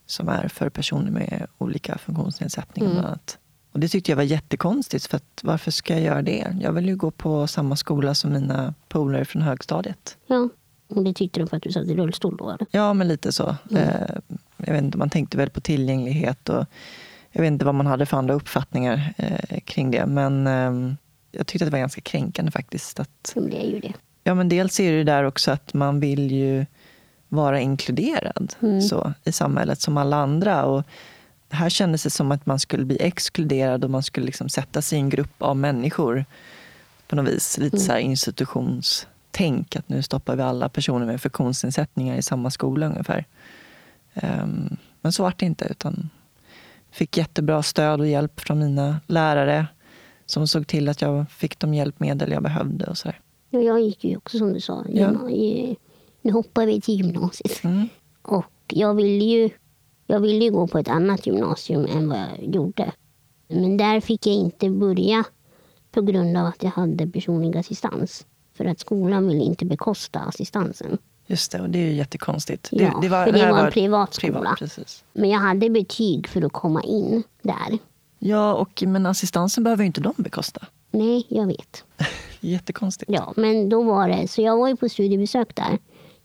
som 0.07 0.29
är 0.29 0.49
för 0.49 0.69
personer 0.69 1.11
med 1.11 1.47
olika 1.59 1.99
funktionsnedsättningar. 1.99 2.91
Mm. 2.91 3.01
Bland 3.01 3.09
annat. 3.09 3.39
Och 3.73 3.81
det 3.81 3.89
tyckte 3.89 4.11
jag 4.11 4.17
var 4.17 4.23
jättekonstigt. 4.23 5.07
För 5.07 5.17
att, 5.17 5.41
varför 5.43 5.71
ska 5.71 5.95
jag 5.95 6.03
göra 6.03 6.23
det? 6.23 6.57
Jag 6.61 6.73
vill 6.73 6.89
ju 6.89 6.97
gå 6.97 7.11
på 7.11 7.47
samma 7.47 7.77
skola 7.77 8.15
som 8.15 8.33
mina 8.33 8.75
polare 8.89 9.25
från 9.25 9.43
högstadiet. 9.43 10.17
Ja, 10.27 10.49
och 10.89 11.05
det 11.05 11.15
tyckte 11.15 11.41
du 11.41 11.47
för 11.47 11.57
att 11.57 11.63
du 11.63 11.73
satt 11.73 11.87
i 11.87 11.95
rullstol 11.97 12.37
då? 12.37 12.51
Eller? 12.51 12.67
Ja, 12.71 12.95
men 12.95 13.09
lite 13.09 13.33
så. 13.33 13.57
Mm. 13.71 13.83
Eh, 13.83 14.17
jag 14.57 14.73
vet 14.73 14.83
inte, 14.83 14.99
man 14.99 15.11
tänkte 15.11 15.37
väl 15.37 15.51
på 15.51 15.61
tillgänglighet. 15.61 16.49
Och 16.49 16.67
jag 17.31 17.43
vet 17.43 17.49
inte 17.49 17.65
vad 17.65 17.75
man 17.75 17.87
hade 17.87 18.07
för 18.07 18.17
andra 18.17 18.35
uppfattningar 18.35 19.15
eh, 19.17 19.61
kring 19.61 19.91
det. 19.91 20.07
Men 20.07 20.47
eh, 20.47 20.95
jag 21.33 21.47
tyckte 21.47 21.65
att 21.65 21.71
det 21.71 21.73
var 21.73 21.79
ganska 21.79 22.01
kränkande 22.01 22.51
faktiskt. 22.51 23.01
Att, 23.01 23.33
det 23.35 23.65
är 23.65 23.71
ju 23.71 23.81
det. 23.81 23.93
Ja, 24.25 24.35
men 24.35 24.49
dels 24.49 24.81
är 24.81 24.93
det 24.93 25.05
där 25.05 25.25
också 25.25 25.51
att 25.51 25.75
man 25.75 26.01
vill 26.01 26.31
ju 26.31 26.67
vara 27.29 27.61
inkluderad 27.61 28.55
mm. 28.63 28.81
så, 28.81 29.13
i 29.25 29.33
samhället 29.33 29.81
som 29.81 29.97
alla 29.97 30.17
andra. 30.17 30.65
Och 30.65 30.85
här 31.53 31.69
kändes 31.69 32.03
det 32.03 32.11
som 32.11 32.33
att 32.33 32.47
man 32.47 32.59
skulle 32.59 32.85
bli 32.85 32.97
exkluderad 33.01 33.85
och 33.85 33.91
man 33.91 34.03
skulle 34.03 34.27
liksom 34.27 34.49
sätta 34.49 34.83
sig 34.83 34.99
i 34.99 35.01
en 35.01 35.09
grupp 35.09 35.43
av 35.43 35.57
människor 35.57 36.25
på 37.07 37.17
något 37.17 37.29
vis. 37.29 37.59
Lite 37.59 37.77
mm. 37.77 37.87
så 37.87 37.93
här 37.93 37.99
institutionstänk, 37.99 39.77
att 39.77 39.89
nu 39.89 40.03
stoppar 40.03 40.37
vi 40.37 40.43
alla 40.43 40.69
personer 40.69 41.07
med 41.07 41.21
funktionsnedsättningar 41.21 42.17
i 42.17 42.23
samma 42.23 42.51
skola 42.51 42.87
ungefär. 42.87 43.25
Um, 44.15 44.77
men 45.01 45.13
så 45.13 45.23
var 45.23 45.35
det 45.37 45.47
inte, 45.47 45.65
utan 45.71 46.11
fick 46.91 47.17
jättebra 47.17 47.63
stöd 47.63 48.01
och 48.01 48.07
hjälp 48.07 48.41
från 48.41 48.59
mina 48.59 49.01
lärare 49.07 49.67
som 50.27 50.49
såg 50.49 50.67
till 50.67 50.89
att 50.89 51.03
jag 51.03 51.31
fick 51.31 51.59
de 51.59 51.75
hjälpmedel 51.75 52.33
jag 52.33 52.43
behövde. 52.43 52.87
och 52.87 52.99
så 52.99 53.09
där. 53.09 53.21
Ja, 53.51 53.61
jag 53.61 53.81
gick 53.81 54.05
ju 54.05 54.17
också 54.17 54.39
som 54.39 54.53
du 54.53 54.61
sa. 54.61 54.85
Ja. 54.89 55.11
Nu 56.23 56.33
hoppar 56.33 56.67
vi 56.67 56.81
till 56.81 56.95
gymnasiet. 56.95 57.65
Mm. 57.65 57.89
Och 58.23 58.53
jag 58.67 58.95
ville 58.95 59.25
ju 59.25 59.51
jag 60.13 60.21
ville 60.21 60.45
ju 60.45 60.51
gå 60.51 60.67
på 60.67 60.79
ett 60.79 60.89
annat 60.89 61.27
gymnasium 61.27 61.87
än 61.87 62.09
vad 62.09 62.19
jag 62.19 62.55
gjorde. 62.55 62.93
Men 63.49 63.77
där 63.77 64.01
fick 64.01 64.27
jag 64.27 64.35
inte 64.35 64.71
börja 64.71 65.25
på 65.93 66.03
grund 66.03 66.37
av 66.37 66.47
att 66.47 66.63
jag 66.63 66.71
hade 66.71 67.07
personlig 67.07 67.59
assistans. 67.59 68.27
För 68.57 68.65
att 68.65 68.81
skolan 68.81 69.29
ville 69.29 69.45
inte 69.45 69.65
bekosta 69.65 70.21
assistansen. 70.21 70.99
Just 71.27 71.53
det, 71.53 71.61
och 71.61 71.71
det 71.71 71.79
är 71.79 71.87
ju 71.87 71.93
jättekonstigt. 71.93 72.69
Ja, 72.73 72.79
det, 72.79 73.01
det 73.01 73.09
var, 73.09 73.25
för 73.25 73.33
det, 73.33 73.39
det 73.39 73.53
var 73.53 73.67
en 73.67 73.73
privatskola. 73.73 74.55
Privat, 74.59 75.05
Men 75.13 75.31
jag 75.31 75.39
hade 75.39 75.71
betyg 75.71 76.29
för 76.29 76.43
att 76.43 76.53
komma 76.53 76.83
in 76.83 77.23
där. 77.43 77.79
Ja, 78.19 78.55
och, 78.55 78.83
men 78.87 79.07
assistansen 79.07 79.65
behöver 79.65 79.83
ju 79.83 79.87
inte 79.87 80.01
de 80.01 80.15
bekosta. 80.17 80.67
Nej, 80.91 81.27
jag 81.29 81.47
vet. 81.47 81.85
Jättekonstigt. 82.41 83.11
Ja, 83.11 83.33
men 83.37 83.69
då 83.69 83.83
var 83.83 84.09
det, 84.09 84.29
så 84.29 84.43
jag 84.43 84.57
var 84.57 84.69
ju 84.69 84.77
på 84.77 84.89
studiebesök 84.89 85.55
där. 85.55 85.79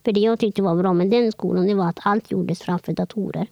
För 0.05 0.11
det 0.11 0.19
jag 0.19 0.39
tyckte 0.39 0.61
var 0.61 0.75
bra 0.75 0.93
med 0.93 1.09
den 1.09 1.31
skolan 1.31 1.67
det 1.67 1.73
var 1.73 1.89
att 1.89 1.99
allt 2.03 2.31
gjordes 2.31 2.59
framför 2.59 2.93
datorer. 2.93 3.47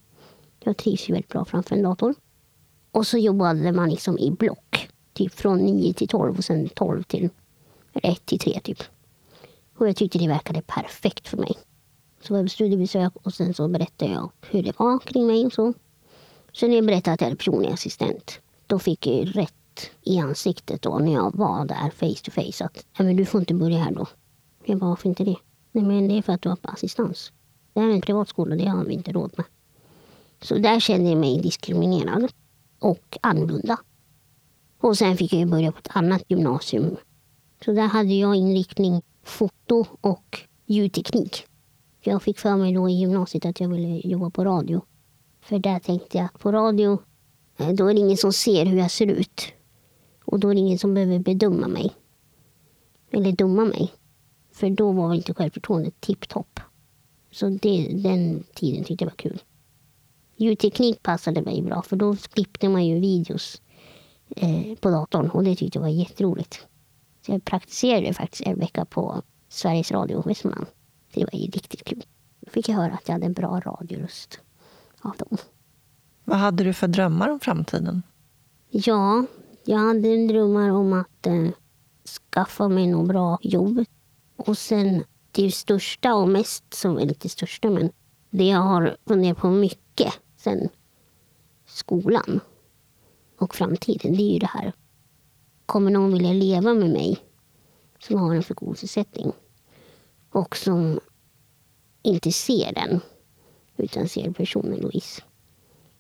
Jag 0.66 0.78
trivs 0.78 1.10
ju 1.10 1.14
väldigt 1.14 1.32
bra 1.32 1.46
framför 1.46 1.76
en 1.76 1.84
dator. 1.84 2.16
Och 2.92 3.08
så 3.08 3.18
jobbade 3.18 3.72
man 3.72 3.90
liksom 3.90 4.20
i 4.20 4.32
block. 4.32 4.90
Typ 5.14 5.34
från 5.34 5.58
9 5.58 5.94
till 5.94 6.08
12 6.08 6.38
och 6.38 6.44
sen 6.44 6.70
12 6.70 7.04
till 7.04 7.30
1 7.94 8.26
till 8.26 8.40
3 8.40 8.60
typ. 8.60 8.84
Och 9.78 9.88
jag 9.88 9.96
tyckte 9.96 10.18
det 10.18 10.28
verkade 10.28 10.62
perfekt 10.62 11.28
för 11.28 11.38
mig. 11.38 11.58
Så 12.22 12.34
var 12.34 12.40
jag 12.40 12.46
på 12.46 12.50
studiebesök 12.50 13.14
och 13.16 13.34
sen 13.34 13.54
så 13.54 13.68
berättade 13.68 14.12
jag 14.12 14.32
hur 14.50 14.64
det 14.64 14.80
var 14.80 15.00
kring 15.00 15.28
mig 15.28 15.46
och 15.46 15.54
så. 15.54 15.74
Sen 16.54 16.70
när 16.70 16.76
jag 16.76 16.86
berättade 16.86 17.14
att 17.14 17.22
jag 17.22 17.26
hade 17.26 17.38
personlig 17.38 17.70
assistent, 17.70 18.40
då 18.68 18.80
fick 18.80 19.08
jag 19.08 19.16
ju 19.16 19.26
rätt 19.26 19.92
i 20.02 20.20
ansiktet 20.20 20.82
då 20.82 21.00
när 21.00 21.14
jag 21.14 21.36
var 21.36 21.66
där 21.66 21.90
face 21.90 22.24
to 22.24 22.32
face 22.32 22.66
att 22.66 22.86
Nej, 23.00 23.08
men 23.08 23.16
du 23.16 23.26
får 23.26 23.40
inte 23.40 23.54
börja 23.54 23.78
här 23.78 23.92
då. 23.92 24.08
Jag 24.66 24.80
bara, 24.80 24.90
varför 24.90 25.10
inte 25.10 25.24
det? 25.24 25.38
Nej 25.72 25.84
men 25.84 26.08
det 26.08 26.18
är 26.18 26.22
för 26.22 26.34
att 26.34 26.42
du 26.42 26.50
har 26.50 26.56
på 26.56 26.70
assistans. 26.70 27.32
Det 27.74 27.80
här 27.80 27.90
är 27.90 27.94
en 27.94 28.02
privatskola, 28.02 28.56
det 28.56 28.66
har 28.66 28.86
vi 28.86 28.94
inte 28.94 29.12
råd 29.12 29.32
med. 29.38 29.46
Så 30.46 30.58
där 30.58 30.80
kände 30.80 31.10
jag 31.10 31.18
mig 31.18 31.42
diskriminerad 31.42 32.32
och 32.80 33.18
annorlunda. 33.22 33.80
Och 34.80 34.98
sen 34.98 35.18
fick 35.18 35.34
jag 35.34 35.50
börja 35.50 35.72
på 35.72 35.80
ett 35.80 35.96
annat 35.96 36.24
gymnasium. 36.28 36.96
Så 37.66 37.72
där 37.72 37.88
hade 37.88 38.14
jag 38.14 38.36
inriktning 38.36 39.02
foto 39.24 39.86
och 40.02 40.40
ljudteknik. 40.66 41.48
Jag 42.02 42.24
fick 42.24 42.40
för 42.40 42.56
mig 42.56 42.74
då 42.74 42.90
i 42.90 42.94
gymnasiet 42.94 43.46
att 43.46 43.60
jag 43.60 43.70
ville 43.70 44.08
jobba 44.08 44.30
på 44.30 44.44
radio. 44.44 44.82
För 45.42 45.60
där 45.60 45.80
tänkte 45.80 46.18
jag 46.18 46.26
att 46.26 46.40
på 46.40 46.52
radio, 46.52 47.00
eh, 47.58 47.70
då 47.70 47.88
är 47.88 47.94
det 47.94 48.00
ingen 48.00 48.18
som 48.18 48.34
ser 48.34 48.66
hur 48.66 48.78
jag 48.78 48.92
ser 48.92 49.08
ut. 49.08 49.42
Och 50.26 50.40
då 50.40 50.50
är 50.50 50.54
det 50.54 50.60
ingen 50.60 50.80
som 50.80 50.94
behöver 50.94 51.20
bedöma 51.20 51.68
mig. 51.68 51.94
Eller 53.12 53.32
döma 53.32 53.66
mig. 53.66 53.94
För 54.52 54.70
då 54.70 54.92
var 54.92 55.08
väl 55.08 55.18
inte 55.18 55.34
självförtroendet 55.34 56.02
tipptopp. 56.02 56.60
Så 57.32 57.50
det, 57.50 57.88
den 58.04 58.44
tiden 58.54 58.84
tyckte 58.84 59.04
jag 59.04 59.12
var 59.12 59.18
kul 59.18 59.42
ljudteknik 60.36 61.04
passade 61.04 61.42
mig 61.42 61.62
bra 61.62 61.82
för 61.82 61.96
då 61.96 62.16
klippte 62.16 62.70
man 62.70 62.86
ju 62.86 63.00
videos 63.00 63.62
eh, 64.30 64.76
på 64.80 64.90
datorn 64.90 65.30
och 65.30 65.44
det 65.44 65.56
tyckte 65.56 65.78
jag 65.78 65.84
var 65.84 65.90
jätteroligt. 65.90 66.68
Så 67.26 67.32
jag 67.32 67.46
praktiserade 67.46 68.14
faktiskt 68.14 68.42
en 68.42 68.60
vecka 68.60 68.86
på 68.86 69.22
Sveriges 69.50 69.92
Radio 69.92 70.22
Västmanland. 70.22 70.68
Det 71.14 71.24
var 71.24 71.40
ju 71.40 71.46
riktigt 71.46 71.84
kul. 71.84 72.04
Då 72.40 72.52
fick 72.52 72.70
jag 72.70 72.76
höra 72.76 72.94
att 72.94 73.08
jag 73.08 73.14
hade 73.14 73.26
en 73.26 73.34
bra 73.34 73.60
radioröst 73.60 74.40
av 75.02 75.16
dem. 75.18 75.38
Vad 76.24 76.38
hade 76.38 76.64
du 76.64 76.74
för 76.74 76.88
drömmar 76.88 77.30
om 77.30 77.40
framtiden? 77.40 78.04
Ja, 78.70 79.26
jag 79.64 79.78
hade 79.78 80.10
en 80.10 80.28
drömmar 80.28 80.70
om 80.70 80.94
att 80.94 81.28
eh, 81.28 81.50
skaffa 82.32 82.68
mig 82.68 82.88
något 82.88 83.08
bra 83.08 83.40
jobb. 83.42 83.86
Och 84.36 84.58
sen 84.58 85.04
det 85.32 85.52
största 85.52 86.14
och 86.14 86.30
mest, 86.30 86.74
som 86.74 86.98
är 86.98 87.06
lite 87.06 87.30
största, 87.30 87.70
men 87.70 87.92
det 88.30 88.44
jag 88.44 88.60
har 88.60 88.98
funderat 89.08 89.38
på 89.38 89.50
mycket 89.50 89.85
sen 90.46 90.70
skolan 91.66 92.40
och 93.38 93.56
framtiden, 93.56 94.16
det 94.16 94.24
är 94.24 94.34
ju 94.34 94.40
det 94.40 94.46
här. 94.54 94.74
Kommer 95.66 95.92
någon 95.92 96.14
vilja 96.14 96.34
leva 96.34 96.74
med 96.74 96.90
mig 96.90 97.18
som 98.00 98.20
har 98.20 98.36
en 98.36 98.44
funktionsnedsättning 98.44 99.32
och 100.30 100.58
som 100.58 101.00
inte 102.02 102.32
ser 102.32 102.74
den, 102.74 103.00
utan 103.78 104.08
ser 104.08 104.32
personen 104.32 104.80
Louise. 104.80 105.22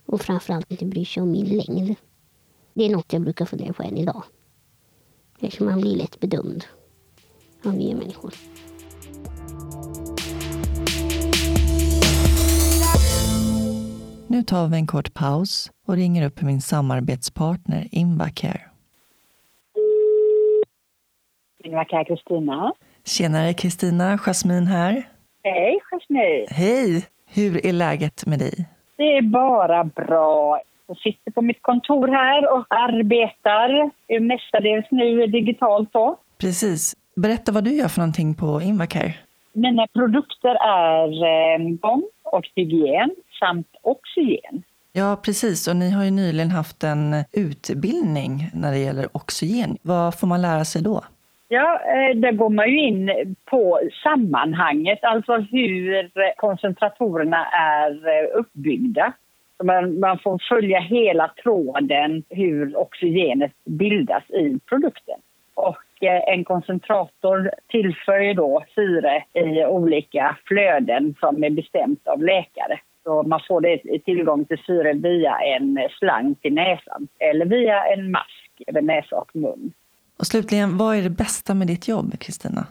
Och 0.05 0.21
framförallt 0.21 0.71
inte 0.71 0.85
bryr 0.85 1.05
sig 1.05 1.23
om 1.23 1.31
min 1.31 1.57
längd. 1.57 1.95
Det 2.73 2.85
är 2.85 2.89
något 2.89 3.13
jag 3.13 3.21
brukar 3.21 3.45
fundera 3.45 3.73
på 3.73 3.83
än 3.83 3.97
idag. 3.97 4.23
Eftersom 5.39 5.67
man 5.67 5.81
blir 5.81 5.95
lätt 5.95 6.19
bedömd 6.19 6.65
av 7.63 7.73
nya 7.73 7.95
människor. 7.95 8.33
Nu 14.27 14.43
tar 14.43 14.67
vi 14.67 14.77
en 14.77 14.87
kort 14.87 15.13
paus 15.13 15.71
och 15.87 15.95
ringer 15.95 16.25
upp 16.25 16.41
min 16.41 16.61
samarbetspartner 16.61 17.87
Invacare. 17.91 18.61
Invacare 21.63 22.05
Kristina. 22.05 22.73
Tjenare 23.05 23.53
Kristina, 23.53 24.17
Jasmin 24.17 24.67
här. 24.67 25.03
Hej 25.43 25.79
Jasmin. 25.91 26.45
Hej! 26.49 27.05
Hur 27.33 27.65
är 27.65 27.73
läget 27.73 28.25
med 28.25 28.39
dig? 28.39 28.65
Det 28.97 29.17
är 29.17 29.21
bara 29.21 29.83
bra. 29.83 30.61
Jag 30.87 30.97
sitter 30.97 31.31
på 31.31 31.41
mitt 31.41 31.61
kontor 31.61 32.07
här 32.07 32.53
och 32.53 32.65
arbetar 32.69 33.91
mestadels 34.19 34.85
nu 34.91 35.27
digitalt 35.27 35.93
då. 35.93 36.17
Precis. 36.37 36.95
Berätta 37.15 37.51
vad 37.51 37.63
du 37.63 37.71
gör 37.71 37.87
för 37.87 37.99
någonting 37.99 38.35
på 38.35 38.61
Invacare. 38.61 39.13
Mina 39.53 39.87
produkter 39.87 40.55
är 40.67 41.07
eh, 41.23 41.69
gång 41.69 42.03
och 42.23 42.45
hygien 42.55 43.09
samt 43.39 43.67
oxygen. 43.81 44.63
Ja, 44.93 45.21
precis. 45.25 45.67
Och 45.67 45.75
ni 45.75 45.91
har 45.91 46.03
ju 46.03 46.11
nyligen 46.11 46.51
haft 46.51 46.83
en 46.83 47.15
utbildning 47.33 48.49
när 48.53 48.71
det 48.71 48.77
gäller 48.77 49.07
oxygen. 49.11 49.77
Vad 49.81 50.19
får 50.19 50.27
man 50.27 50.41
lära 50.41 50.65
sig 50.65 50.83
då? 50.83 51.03
Ja, 51.47 51.81
eh, 51.85 52.15
där 52.15 52.31
går 52.31 52.49
man 52.49 52.69
ju 52.69 52.79
in 52.79 53.11
på 53.45 53.79
sammanhanget, 54.03 54.99
alltså 55.03 55.37
hur 55.37 56.11
koncentratorerna 56.35 57.45
är 57.45 57.91
eh, 57.91 58.39
uppbyggda. 58.39 59.13
Man, 59.63 59.99
man 59.99 60.19
får 60.19 60.41
följa 60.49 60.79
hela 60.79 61.31
tråden 61.43 62.23
hur 62.29 62.77
oxygenet 62.77 63.51
bildas 63.65 64.29
i 64.29 64.59
produkten. 64.69 65.19
Och 65.53 66.03
eh, 66.03 66.33
en 66.33 66.43
koncentrator 66.43 67.51
tillför 67.67 68.33
då 68.33 68.63
syre 68.75 69.23
i 69.33 69.65
olika 69.65 70.37
flöden 70.45 71.15
som 71.19 71.43
är 71.43 71.49
bestämt 71.49 72.07
av 72.07 72.23
läkare. 72.23 72.79
Så 73.05 73.23
man 73.23 73.39
får 73.47 73.61
det, 73.61 73.99
tillgång 74.05 74.45
till 74.45 74.57
syre 74.57 74.93
via 74.93 75.37
en 75.39 75.79
slang 75.99 76.35
till 76.35 76.53
näsan 76.53 77.07
eller 77.19 77.45
via 77.45 77.85
en 77.85 78.11
mask 78.11 78.61
över 78.67 78.81
näsa 78.81 79.15
och 79.15 79.35
mun. 79.35 79.73
Och 80.19 80.27
slutligen, 80.27 80.77
vad 80.77 80.95
är 80.95 81.01
det 81.01 81.09
bästa 81.09 81.53
med 81.53 81.67
ditt 81.67 81.87
jobb, 81.87 82.19
Kristina? 82.19 82.67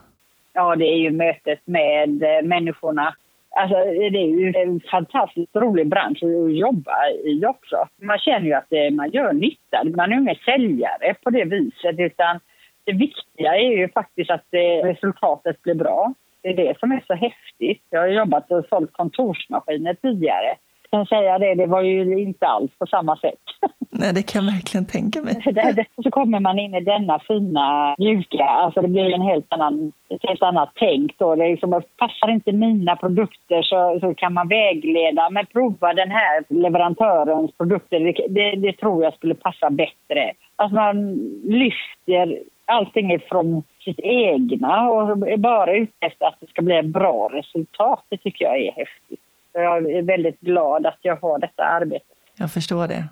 Ja, 0.52 0.76
det 0.76 0.84
är 0.84 0.96
ju 0.96 1.10
mötet 1.10 1.60
med 1.64 2.08
människorna. 2.44 3.14
Alltså, 3.56 3.76
det 3.84 4.18
är 4.18 4.38
ju 4.40 4.52
en 4.56 4.80
fantastiskt 4.90 5.56
rolig 5.56 5.86
bransch 5.88 6.22
att 6.22 6.56
jobba 6.56 6.96
i 7.24 7.46
också. 7.46 7.76
Man 8.02 8.18
känner 8.18 8.46
ju 8.46 8.52
att 8.52 8.94
man 8.94 9.10
gör 9.10 9.32
nytta. 9.32 9.84
Man 9.96 10.12
är 10.12 10.16
ingen 10.16 10.36
säljare 10.44 11.14
på 11.22 11.30
det 11.30 11.44
viset, 11.44 11.98
utan 11.98 12.40
det 12.84 12.92
viktiga 12.92 13.56
är 13.56 13.76
ju 13.78 13.88
faktiskt 13.88 14.30
att 14.30 14.46
resultatet 14.82 15.62
blir 15.62 15.74
bra. 15.74 16.14
Det 16.44 16.50
är 16.50 16.56
det 16.56 16.78
som 16.78 16.92
är 16.92 17.04
så 17.06 17.14
häftigt. 17.14 17.82
Jag 17.90 18.00
har 18.00 18.06
jobbat 18.06 18.50
och 18.50 18.64
sålt 18.68 18.92
kontorsmaskiner 18.92 19.94
tidigare. 19.94 20.56
Jag 20.90 20.90
kan 20.90 21.06
säga 21.06 21.38
det, 21.38 21.54
det 21.54 21.66
var 21.66 21.82
ju 21.82 22.22
inte 22.22 22.46
alls 22.46 22.70
på 22.78 22.86
samma 22.86 23.16
sätt. 23.16 23.44
Nej, 23.90 24.12
det 24.14 24.22
kan 24.22 24.44
jag 24.44 24.52
verkligen 24.52 24.86
tänka 24.86 25.22
mig. 25.22 25.34
så 26.02 26.10
kommer 26.10 26.40
man 26.40 26.58
in 26.58 26.74
i 26.74 26.80
denna 26.80 27.18
fina, 27.18 27.94
mjuka, 27.98 28.44
alltså 28.44 28.80
det 28.80 28.88
blir 28.88 29.14
en 29.14 29.20
helt 29.20 29.52
annan, 29.52 29.92
ett 30.08 30.28
helt 30.28 30.42
annat 30.42 30.70
tänk 30.74 31.18
då. 31.18 31.34
Det 31.34 31.48
liksom, 31.48 31.82
passar 31.96 32.30
inte 32.30 32.52
mina 32.52 32.96
produkter 32.96 33.62
så, 33.62 33.98
så 34.00 34.14
kan 34.14 34.32
man 34.32 34.48
vägleda, 34.48 35.30
men 35.30 35.46
prova 35.46 35.92
den 35.92 36.10
här 36.10 36.44
leverantörens 36.48 37.52
produkter, 37.58 38.00
det, 38.00 38.26
det, 38.28 38.56
det 38.56 38.72
tror 38.72 39.04
jag 39.04 39.14
skulle 39.14 39.34
passa 39.34 39.70
bättre. 39.70 40.32
Alltså 40.56 40.74
man 40.74 41.14
lyfter 41.44 42.38
allting 42.64 43.12
ifrån 43.12 43.62
sitt 43.84 43.98
egna 43.98 44.90
och 44.90 45.28
är 45.28 45.36
bara 45.36 45.76
ute 45.76 45.92
efter 46.00 46.26
att 46.26 46.36
det 46.40 46.46
ska 46.46 46.62
bli 46.62 46.76
ett 46.78 46.86
bra 46.86 47.28
resultat. 47.32 48.04
Det 48.08 48.16
tycker 48.16 48.44
jag 48.44 48.56
är 48.60 48.72
häftigt. 48.72 49.20
Jag 49.52 49.90
är 49.90 50.02
väldigt 50.02 50.40
glad 50.40 50.86
att 50.86 50.98
jag 51.00 51.16
har 51.16 51.38
detta 51.38 51.64
arbete. 51.64 52.04
Jag 52.36 52.52
förstår 52.52 52.88
det. 52.88 53.04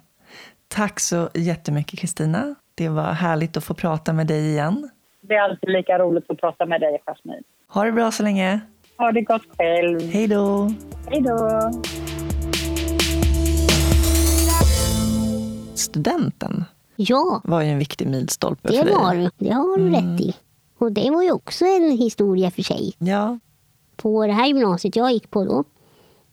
Tack 0.68 1.00
så 1.00 1.28
jättemycket 1.34 1.98
Kristina. 1.98 2.54
Det 2.74 2.88
var 2.88 3.12
härligt 3.12 3.56
att 3.56 3.64
få 3.64 3.74
prata 3.74 4.12
med 4.12 4.26
dig 4.26 4.50
igen. 4.50 4.90
Det 5.20 5.34
är 5.34 5.42
alltid 5.42 5.70
lika 5.70 5.98
roligt 5.98 6.30
att 6.30 6.40
prata 6.40 6.66
med 6.66 6.80
dig, 6.80 6.98
Jasmin. 7.06 7.42
Ha 7.68 7.84
det 7.84 7.92
bra 7.92 8.10
så 8.10 8.22
länge. 8.22 8.60
Ha 8.98 9.12
det 9.12 9.22
gott 9.22 9.42
själv. 9.58 10.00
Hej 10.12 10.28
då. 10.28 10.70
Hej 11.10 11.20
då. 11.20 11.70
Studenten 15.74 16.64
Ja, 16.96 17.40
var 17.44 17.62
ju 17.62 17.68
en 17.68 17.78
viktig 17.78 18.06
milstolpe 18.06 18.68
det 18.68 18.78
för 18.78 18.84
dig. 18.84 18.94
var. 18.94 19.30
Det 19.38 19.50
har 19.50 19.78
du 19.78 19.90
rätt 19.90 20.20
i. 20.20 20.34
Och 20.78 20.92
det 20.92 21.10
var 21.10 21.22
ju 21.22 21.32
också 21.32 21.64
en 21.64 21.90
historia 21.90 22.50
för 22.50 22.62
sig. 22.62 22.94
Ja, 22.98 23.38
På 23.96 24.26
det 24.26 24.32
här 24.32 24.46
gymnasiet 24.46 24.96
jag 24.96 25.12
gick 25.12 25.30
på 25.30 25.44
då, 25.44 25.64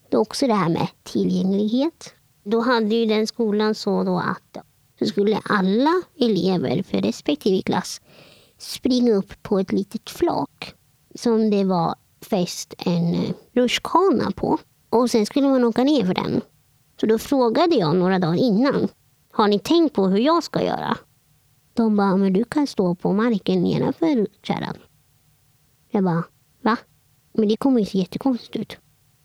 då 0.09 0.17
också 0.17 0.47
det 0.47 0.53
här 0.53 0.69
med 0.69 0.87
tillgänglighet. 1.03 2.13
Då 2.43 2.59
hade 2.59 2.95
ju 2.95 3.05
den 3.05 3.27
skolan 3.27 3.75
så 3.75 4.03
då 4.03 4.17
att 4.17 4.57
så 4.99 5.05
skulle 5.05 5.39
alla 5.43 6.01
elever 6.19 6.83
för 6.83 6.97
respektive 6.97 7.61
klass 7.61 8.01
springa 8.57 9.11
upp 9.13 9.43
på 9.43 9.59
ett 9.59 9.71
litet 9.71 10.09
flak 10.09 10.73
som 11.15 11.49
det 11.49 11.63
var 11.63 11.95
fäst 12.21 12.73
en 12.77 13.13
eh, 13.13 13.29
rutschkana 13.53 14.31
på. 14.35 14.57
Och 14.89 15.11
sen 15.11 15.25
skulle 15.25 15.47
man 15.47 15.63
åka 15.63 15.83
ner 15.83 16.05
för 16.05 16.13
den. 16.13 16.41
Så 16.99 17.05
då 17.05 17.17
frågade 17.17 17.75
jag 17.75 17.95
några 17.95 18.19
dagar 18.19 18.35
innan. 18.35 18.87
Har 19.39 19.47
ni 19.47 19.59
tänkt 19.59 19.95
på 19.95 20.07
hur 20.07 20.17
jag 20.17 20.43
ska 20.43 20.63
göra? 20.63 20.97
De 21.73 21.95
bara, 21.95 22.17
men 22.17 22.33
du 22.33 22.43
kan 22.43 22.67
stå 22.67 22.95
på 22.95 23.13
marken 23.13 23.63
nedanför 23.63 24.27
kärran. 24.43 24.77
Jag 25.89 26.03
bara, 26.03 26.23
va? 26.61 26.77
Men 27.33 27.47
det 27.47 27.57
kommer 27.57 27.79
ju 27.79 27.85
se 27.85 27.97
jättekonstigt 27.97 28.55
ut. 28.55 28.77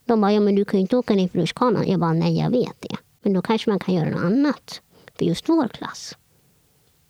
De 0.04 0.20
bara, 0.20 0.32
ja 0.32 0.40
men 0.40 0.54
du 0.54 0.64
kan 0.64 0.78
ju 0.78 0.80
inte 0.80 0.96
åka 0.96 1.14
ner 1.14 1.28
för 1.28 1.38
rutschkanan. 1.38 1.88
Jag 1.88 2.00
bara, 2.00 2.12
nej 2.12 2.38
jag 2.38 2.50
vet 2.50 2.80
det. 2.80 2.96
Men 3.22 3.32
då 3.32 3.42
kanske 3.42 3.70
man 3.70 3.78
kan 3.78 3.94
göra 3.94 4.10
något 4.10 4.24
annat 4.24 4.80
för 5.18 5.24
just 5.24 5.48
vår 5.48 5.68
klass. 5.68 6.16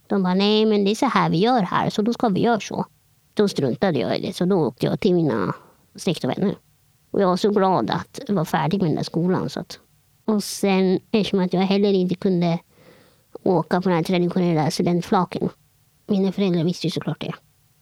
De 0.07 0.23
bara, 0.23 0.35
nej 0.35 0.67
men 0.67 0.85
det 0.85 0.91
är 0.91 0.95
så 0.95 1.07
här 1.07 1.31
vi 1.31 1.39
gör 1.39 1.63
här, 1.63 1.91
så 1.91 2.03
då 2.03 2.13
ska 2.13 2.29
vi 2.29 2.41
göra 2.41 2.61
så. 2.61 2.87
Då 3.35 3.49
struntade 3.49 3.99
jag 3.99 4.19
i 4.19 4.27
det, 4.27 4.33
så 4.33 4.45
då 4.45 4.57
åkte 4.57 4.87
jag 4.87 5.01
till 5.01 5.15
mina 5.15 5.55
släkt 5.95 6.25
och 6.25 6.31
vänner. 6.31 6.57
Och 7.11 7.21
jag 7.21 7.29
var 7.29 7.37
så 7.37 7.51
glad 7.51 7.91
att 7.91 8.21
jag 8.29 8.35
var 8.35 8.45
färdig 8.45 8.81
med 8.81 8.91
den 8.91 8.97
där 8.97 9.05
skolan. 9.05 9.51
Så 9.51 9.61
att. 9.61 9.79
Och 10.25 10.45
sen, 10.45 11.01
eftersom 11.11 11.41
att 11.41 11.53
jag 11.53 11.61
heller 11.61 11.93
inte 11.93 12.15
kunde 12.15 12.59
åka 13.45 13.81
på 13.81 13.89
den 13.89 13.97
här 13.97 14.05
traditionella 14.05 14.71
studentflaken. 14.71 15.49
Mina 16.07 16.33
föräldrar 16.33 16.65
visste 16.65 16.87
ju 16.87 16.91
såklart 16.91 17.21
det. 17.21 17.35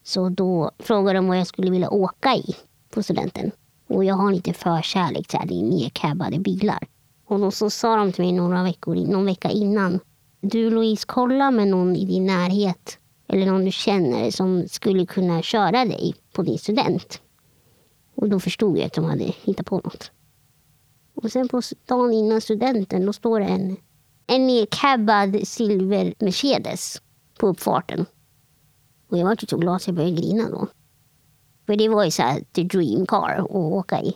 Så 0.03 0.29
då 0.29 0.71
frågade 0.79 1.19
de 1.19 1.29
vad 1.29 1.39
jag 1.39 1.47
skulle 1.47 1.71
vilja 1.71 1.91
åka 1.91 2.35
i 2.35 2.57
på 2.91 3.03
studenten. 3.03 3.51
Och 3.89 4.05
jag 4.05 4.15
har 4.15 4.33
lite 4.33 4.53
förkärlek 4.53 5.27
till 5.29 5.65
nedcabbade 5.65 6.39
bilar. 6.39 6.89
Och 7.27 7.39
då 7.39 7.51
så 7.51 7.71
sa 7.71 7.97
de 7.97 8.13
till 8.13 8.25
mig 8.25 8.33
några 8.33 8.63
veckor, 8.63 8.95
någon 8.95 9.25
vecka 9.25 9.51
innan. 9.51 10.01
Du 10.41 10.71
Louise, 10.71 11.05
kolla 11.09 11.51
med 11.51 11.69
någon 11.69 11.97
i 11.97 12.05
din 12.05 12.27
närhet 12.27 12.99
eller 13.29 13.47
någon 13.47 13.65
du 13.65 13.73
känner 13.73 14.31
som 14.31 14.69
skulle 14.69 15.07
kunna 15.07 15.43
köra 15.43 15.85
dig 15.85 16.15
på 16.33 16.43
din 16.43 16.59
student. 16.59 17.21
Och 18.15 18.29
då 18.29 18.41
förstod 18.41 18.79
jag 18.79 18.87
att 18.87 18.93
de 18.93 19.05
hade 19.05 19.25
hittat 19.25 19.67
på 19.67 19.77
något. 19.77 20.11
Och 21.15 21.33
sen 21.33 21.49
på 21.49 21.63
dagen 21.87 22.13
innan 22.13 22.41
studenten, 22.41 23.07
då 23.07 23.13
står 23.13 23.41
det 23.41 23.47
en, 23.47 23.77
en 24.27 24.47
nedcabbad 24.47 25.49
silver 25.49 26.15
Mercedes 26.19 27.03
på 27.39 27.47
uppfarten. 27.47 28.07
Och 29.09 29.19
jag 29.19 29.25
var 29.25 29.37
så 29.49 29.57
glad 29.57 29.83
så 29.83 29.89
jag 29.89 29.95
började 29.95 30.17
grina 30.17 30.51
då. 30.51 30.67
För 31.67 31.77
det 31.77 31.89
var 31.89 32.05
ju 32.05 32.11
så 32.11 32.23
här 32.23 32.41
the 32.53 32.63
dream 32.63 33.07
car 33.07 33.39
att 33.39 33.51
åka 33.51 34.03
i. 34.03 34.15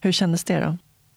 hur 0.00 0.12
kändes 0.12 0.44
det 0.44 0.60
då? 0.60 0.76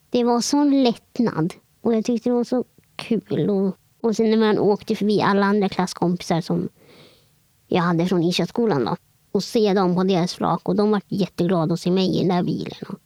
Det 0.09 0.24
var 0.24 0.41
sån 0.41 0.84
lättnad 0.84 1.53
Och 1.82 1.95
jag 1.95 2.05
tyckte 2.05 2.30
det 2.30 2.34
var 2.34 2.43
så 2.43 2.65
kul. 2.95 3.49
Och, 3.49 3.76
och 4.01 4.15
sen 4.15 4.30
när 4.30 4.38
man 4.38 4.59
åkte 4.59 4.95
förbi 4.95 5.22
alla 5.22 5.45
andra 5.45 5.70
klasskompisar 5.70 6.41
som 6.41 6.70
jag 7.67 7.82
hade 7.82 8.05
från 8.05 8.24
Ishaskolan 8.24 8.86
då. 8.86 8.95
Och 9.32 9.43
se 9.43 9.74
dem 9.74 9.95
på 9.95 10.03
deras 10.03 10.34
flak. 10.34 10.70
Och 10.70 10.76
de 10.76 10.91
var 10.91 11.01
jätteglada 11.07 11.74
att 11.74 11.80
se 11.80 11.91
mig 11.91 12.15
i 12.15 12.20
den 12.20 12.28
där 12.28 12.43
bilen. 12.43 12.78
Och, 12.89 12.97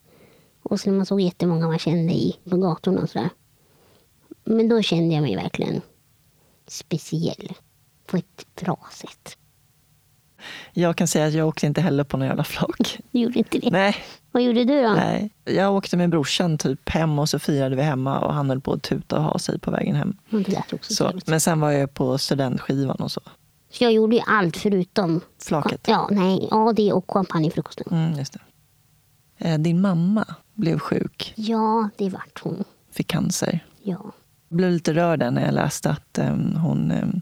och 0.72 0.80
sen 0.80 0.94
när 0.94 0.98
man 0.98 1.06
såg 1.06 1.22
jättemånga 1.22 1.68
man 1.68 1.80
kände 1.80 2.14
i, 2.14 2.36
på 2.50 2.58
gatorna 2.58 3.02
och 3.02 3.10
sådär. 3.10 3.30
Men 4.44 4.70
då 4.70 4.82
kände 4.82 5.16
jag 5.16 5.22
mig 5.22 5.36
verkligen 5.36 5.82
speciell. 6.68 7.54
På 8.08 8.18
ett 8.18 8.46
bra 8.62 8.78
sätt. 8.92 9.38
Jag 10.74 10.96
kan 10.98 11.08
säga 11.08 11.26
att 11.26 11.34
jag 11.34 11.48
åkte 11.48 11.66
inte 11.66 11.82
heller 11.82 12.04
på 12.04 12.18
någon 12.18 12.28
jävla 12.28 12.44
flak. 12.44 13.00
Du 13.12 13.20
gjorde 13.20 13.40
inte 13.40 13.58
det? 13.60 13.70
Nej, 13.72 13.96
Vad 14.32 14.44
gjorde 14.44 14.64
du 14.64 14.82
då? 14.84 14.94
nej. 14.94 15.30
Jag 15.46 15.74
åkte 15.76 15.98
med 15.98 16.10
brorsan 16.10 16.58
typ 16.58 16.90
hem 16.90 17.20
och 17.20 17.30
så 17.30 17.40
firade 17.40 17.76
vi 17.76 17.82
hemma 17.82 18.20
och 18.20 18.34
han 18.34 18.50
höll 18.50 18.62
på 18.62 18.74
att 18.74 18.84
tuta 18.84 19.18
och 19.18 19.24
ha 19.24 19.40
sig 19.40 19.60
på 19.60 19.72
vägen 19.72 19.96
hem. 19.96 20.18
Men 20.30 20.44
Det 20.44 20.52
lät 20.52 20.74
också 20.74 20.94
Så, 20.94 21.12
men 21.26 21.42
sen 21.42 21.60
var 21.60 21.72
jag 21.72 21.94
på 21.94 22.18
studentskivan 22.18 22.96
och 22.96 23.12
så. 23.12 23.22
Så 23.72 23.84
jag 23.84 23.94
gjorde 23.94 24.16
ju 24.16 24.22
allt 24.28 24.58
förutom 24.58 25.22
Flaket. 25.44 25.82
Ja, 25.88 26.08
nej, 26.12 26.48
ja, 26.52 26.74
det 26.76 26.94
och 26.94 27.12
champagnefrukosten. 27.12 27.88
Mm, 27.92 28.20
just 28.20 28.34
det. 28.34 28.40
Eh, 29.38 29.58
Din 29.60 29.82
mamma 29.82 30.26
blev 30.54 30.80
sjuk, 30.80 31.34
Ja, 31.36 31.90
det 31.98 32.10
vart 32.10 32.40
hon. 32.44 32.64
fick 32.92 33.08
cancer. 33.08 33.66
Ja. 33.84 34.12
Jag 34.54 34.58
blev 34.58 34.72
lite 34.72 34.94
rörd 34.94 35.20
när 35.20 35.46
jag 35.46 35.54
läste 35.54 35.90
att 35.90 36.18
ehm, 36.18 36.56
hon 36.56 36.92
ehm, 36.92 37.22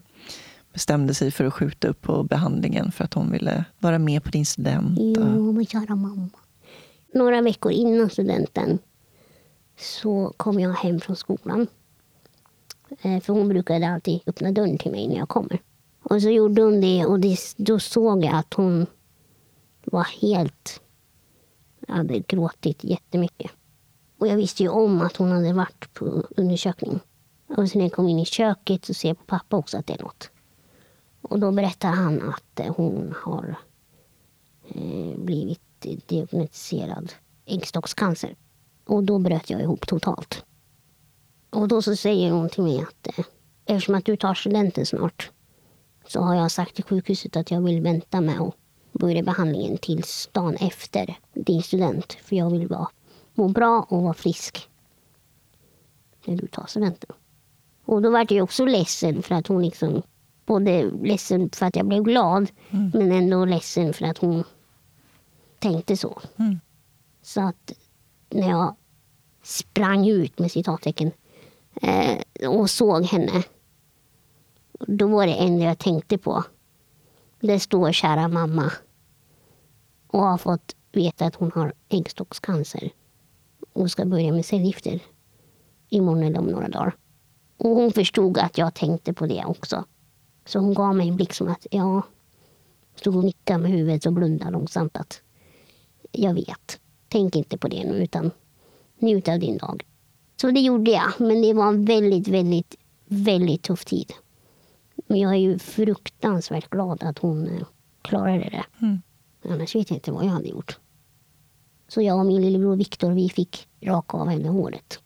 bestämde 0.74 1.14
sig 1.14 1.32
för 1.32 1.46
att 1.46 1.54
skjuta 1.54 1.88
upp 1.88 2.02
på 2.02 2.24
behandlingen 2.24 2.92
för 2.92 3.04
att 3.04 3.14
hon 3.14 3.32
ville 3.32 3.66
vara 3.80 4.00
med 4.00 4.24
på 4.24 4.30
din 4.30 4.46
student. 4.46 5.00
Jo, 5.00 5.52
men 5.52 5.66
kära 5.66 5.96
mamma. 5.96 6.30
Några 7.14 7.42
veckor 7.42 7.72
innan 7.72 8.10
studenten 8.10 8.80
så 9.80 10.34
kom 10.38 10.60
jag 10.60 10.74
hem 10.74 11.00
från 11.00 11.16
skolan. 11.16 11.68
Eh, 13.02 13.20
för 13.20 13.34
hon 13.34 13.48
brukade 13.48 13.88
alltid 13.90 14.20
öppna 14.26 14.52
dörren 14.52 14.78
till 14.78 14.92
mig 14.92 15.08
när 15.08 15.18
jag 15.18 15.30
kommer. 15.30 15.60
Och 16.04 16.22
så 16.22 16.30
gjorde 16.30 16.62
hon 16.62 16.82
det 16.82 17.06
och 17.06 17.20
det, 17.20 17.38
då 17.58 17.80
såg 17.80 18.26
jag 18.26 18.36
att 18.36 18.54
hon 18.54 18.86
var 19.84 20.08
helt... 20.22 20.82
hade 21.88 22.20
gråtit 22.20 22.84
jättemycket. 22.84 23.52
Och 24.18 24.28
jag 24.28 24.36
visste 24.36 24.64
ju 24.64 24.70
om 24.70 25.02
att 25.02 25.18
hon 25.18 25.32
hade 25.32 25.54
varit 25.54 25.94
på 25.94 26.06
undersökning. 26.38 27.00
Och 27.58 27.70
sen 27.70 27.80
när 27.80 27.86
jag 27.86 27.94
kom 27.94 28.08
in 28.08 28.20
i 28.20 28.26
köket 28.26 28.86
så 28.86 28.94
ser 28.94 29.08
jag 29.08 29.18
på 29.18 29.26
pappa 29.26 29.58
också 29.58 29.78
att 29.78 29.88
det 29.88 29.94
är 29.94 30.04
något. 30.04 30.30
Och 31.22 31.40
då 31.40 31.52
berättar 31.52 31.90
han 31.90 32.22
att 32.22 32.60
eh, 32.60 32.76
hon 32.78 33.16
har 33.18 33.56
eh, 34.68 35.18
blivit 35.18 35.62
diagnostiserad 36.08 37.14
äggstockscancer. 37.46 38.36
Och 38.86 39.04
då 39.04 39.20
bröt 39.20 39.50
jag 39.50 39.62
ihop 39.62 39.88
totalt. 39.88 40.46
Och 41.50 41.68
då 41.68 41.82
så 41.82 41.96
säger 41.96 42.32
hon 42.32 42.50
till 42.50 42.64
mig 42.64 42.80
att 42.80 43.08
eh, 43.08 43.26
eftersom 43.66 43.96
att 43.96 44.06
du 44.06 44.16
tar 44.16 44.34
studenten 44.34 44.86
snart 44.86 45.32
så 46.08 46.22
har 46.22 46.36
jag 46.36 46.52
sagt 46.52 46.76
till 46.76 46.84
sjukhuset 46.84 47.36
att 47.36 47.52
jag 47.52 47.62
vill 47.62 47.82
vänta 47.82 48.22
med 48.22 48.42
att 48.42 48.56
börja 48.92 49.24
behandlingen 49.24 49.78
tills 49.78 50.30
dagen 50.32 50.56
efter 50.56 51.20
din 51.34 51.64
student. 51.64 52.14
För 52.14 52.36
jag 52.36 52.50
vill 52.50 52.68
vara, 52.68 52.88
må 53.34 53.48
bra 53.48 53.88
och 53.90 54.02
vara 54.02 54.14
frisk 54.14 54.70
när 56.26 56.36
du 56.36 56.48
tar 56.48 56.66
studenten. 56.68 57.16
Och 57.92 58.02
då 58.02 58.10
var 58.10 58.26
jag 58.30 58.44
också 58.44 58.66
ledsen 58.66 59.24
för 59.24 59.36
att 59.36 59.48
hon 59.48 59.62
liksom 59.62 60.02
både 60.46 60.92
ledsen 60.92 61.50
för 61.50 61.66
att 61.66 61.76
jag 61.76 61.86
blev 61.86 62.04
glad 62.04 62.52
men 62.70 63.12
ändå 63.12 63.46
ledsen 63.46 63.94
för 63.94 64.06
att 64.06 64.18
hon 64.18 64.44
tänkte 65.60 65.98
så. 65.98 66.22
Mm. 66.38 66.60
Så 67.22 67.42
att 67.42 67.74
när 68.30 68.50
jag 68.50 68.76
sprang 69.44 70.08
ut 70.08 70.40
med 70.40 70.52
citattecken 70.52 71.12
eh, 71.82 72.50
och 72.50 72.70
såg 72.70 73.04
henne 73.04 73.44
då 74.80 75.08
var 75.08 75.28
det 75.28 75.36
enda 75.36 75.66
jag 75.66 75.80
tänkte 75.80 76.18
på. 76.18 76.44
Det 77.40 77.60
står 77.60 77.92
kära 77.92 78.28
mamma 78.28 78.72
och 80.08 80.20
har 80.20 80.38
fått 80.38 80.76
veta 80.92 81.26
att 81.26 81.36
hon 81.36 81.52
har 81.56 81.74
äggstockscancer 81.90 82.90
och 83.74 83.92
ska 83.92 84.06
börja 84.06 84.32
med 84.32 84.46
cellgifter 84.46 85.00
imorgon 85.90 86.24
eller 86.24 86.40
om 86.40 86.46
några 86.46 86.68
dagar. 86.68 86.96
Och 87.64 87.76
hon 87.76 87.92
förstod 87.92 88.38
att 88.38 88.58
jag 88.58 88.74
tänkte 88.74 89.14
på 89.14 89.26
det 89.26 89.46
också. 89.46 89.86
Så 90.46 90.60
hon 90.60 90.74
gav 90.74 90.96
mig 90.96 91.08
en 91.08 91.16
blick 91.16 91.34
som 91.34 91.48
att 91.48 91.68
ja, 91.72 92.02
stod 92.96 93.16
och 93.16 93.24
nickade 93.24 93.60
med 93.60 93.72
huvudet 93.72 94.06
och 94.06 94.14
blundade 94.14 94.52
långsamt 94.52 94.98
att 94.98 95.22
jag 96.12 96.34
vet. 96.34 96.80
Tänk 97.08 97.36
inte 97.36 97.58
på 97.58 97.68
det 97.68 97.84
nu 97.84 98.04
utan 98.04 98.32
njut 99.00 99.28
av 99.28 99.40
din 99.40 99.58
dag. 99.58 99.86
Så 100.42 100.52
det 100.52 100.60
gjorde 100.60 100.92
jag, 100.92 101.12
men 101.18 101.42
det 101.42 101.54
var 101.54 101.68
en 101.68 101.86
väldigt, 101.86 102.28
väldigt, 102.28 102.76
väldigt 103.06 103.64
tuff 103.64 103.86
tid. 103.86 104.14
Men 105.08 105.20
jag 105.20 105.32
är 105.32 105.40
ju 105.40 105.60
fruktansvärt 105.60 106.70
glad 106.70 107.04
att 107.04 107.20
hon 107.20 107.48
eh, 107.48 107.64
klarade 108.02 108.50
det. 108.50 108.66
Mm. 108.82 109.02
Annars 109.46 109.76
vet 109.76 109.90
jag 109.90 109.98
inte 109.98 110.12
vad 110.12 110.26
jag 110.26 110.30
hade 110.30 110.48
gjort. 110.48 110.80
Så 111.88 112.02
jag 112.02 112.20
och 112.20 112.26
min 112.26 112.42
lillebror 112.42 112.76
Viktor, 112.76 113.12
vi 113.12 113.30
fick 113.30 113.68
raka 113.82 114.18
av 114.18 114.28
henne 114.28 114.50
håret. 114.50 115.00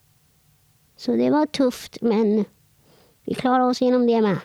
Så 0.98 1.16
det 1.16 1.30
var 1.30 1.46
tufft, 1.46 1.98
men 2.02 2.46
vi 3.26 3.34
klarade 3.34 3.66
oss 3.66 3.82
igenom 3.82 4.08
det 4.08 4.22
med. 4.22 4.38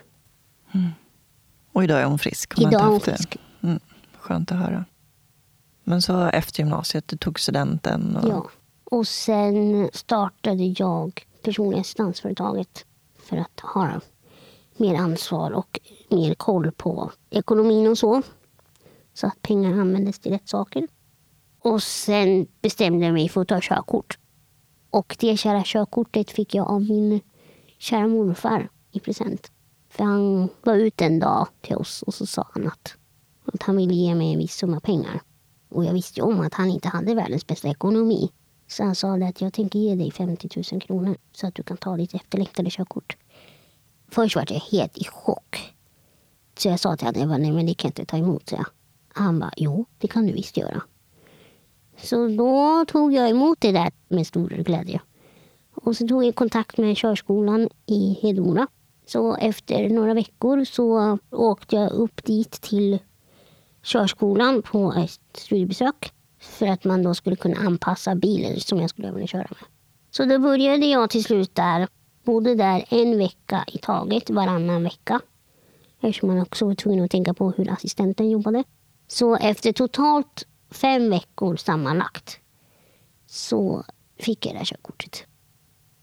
Och 1.71 1.83
idag 1.83 2.01
är 2.01 2.05
hon 2.05 2.19
frisk. 2.19 2.53
Hon 2.55 2.67
Idag 2.67 2.81
är 2.81 2.85
hon 2.85 2.99
frisk. 2.99 3.37
Mm, 3.63 3.79
skönt 4.19 4.51
att 4.51 4.57
höra. 4.57 4.85
Men 5.83 6.01
så 6.01 6.25
efter 6.25 6.59
gymnasiet, 6.63 7.07
du 7.07 7.17
tog 7.17 7.39
studenten. 7.39 8.15
Och, 8.15 8.29
Ja. 8.29 8.49
Och 8.83 9.07
sen 9.07 9.89
startade 9.93 10.63
jag 10.63 11.27
personliga 11.43 11.81
assistansföretaget 11.81 12.85
för 13.23 13.37
att 13.37 13.59
ha 13.59 14.01
mer 14.77 14.95
ansvar 14.95 15.51
och 15.51 15.79
mer 16.09 16.33
koll 16.33 16.71
på 16.71 17.11
ekonomin 17.29 17.87
och 17.87 17.97
så. 17.97 18.21
Så 19.13 19.27
att 19.27 19.41
pengarna 19.41 19.81
användes 19.81 20.19
till 20.19 20.31
rätt 20.31 20.49
saker. 20.49 20.87
Och 21.59 21.83
sen 21.83 22.47
bestämde 22.61 23.05
jag 23.05 23.13
mig 23.13 23.29
för 23.29 23.41
att 23.41 23.47
ta 23.47 23.59
körkort. 23.61 24.17
Och 24.91 25.15
det 25.19 25.37
kära 25.37 25.63
körkortet 25.65 26.31
fick 26.31 26.55
jag 26.55 26.67
av 26.67 26.81
min 26.81 27.21
kära 27.77 28.07
morfar 28.07 28.69
i 28.91 28.99
present. 28.99 29.51
För 29.89 30.03
han 30.03 30.49
var 30.63 30.75
ute 30.75 31.05
en 31.05 31.19
dag 31.19 31.47
till 31.61 31.75
oss 31.75 32.01
och 32.01 32.13
så 32.13 32.25
sa 32.25 32.47
han 32.53 32.67
att, 32.67 32.95
att 33.45 33.63
han 33.63 33.77
ville 33.77 33.93
ge 33.93 34.15
mig 34.15 34.33
en 34.33 34.39
viss 34.39 34.55
summa 34.55 34.79
pengar. 34.79 35.21
Och 35.69 35.85
jag 35.85 35.93
visste 35.93 36.19
ju 36.19 36.25
om 36.25 36.39
att 36.39 36.53
han 36.53 36.69
inte 36.69 36.87
hade 36.87 37.15
världens 37.15 37.47
bästa 37.47 37.67
ekonomi. 37.67 38.31
Så 38.67 38.83
han 38.83 38.95
sa 38.95 39.15
att 39.15 39.41
jag 39.41 39.53
tänker 39.53 39.79
ge 39.79 39.95
dig 39.95 40.11
50 40.11 40.49
000 40.71 40.81
kronor 40.81 41.17
så 41.31 41.47
att 41.47 41.55
du 41.55 41.63
kan 41.63 41.77
ta 41.77 41.97
ditt 41.97 42.13
efterlängtade 42.13 42.69
körkort. 42.69 43.17
Först 44.11 44.35
var 44.35 44.45
jag 44.49 44.59
helt 44.59 44.97
i 44.97 45.03
chock. 45.03 45.73
Så 46.57 46.67
jag 46.67 46.79
sa 46.79 46.97
till 46.97 47.07
honom, 47.07 47.21
jag 47.21 47.29
bara, 47.29 47.37
nej 47.37 47.51
men 47.51 47.65
det 47.65 47.73
kan 47.73 47.87
jag 47.87 47.91
inte 47.91 48.05
ta 48.05 48.17
emot. 48.17 48.49
Så 48.49 48.55
jag. 48.55 48.65
Han 49.13 49.39
bara, 49.39 49.51
jo 49.57 49.85
det 49.97 50.07
kan 50.07 50.27
du 50.27 50.33
visst 50.33 50.57
göra. 50.57 50.81
Så 52.03 52.27
då 52.27 52.85
tog 52.87 53.13
jag 53.13 53.29
emot 53.29 53.61
det 53.61 53.71
där 53.71 53.91
med 54.07 54.27
stor 54.27 54.49
glädje. 54.49 55.01
Och 55.75 55.97
så 55.97 56.07
tog 56.07 56.23
jag 56.23 56.35
kontakt 56.35 56.77
med 56.77 56.97
körskolan 56.97 57.69
i 57.85 58.19
Hedemora. 58.21 58.67
Så 59.05 59.35
efter 59.35 59.89
några 59.89 60.13
veckor 60.13 60.63
så 60.63 61.17
åkte 61.31 61.75
jag 61.75 61.91
upp 61.91 62.23
dit 62.23 62.51
till 62.51 62.99
körskolan 63.83 64.61
på 64.61 64.93
ett 64.97 65.37
studiebesök. 65.37 66.13
För 66.39 66.67
att 66.67 66.83
man 66.83 67.03
då 67.03 67.13
skulle 67.13 67.35
kunna 67.35 67.59
anpassa 67.59 68.15
bilen 68.15 68.59
som 68.59 68.81
jag 68.81 68.89
skulle 68.89 69.11
vilja 69.11 69.27
köra 69.27 69.47
med. 69.49 69.67
Så 70.11 70.25
då 70.25 70.39
började 70.39 70.85
jag 70.85 71.09
till 71.09 71.23
slut 71.23 71.55
där. 71.55 71.87
Bodde 72.23 72.55
där 72.55 72.85
en 72.89 73.17
vecka 73.17 73.65
i 73.67 73.77
taget, 73.77 74.29
varannan 74.29 74.83
vecka. 74.83 75.21
Eftersom 76.01 76.29
man 76.29 76.41
också 76.41 76.65
var 76.65 76.75
tvungen 76.75 77.05
att 77.05 77.11
tänka 77.11 77.33
på 77.33 77.51
hur 77.51 77.71
assistenten 77.71 78.29
jobbade. 78.29 78.63
Så 79.07 79.35
efter 79.35 79.71
totalt 79.71 80.47
fem 80.71 81.09
veckor 81.09 81.55
sammanlagt 81.55 82.39
så 83.25 83.85
fick 84.19 84.45
jag 84.45 84.53
det 84.53 84.57
här 84.57 84.65
körkortet. 84.65 85.25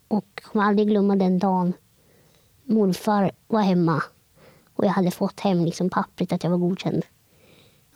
Och 0.09 0.27
jag 0.35 0.45
kommer 0.45 0.64
aldrig 0.64 0.89
glömma 0.89 1.16
den 1.16 1.39
dagen 1.39 1.73
morfar 2.64 3.31
var 3.47 3.62
hemma 3.62 4.03
och 4.75 4.85
jag 4.85 4.91
hade 4.91 5.11
fått 5.11 5.41
hem 5.41 5.64
liksom 5.64 5.91
pappret 5.91 6.33
att 6.33 6.45
jag 6.45 6.51
var 6.51 6.59
godkänd. 6.59 7.03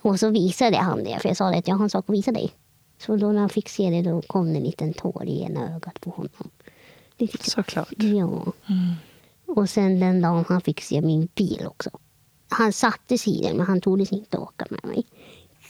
Och 0.01 0.19
så 0.19 0.29
visade 0.29 0.77
han 0.77 1.03
det, 1.03 1.19
för 1.19 1.29
jag 1.29 1.37
sa 1.37 1.49
det 1.49 1.57
att 1.57 1.67
jag 1.67 1.75
har 1.75 1.83
en 1.83 1.89
sak 1.89 2.09
att 2.09 2.15
visa 2.15 2.31
dig. 2.31 2.51
Så 2.97 3.15
då 3.15 3.31
när 3.31 3.39
han 3.39 3.49
fick 3.49 3.69
se 3.69 3.89
det 3.89 4.01
då 4.01 4.21
kom 4.21 4.53
det 4.53 4.59
en 4.59 4.63
liten 4.63 4.93
tår 4.93 5.25
i 5.25 5.41
ena 5.41 5.75
ögat 5.75 6.01
på 6.01 6.09
honom. 6.09 6.49
Tyckte 7.17 7.49
Såklart. 7.49 7.93
Ja. 7.97 8.53
Och 9.45 9.69
sen 9.69 9.99
den 9.99 10.21
dagen 10.21 10.45
han 10.47 10.61
fick 10.61 10.81
se 10.81 11.01
min 11.01 11.27
bil 11.35 11.67
också. 11.67 11.89
Han 12.49 12.73
satte 12.73 13.17
sig 13.17 13.39
i 13.39 13.43
den 13.43 13.57
men 13.57 13.65
han 13.65 13.81
tordes 13.81 14.11
inte 14.11 14.37
åka 14.37 14.65
med 14.69 14.85
mig. 14.85 15.05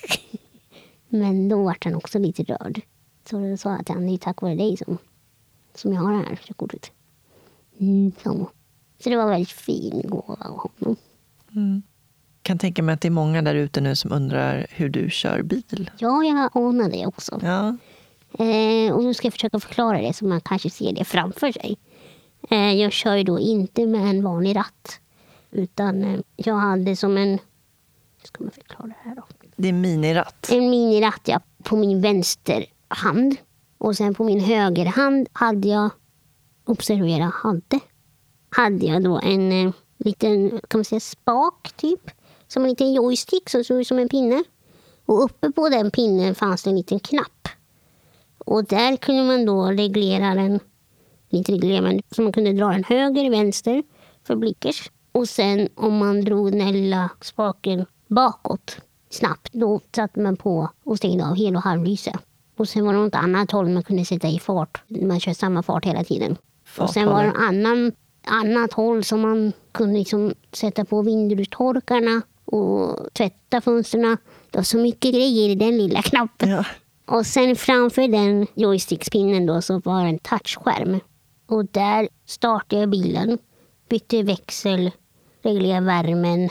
men 1.14 1.50
då 1.50 1.64
vart 1.64 1.86
han 1.86 1.96
också 1.96 2.20
lite 2.20 2.44
rörd. 2.44 2.82
Så 3.30 3.40
då 3.40 3.58
sa 3.58 3.70
jag 3.70 3.82
att 3.82 3.90
han, 3.90 4.08
det 4.08 4.14
är 4.14 4.18
tack 4.18 4.42
vare 4.42 4.56
dig 4.56 4.78
som, 4.78 4.98
som 5.76 5.94
jag 5.94 6.02
har 6.02 6.12
det 6.12 6.30
här 6.30 6.36
körkortet. 6.36 6.92
Mm, 7.80 8.12
så. 8.24 8.50
så 9.00 9.10
det 9.10 9.16
var 9.16 9.24
en 9.24 9.30
väldigt 9.30 9.50
fin 9.50 10.02
gåva 10.06 10.38
av 10.40 10.58
honom. 10.58 10.98
kan 12.42 12.58
tänka 12.58 12.84
mig 12.84 12.94
att 12.94 13.02
det 13.02 13.08
är 13.08 13.12
många 13.12 13.42
där 13.42 13.56
ute 13.56 13.82
nu 13.82 13.96
som 13.96 14.12
undrar 14.12 14.68
hur 14.70 14.90
du 14.90 15.10
kör 15.10 15.42
bil. 15.42 15.92
Ja, 15.98 16.24
jag 16.24 16.50
anar 16.54 16.90
det 16.90 17.06
också. 17.06 17.40
Ja, 17.44 17.78
Eh, 18.40 18.94
och 18.94 19.04
nu 19.04 19.14
ska 19.14 19.26
jag 19.26 19.34
försöka 19.34 19.60
förklara 19.60 20.02
det 20.02 20.14
så 20.14 20.26
man 20.26 20.42
kanske 20.42 20.70
ser 20.70 20.94
det 20.94 21.06
framför 21.06 21.52
sig. 21.52 21.78
Eh, 22.50 22.74
jag 22.74 22.92
kör 22.92 23.16
ju 23.16 23.24
då 23.24 23.40
inte 23.40 23.88
med 23.88 24.10
en 24.10 24.24
vanlig 24.24 24.56
ratt. 24.56 25.00
Utan 25.52 26.04
eh, 26.04 26.20
jag 26.36 26.56
hade 26.56 26.96
som 26.96 27.18
en... 27.18 27.30
Hur 27.30 28.28
ska 28.28 28.44
man 28.44 28.52
förklara 28.52 28.88
det 28.88 29.10
här 29.10 29.16
då? 29.16 29.24
Det 29.64 29.70
är 29.70 29.74
miniratt. 29.74 30.50
En 30.52 30.70
miniratt 30.70 31.22
ja, 31.26 31.40
på 31.64 31.76
min 31.76 32.02
vänster 32.02 32.66
hand. 32.88 33.36
Och 33.78 33.98
sen 33.98 34.16
på 34.16 34.24
min 34.24 34.40
högerhand 34.40 35.28
hade 35.34 35.68
jag, 35.68 35.90
observera 36.66 37.32
hade, 37.44 37.80
hade 38.50 38.86
jag 38.86 39.04
då 39.04 39.20
en 39.24 39.52
eh, 39.52 39.74
liten 39.98 40.50
kan 40.50 40.78
man 40.78 40.86
säga, 40.86 41.00
spak 41.00 41.74
typ. 41.76 42.12
Som 42.48 42.64
en 42.64 42.70
liten 42.70 42.94
joystick 42.94 43.50
som 43.50 43.64
såg 43.64 43.80
ut 43.80 43.88
som 43.88 44.00
en 44.00 44.10
pinne. 44.10 44.44
Och 45.06 45.24
uppe 45.24 45.52
på 45.52 45.70
den 45.70 45.92
pinnen 45.92 46.36
fanns 46.36 46.64
det 46.64 46.70
en 46.70 46.76
liten 46.76 47.00
knapp. 47.00 47.48
Och 48.38 48.66
där 48.66 48.98
kunde 48.98 49.24
man 49.24 49.46
då 49.46 49.66
reglera 49.66 50.36
den, 50.36 50.60
inte 51.30 51.52
reglera 51.52 51.82
men 51.82 52.02
så 52.16 52.22
man 52.22 52.34
kunde 52.34 52.54
dra 52.54 52.68
den 52.68 52.84
höger, 52.84 53.30
vänster 53.30 53.84
för 54.24 54.36
blickers. 54.36 54.92
Och 55.12 55.30
sen 55.30 55.70
om 55.76 55.98
man 55.98 56.22
drog 56.22 56.52
den 56.52 56.72
lilla 56.72 57.10
spaken 57.22 57.86
bakåt 58.08 58.78
snabbt, 59.14 59.50
då 59.54 59.80
satte 59.96 60.20
man 60.20 60.38
på 60.38 60.70
och 60.84 60.98
stängde 60.98 61.26
av 61.26 61.36
hel 61.36 61.56
och 61.56 61.62
halvlyse. 61.62 62.14
Och 62.58 62.70
sen 62.70 62.86
var 62.86 62.94
det 62.94 63.00
något 63.00 63.16
annat 63.16 63.52
håll 63.52 63.70
man 63.70 63.84
kunde 63.84 64.06
sätta 64.06 64.28
i 64.28 64.40
fart. 64.40 64.82
Man 64.88 65.20
kör 65.20 65.34
samma 65.34 65.64
fart 65.64 65.86
hela 65.86 66.04
tiden. 66.04 66.38
Och 66.78 66.90
sen 66.90 67.10
var 67.10 67.24
det 67.24 67.30
en 67.30 67.36
annan, 67.36 67.92
annat 68.28 68.74
håll 68.74 69.04
som 69.04 69.22
man 69.22 69.54
kunde 69.72 70.00
liksom 70.00 70.34
sätta 70.52 70.86
på 70.86 71.02
vindrutetorkarna 71.02 72.22
och 72.46 73.08
tvätta 73.14 73.62
fönstren. 73.62 74.18
Det 74.52 74.58
var 74.58 74.64
så 74.64 74.78
mycket 74.78 75.14
grejer 75.14 75.50
i 75.50 75.56
den 75.56 75.78
lilla 75.78 76.02
knappen. 76.02 76.50
Ja. 76.50 76.66
Och 77.06 77.26
sen 77.26 77.56
framför 77.56 78.08
den 78.08 78.48
joystickspinnen 78.54 79.46
då 79.46 79.62
så 79.62 79.80
var 79.80 80.04
det 80.04 80.10
en 80.10 80.20
touchskärm. 80.20 81.00
Och 81.48 81.66
där 81.66 82.10
startade 82.26 82.82
jag 82.82 82.90
bilen, 82.90 83.38
bytte 83.90 84.24
växel, 84.24 84.92
reglerade 85.42 85.86
värmen, 85.86 86.50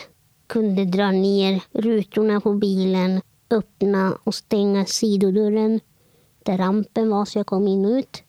kunde 0.52 0.84
dra 0.84 1.10
ner 1.10 1.62
rutorna 1.72 2.40
på 2.40 2.54
bilen, 2.54 3.20
öppna 3.50 4.18
och 4.24 4.34
stänga 4.34 4.84
sidodörren 4.86 5.80
där 6.42 6.58
rampen 6.58 7.10
var 7.10 7.24
så 7.24 7.38
jag 7.38 7.46
kom 7.46 7.68
in 7.68 7.84
och 7.84 7.90
ut. 7.90 8.22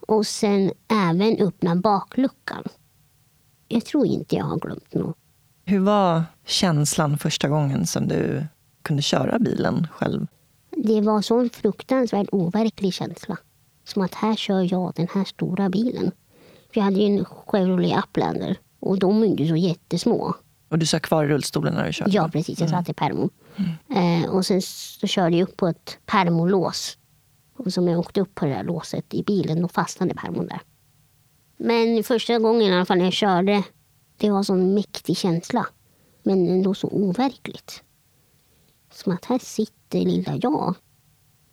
Och 0.00 0.26
sen 0.26 0.72
även 0.88 1.36
öppna 1.40 1.76
bakluckan. 1.76 2.64
Jag 3.68 3.84
tror 3.84 4.06
inte 4.06 4.36
jag 4.36 4.44
har 4.44 4.58
glömt 4.58 4.94
något. 4.94 5.16
Hur 5.64 5.80
var 5.80 6.24
känslan 6.46 7.18
första 7.18 7.48
gången 7.48 7.86
som 7.86 8.08
du 8.08 8.44
kunde 8.82 9.02
köra 9.02 9.38
bilen 9.38 9.86
själv? 9.92 10.26
Det 10.70 11.00
var 11.00 11.22
så 11.22 11.38
en 11.38 11.50
fruktansvärt 11.50 12.28
overklig 12.32 12.94
känsla. 12.94 13.36
Som 13.84 14.02
att 14.02 14.14
här 14.14 14.36
kör 14.36 14.72
jag 14.72 14.92
den 14.96 15.08
här 15.14 15.24
stora 15.24 15.68
bilen. 15.68 16.10
Jag 16.72 16.82
hade 16.82 17.00
ju 17.00 17.18
en 17.18 17.24
Chevrolet 17.24 17.98
Uplander 17.98 18.56
och 18.80 18.98
de 18.98 19.22
är 19.22 19.40
ju 19.40 19.48
så 19.48 19.56
jättesmå. 19.56 20.34
Och 20.68 20.78
du 20.78 20.86
satt 20.86 21.02
kvar 21.02 21.24
i 21.24 21.28
rullstolen 21.28 21.74
när 21.74 21.86
du 21.86 21.92
körde? 21.92 22.10
Ja, 22.10 22.28
precis. 22.28 22.60
Jag 22.60 22.70
satt 22.70 22.88
i 22.88 22.94
permon. 22.94 23.30
Eh, 23.94 24.30
och 24.30 24.46
sen 24.46 24.62
så 24.62 25.06
körde 25.06 25.36
jag 25.36 25.48
upp 25.48 25.56
på 25.56 25.66
ett 25.66 25.98
permolås. 26.06 26.98
Och 27.56 27.72
som 27.72 27.88
jag 27.88 27.98
åkte 27.98 28.20
upp 28.20 28.34
på 28.34 28.44
det 28.44 28.50
där 28.50 28.64
låset 28.64 29.14
i 29.14 29.22
bilen, 29.22 29.62
då 29.62 29.68
fastnade 29.68 30.14
permon 30.14 30.46
där. 30.46 30.60
Men 31.56 32.04
första 32.04 32.38
gången 32.38 32.62
i 32.62 32.74
alla 32.74 32.84
fall 32.84 32.98
när 32.98 33.04
jag 33.04 33.12
körde, 33.12 33.62
det 34.16 34.30
var 34.30 34.38
en 34.38 34.44
sån 34.44 34.74
mäktig 34.74 35.16
känsla. 35.16 35.66
Men 36.22 36.48
ändå 36.48 36.74
så 36.74 36.88
overkligt. 36.88 37.82
Som 38.92 39.12
att 39.12 39.24
här 39.24 39.38
sitter 39.38 40.00
lilla 40.00 40.36
jag. 40.42 40.74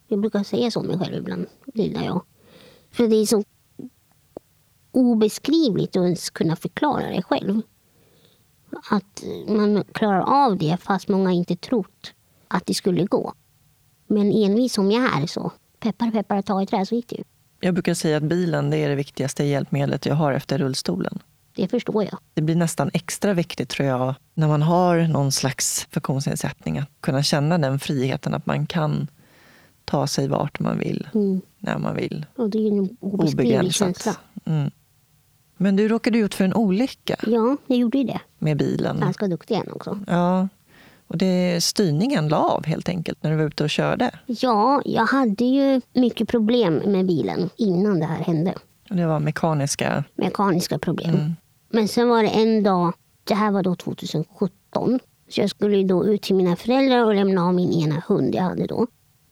Jag 0.08 0.20
brukar 0.20 0.44
säga 0.44 0.72
så 0.72 0.80
om 0.80 0.86
mig 0.86 1.00
själv 1.00 1.16
ibland, 1.16 1.46
lilla 1.74 2.06
jag. 2.06 2.26
För 2.92 3.08
det 3.08 3.16
är 3.16 3.26
så 3.26 3.44
obeskrivligt 4.92 5.96
att 5.96 6.04
ens 6.04 6.30
kunna 6.30 6.56
förklara 6.56 7.10
det 7.10 7.22
själv. 7.22 7.62
Att 8.92 9.24
man 9.48 9.84
klarar 9.92 10.46
av 10.46 10.58
det 10.58 10.78
fast 10.82 11.08
många 11.08 11.32
inte 11.32 11.56
trott 11.56 12.14
att 12.48 12.66
det 12.66 12.74
skulle 12.74 13.06
gå. 13.06 13.34
Men 14.08 14.32
envis 14.32 14.74
som 14.74 14.92
jag 14.92 15.22
är 15.22 15.28
så, 15.28 15.52
peppar 15.80 16.12
peppar 16.12 16.42
ta 16.42 16.62
i 16.62 16.66
trä 16.66 16.86
så 16.86 16.96
gick 16.96 17.10
det 17.10 17.16
ju. 17.16 17.24
Jag 17.60 17.74
brukar 17.74 17.94
säga 17.94 18.18
att 18.18 18.24
bilen 18.24 18.70
det 18.70 18.78
är 18.78 18.90
det 18.90 18.96
viktigaste 18.96 19.44
hjälpmedlet 19.44 20.06
jag 20.06 20.16
har 20.16 20.32
efter 20.32 20.58
rullstolen. 20.58 21.20
Det 21.56 21.68
förstår 21.68 22.04
jag. 22.04 22.18
Det 22.34 22.42
blir 22.42 22.56
nästan 22.56 22.92
extra 22.94 23.34
viktigt 23.34 23.70
tror 23.70 23.88
jag 23.88 24.16
när 24.34 24.48
man 24.48 24.62
har 24.62 24.98
någon 25.08 25.32
slags 25.32 25.88
funktionsnedsättning 25.92 26.78
att 26.78 26.90
kunna 27.02 27.24
känna 27.24 27.58
den 27.58 27.80
friheten 27.80 28.34
att 28.34 28.46
man 28.46 28.66
kan 28.68 29.08
ta 29.86 30.08
sig 30.08 30.28
vart 30.28 30.60
man 30.60 30.80
vill, 30.80 31.08
Mm. 31.14 31.42
när 31.60 31.78
man 31.78 31.96
vill. 31.96 32.26
Och 32.36 32.50
det 32.50 32.58
är 32.58 32.68
en 32.72 32.98
obeskrivlig 33.00 33.74
känsla. 33.74 34.16
Mm. 34.46 34.72
Men 35.58 35.76
du 35.76 35.88
råkade 35.88 36.18
ut 36.18 36.36
för 36.36 36.44
en 36.46 36.54
olycka 36.54 37.16
Ja, 37.28 37.58
jag 37.68 37.78
gjorde 37.78 37.98
ju 37.98 38.04
det. 38.04 38.20
med 38.40 38.58
bilen. 38.58 39.00
Ganska 39.00 39.28
duktig 39.28 39.56
igen 39.56 39.70
också. 39.74 40.00
Ja. 40.08 40.48
Och 41.08 41.18
det, 41.18 41.64
styrningen 41.64 42.28
la 42.28 42.38
av 42.38 42.66
helt 42.66 42.90
enkelt 42.90 43.24
när 43.24 43.32
du 43.32 43.38
var 43.38 43.44
ute 43.44 43.64
och 43.64 43.70
körde. 43.70 44.12
Ja, 44.26 44.82
jag 44.86 45.06
hade 45.06 45.46
ju 45.46 45.82
mycket 45.94 46.28
problem 46.28 46.74
med 46.86 47.06
bilen 47.06 47.50
innan 47.56 48.00
det 48.00 48.06
här 48.06 48.24
hände. 48.24 48.54
Och 48.90 48.96
det 48.96 49.06
var 49.08 49.20
mekaniska... 49.20 50.04
Mekaniska 50.16 50.80
problem. 50.80 51.34
Men 51.70 51.88
sen 51.88 52.10
var 52.10 52.24
det 52.24 52.30
en 52.30 52.64
dag, 52.64 52.94
det 53.24 53.34
här 53.34 53.52
var 53.52 53.64
då 53.64 53.76
2017. 53.76 55.00
Så 55.30 55.42
jag 55.42 55.50
skulle 55.50 55.84
då 55.84 56.06
ut 56.06 56.22
till 56.22 56.36
mina 56.36 56.56
föräldrar 56.56 57.06
och 57.06 57.16
lämna 57.16 57.46
av 57.48 57.54
min 57.54 57.72
ena 57.74 58.04
hund 58.08 58.36
jag 58.36 58.44
hade 58.44 58.66
då. 58.68 58.88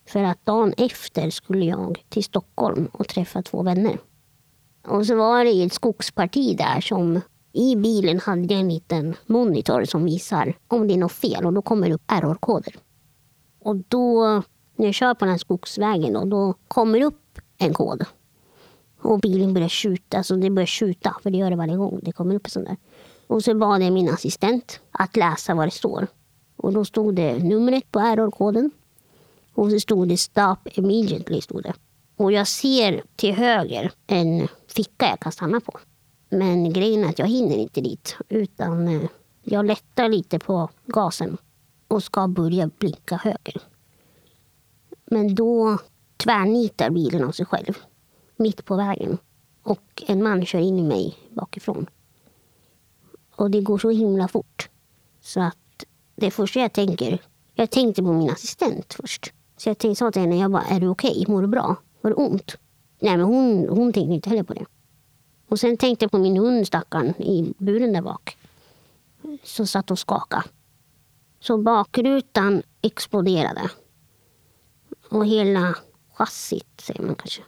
För 0.10 0.24
att 0.24 0.46
dagen 0.46 0.74
efter 0.78 1.30
skulle 1.30 1.66
jag 1.66 2.04
till 2.10 2.24
Stockholm 2.24 2.88
och 2.92 3.08
träffa 3.08 3.42
två 3.42 3.64
vänner. 3.64 3.98
Och 4.88 5.06
så 5.06 5.16
var 5.16 5.46
det 5.46 5.64
ett 5.64 5.74
skogsparti 5.74 6.58
där 6.58 6.82
som 6.82 7.22
i 7.54 7.76
bilen 7.76 8.20
hade 8.20 8.42
jag 8.42 8.60
en 8.60 8.70
liten 8.70 9.16
monitor 9.26 9.86
som 9.86 10.06
visar 10.06 10.54
om 10.68 10.88
det 10.88 10.94
är 10.94 10.98
något 10.98 11.12
fel 11.12 11.46
och 11.46 11.54
då 11.54 11.62
kommer 11.62 11.88
det 11.88 11.96
upp 11.96 12.04
errorkoder. 12.08 12.76
Och 13.60 13.76
då, 13.76 14.24
när 14.76 14.86
jag 14.86 14.94
kör 14.94 15.14
på 15.14 15.26
den 15.26 15.32
här 15.32 15.38
skogsvägen 15.38 16.14
då, 16.14 16.26
då 16.26 16.54
kommer 16.68 17.00
det 17.00 17.06
upp 17.06 17.40
en 17.58 17.74
kod. 17.74 18.06
Och 19.02 19.20
bilen 19.20 19.54
börjar 19.54 19.70
skjuta, 19.70 20.18
alltså 20.18 20.36
det 20.36 20.50
börjar 20.50 20.68
skjuta, 20.68 21.16
för 21.24 21.30
det 21.30 21.38
gör 21.38 21.50
det 21.50 21.56
varje 21.56 21.78
gång 21.78 22.00
det 22.04 22.12
kommer 22.12 22.36
upp 22.36 22.46
en 22.46 22.52
sån 22.52 22.64
där. 22.64 22.78
Och 23.28 23.44
så 23.44 23.56
bad 23.56 23.82
jag 23.82 23.94
min 23.94 24.10
assistent 24.10 24.80
att 24.92 25.16
läsa 25.16 25.56
vad 25.56 25.68
det 25.68 25.72
står. 25.72 26.08
Och 26.56 26.74
då 26.74 26.86
stod 26.86 27.16
det 27.16 27.44
numret 27.44 27.92
på 27.92 28.00
errorkoden. 28.00 28.72
Och 29.54 29.72
så 29.72 29.80
stod 29.80 30.08
det 30.08 30.18
stop 30.18 30.58
immediately. 30.66 31.42
Stod 31.42 31.64
det. 31.64 31.74
Och 32.16 32.32
jag 32.32 32.48
ser 32.48 33.04
till 33.16 33.34
höger 33.34 33.92
en 34.08 34.48
ficka 34.68 35.06
jag 35.10 35.20
kan 35.20 35.32
stanna 35.32 35.60
på. 35.60 35.80
Men 36.30 36.74
grejen 36.74 37.04
är 37.04 37.10
att 37.10 37.20
jag 37.20 37.28
hinner 37.28 37.56
inte 37.56 37.82
dit. 37.82 38.18
Utan 38.30 38.88
eh, 38.88 39.10
jag 39.44 39.66
lättar 39.66 40.10
lite 40.10 40.40
på 40.40 40.70
gasen 40.86 41.38
och 41.88 42.04
ska 42.04 42.28
börja 42.28 42.70
blinka 42.78 43.16
höger. 43.16 43.62
Men 45.06 45.36
då 45.36 45.78
tvärnitar 46.18 46.90
bilen 46.90 47.24
av 47.24 47.32
sig 47.32 47.46
själv. 47.46 47.74
Mitt 48.36 48.66
på 48.66 48.76
vägen. 48.76 49.18
Och 49.64 50.04
en 50.08 50.24
man 50.24 50.46
kör 50.46 50.60
in 50.60 50.80
i 50.80 50.84
mig 50.84 51.18
bakifrån. 51.30 51.86
Och 53.36 53.52
det 53.52 53.62
går 53.62 53.78
så 53.78 53.90
himla 53.90 54.28
fort. 54.28 54.70
Så 55.22 55.42
att 55.42 55.58
det 56.16 56.32
första 56.32 56.60
jag 56.60 56.74
tänker, 56.74 57.22
jag 57.54 57.70
tänkte 57.70 58.04
på 58.04 58.14
min 58.14 58.30
assistent 58.30 58.94
först. 58.94 59.34
Så 59.58 59.70
jag 59.70 59.78
tänkte, 59.78 60.00
sa 60.00 60.12
till 60.12 60.22
henne, 60.22 60.38
jag 60.38 60.52
bara, 60.52 60.64
är 60.64 60.80
du 60.80 60.88
okej? 60.88 61.26
Mår 61.28 61.42
du 61.42 61.48
bra? 61.48 61.76
Var 62.04 62.10
det 62.10 62.16
ont? 62.16 62.58
Nej 63.00 63.18
men 63.18 63.26
hon, 63.26 63.70
hon 63.70 63.94
tänkte 63.94 64.14
inte 64.14 64.30
heller 64.30 64.44
på 64.44 64.54
det. 64.54 64.66
Och 65.48 65.60
sen 65.60 65.78
tänkte 65.78 66.04
jag 66.04 66.12
på 66.12 66.18
min 66.18 66.38
hund 66.38 66.68
stackaren 66.68 67.22
i 67.22 67.54
buren 67.58 67.94
där 67.94 68.02
bak. 68.02 68.38
Som 69.44 69.68
satt 69.68 69.92
och 69.92 70.00
skakade. 70.00 70.44
Så 71.40 71.58
bakrutan 71.58 72.64
exploderade. 72.82 73.70
Och 75.10 75.26
hela 75.26 75.76
chassit, 76.14 76.82
säger 76.82 77.02
man 77.02 77.16
kanske, 77.16 77.42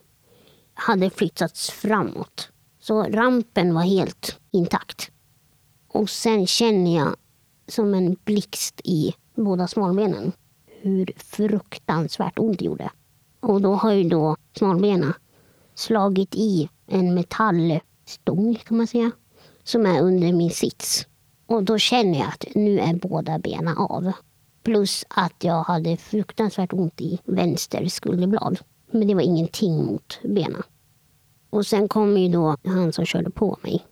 hade 0.74 1.10
flyttats 1.10 1.70
framåt. 1.70 2.50
Så 2.80 3.04
rampen 3.04 3.74
var 3.74 3.82
helt 3.82 4.40
intakt. 4.52 5.12
Och 5.88 6.10
sen 6.10 6.48
känner 6.48 6.96
jag 6.96 7.16
som 7.68 7.94
en 7.94 8.16
blixt 8.24 8.82
i 8.84 9.16
båda 9.36 9.68
smalbenen 9.68 10.32
hur 10.82 11.12
fruktansvärt 11.18 12.40
ont 12.40 12.60
det 12.60 12.66
gjorde. 12.66 12.92
Och 13.48 13.62
då 13.62 13.74
har 13.74 13.92
ju 13.92 14.10
då 14.10 14.36
smalbena 14.58 15.14
slagit 15.76 16.36
i 16.36 16.70
en 16.88 17.14
metallstång 17.14 18.56
kan 18.56 18.78
man 18.78 18.88
säga, 18.88 19.12
som 19.64 19.86
är 19.86 20.02
under 20.02 20.34
min 20.34 20.50
sits. 20.50 21.08
Och 21.46 21.64
då 21.64 21.78
känner 21.78 22.20
jag 22.20 22.28
att 22.28 22.46
nu 22.56 22.80
är 22.80 22.94
båda 22.94 23.40
benen 23.40 23.78
av. 23.78 24.12
Plus 24.64 25.06
att 25.10 25.44
jag 25.44 25.64
hade 25.64 25.98
fruktansvärt 25.98 26.74
ont 26.74 27.02
i 27.02 27.20
vänster 27.26 27.88
skulderblad. 27.88 28.60
Men 28.92 29.08
det 29.08 29.16
var 29.16 29.22
ingenting 29.22 29.86
mot 29.86 30.20
benen. 30.24 30.64
Och 31.50 31.66
sen 31.66 31.88
kommer 31.88 32.22
ju 32.22 32.30
då 32.30 32.58
han 32.66 32.94
som 32.94 33.06
körde 33.06 33.30
på 33.30 33.58
mig 33.62 33.86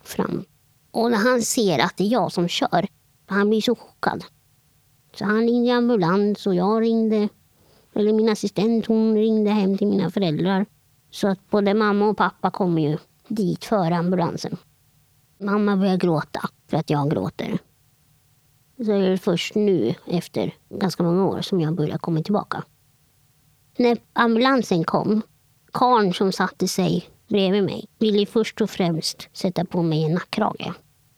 fram. 0.00 0.44
Och 0.90 1.10
när 1.10 1.18
han 1.18 1.42
ser 1.42 1.78
att 1.78 1.96
det 1.96 2.04
är 2.04 2.08
jag 2.12 2.32
som 2.32 2.48
kör, 2.48 2.86
han 3.26 3.48
blir 3.48 3.60
så 3.60 3.74
chockad. 3.74 4.24
Så 5.14 5.24
han 5.24 5.40
ringde 5.40 5.74
ambulans 5.74 6.46
och 6.46 6.54
jag 6.54 6.82
ringde, 6.82 7.28
eller 7.94 8.12
min 8.12 8.28
assistent 8.28 8.86
hon 8.86 9.14
ringde 9.14 9.50
hem 9.50 9.78
till 9.78 9.86
mina 9.86 10.10
föräldrar. 10.10 10.66
Så 11.10 11.28
att 11.28 11.50
både 11.50 11.74
mamma 11.74 12.08
och 12.08 12.16
pappa 12.16 12.50
kom 12.50 12.78
ju 12.78 12.98
dit 13.28 13.64
före 13.64 13.96
ambulansen. 13.96 14.56
Mamma 15.38 15.76
börjar 15.76 15.96
gråta 15.96 16.40
för 16.70 16.76
att 16.76 16.90
jag 16.90 17.10
gråter. 17.10 17.58
Så 18.84 18.92
är 18.92 19.10
det 19.10 19.18
först 19.18 19.54
nu, 19.54 19.94
efter 20.06 20.54
ganska 20.68 21.02
många 21.02 21.26
år, 21.26 21.40
som 21.40 21.60
jag 21.60 21.74
börjar 21.74 21.98
komma 21.98 22.22
tillbaka. 22.22 22.64
När 23.76 23.98
ambulansen 24.12 24.84
kom, 24.84 25.22
karln 25.72 26.14
som 26.14 26.32
satte 26.32 26.68
sig 26.68 27.08
bredvid 27.28 27.64
mig 27.64 27.86
ville 27.98 28.26
först 28.26 28.60
och 28.60 28.70
främst 28.70 29.28
sätta 29.32 29.64
på 29.64 29.82
mig 29.82 30.04
en 30.04 30.14
nackkrage. 30.14 30.72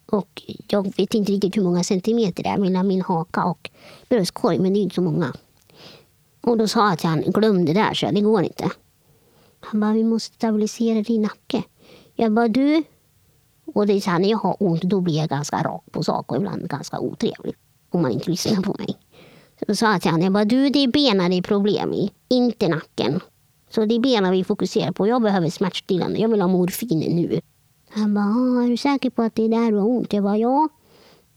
Och 0.07 0.43
jag 0.69 0.97
vet 0.97 1.15
inte 1.15 1.33
riktigt 1.33 1.57
hur 1.57 1.63
många 1.63 1.85
centimeter 1.85 2.43
det 2.43 2.49
är 2.49 2.59
mellan 2.59 2.89
min 2.89 3.03
haka 3.03 3.45
och 3.45 3.71
bröstkorg, 4.09 4.59
men 4.59 4.73
det 4.73 4.79
är 4.79 4.83
inte 4.83 4.95
så 4.95 5.03
många. 5.03 5.33
Och 6.41 6.59
då 6.59 6.69
sa 6.69 6.89
jag 6.89 6.99
till 6.99 7.09
honom, 7.09 7.31
glöm 7.31 7.65
det 7.65 7.73
där, 7.73 7.95
så 7.95 8.11
det 8.11 8.21
går 8.21 8.43
inte. 8.43 8.71
Han 9.61 9.81
bara, 9.81 9.93
vi 9.93 10.05
måste 10.05 10.35
stabilisera 10.35 11.03
din 11.03 11.23
nacke. 11.23 11.63
Jag 12.15 12.33
bara, 12.33 12.49
du. 12.49 12.83
Och 13.75 13.87
det 13.87 13.93
är 13.93 14.01
så 14.01 14.11
här, 14.11 14.19
när 14.19 14.29
jag 14.29 14.39
har 14.39 14.57
ont 14.59 14.83
då 14.83 15.01
blir 15.01 15.17
jag 15.17 15.29
ganska 15.29 15.57
rak 15.63 15.85
på 15.91 16.03
sak 16.03 16.33
och 16.33 16.37
ibland 16.37 16.69
ganska 16.69 17.01
otrevlig. 17.01 17.55
Om 17.91 18.03
man 18.03 18.11
inte 18.11 18.31
lyssnar 18.31 18.63
på 18.63 18.75
mig. 18.79 18.97
Så 19.59 19.65
då 19.69 19.75
sa 19.75 19.93
jag 19.93 20.03
till 20.03 20.11
honom, 20.11 20.25
jag 20.25 20.33
bara, 20.33 20.45
du 20.45 20.71
det 20.71 20.79
är 20.79 20.89
benen 20.89 21.31
det 21.31 21.37
är 21.37 21.43
problem 21.43 21.93
i, 21.93 22.11
inte 22.29 22.69
nacken. 22.69 23.21
Så 23.71 23.85
det 23.85 23.95
är 23.95 24.01
benen 24.01 24.33
vi 24.33 24.45
fokuserar 24.45 24.93
på. 24.93 25.07
Jag 25.07 25.23
behöver 25.23 25.51
smärtstillande, 25.51 26.19
jag 26.19 26.29
vill 26.29 26.41
ha 26.41 26.49
morfin 26.49 26.99
nu. 26.99 27.41
Han 27.91 28.15
bara, 28.15 28.25
ah, 28.25 28.65
är 28.65 28.69
du 28.69 28.77
säker 28.77 29.11
på 29.11 29.23
att 29.23 29.35
det 29.35 29.45
är 29.45 29.49
där 29.49 29.71
du 29.71 29.77
har 29.77 29.89
ont? 29.89 30.13
Jag 30.13 30.25
bara, 30.25 30.39
ja. 30.39 30.69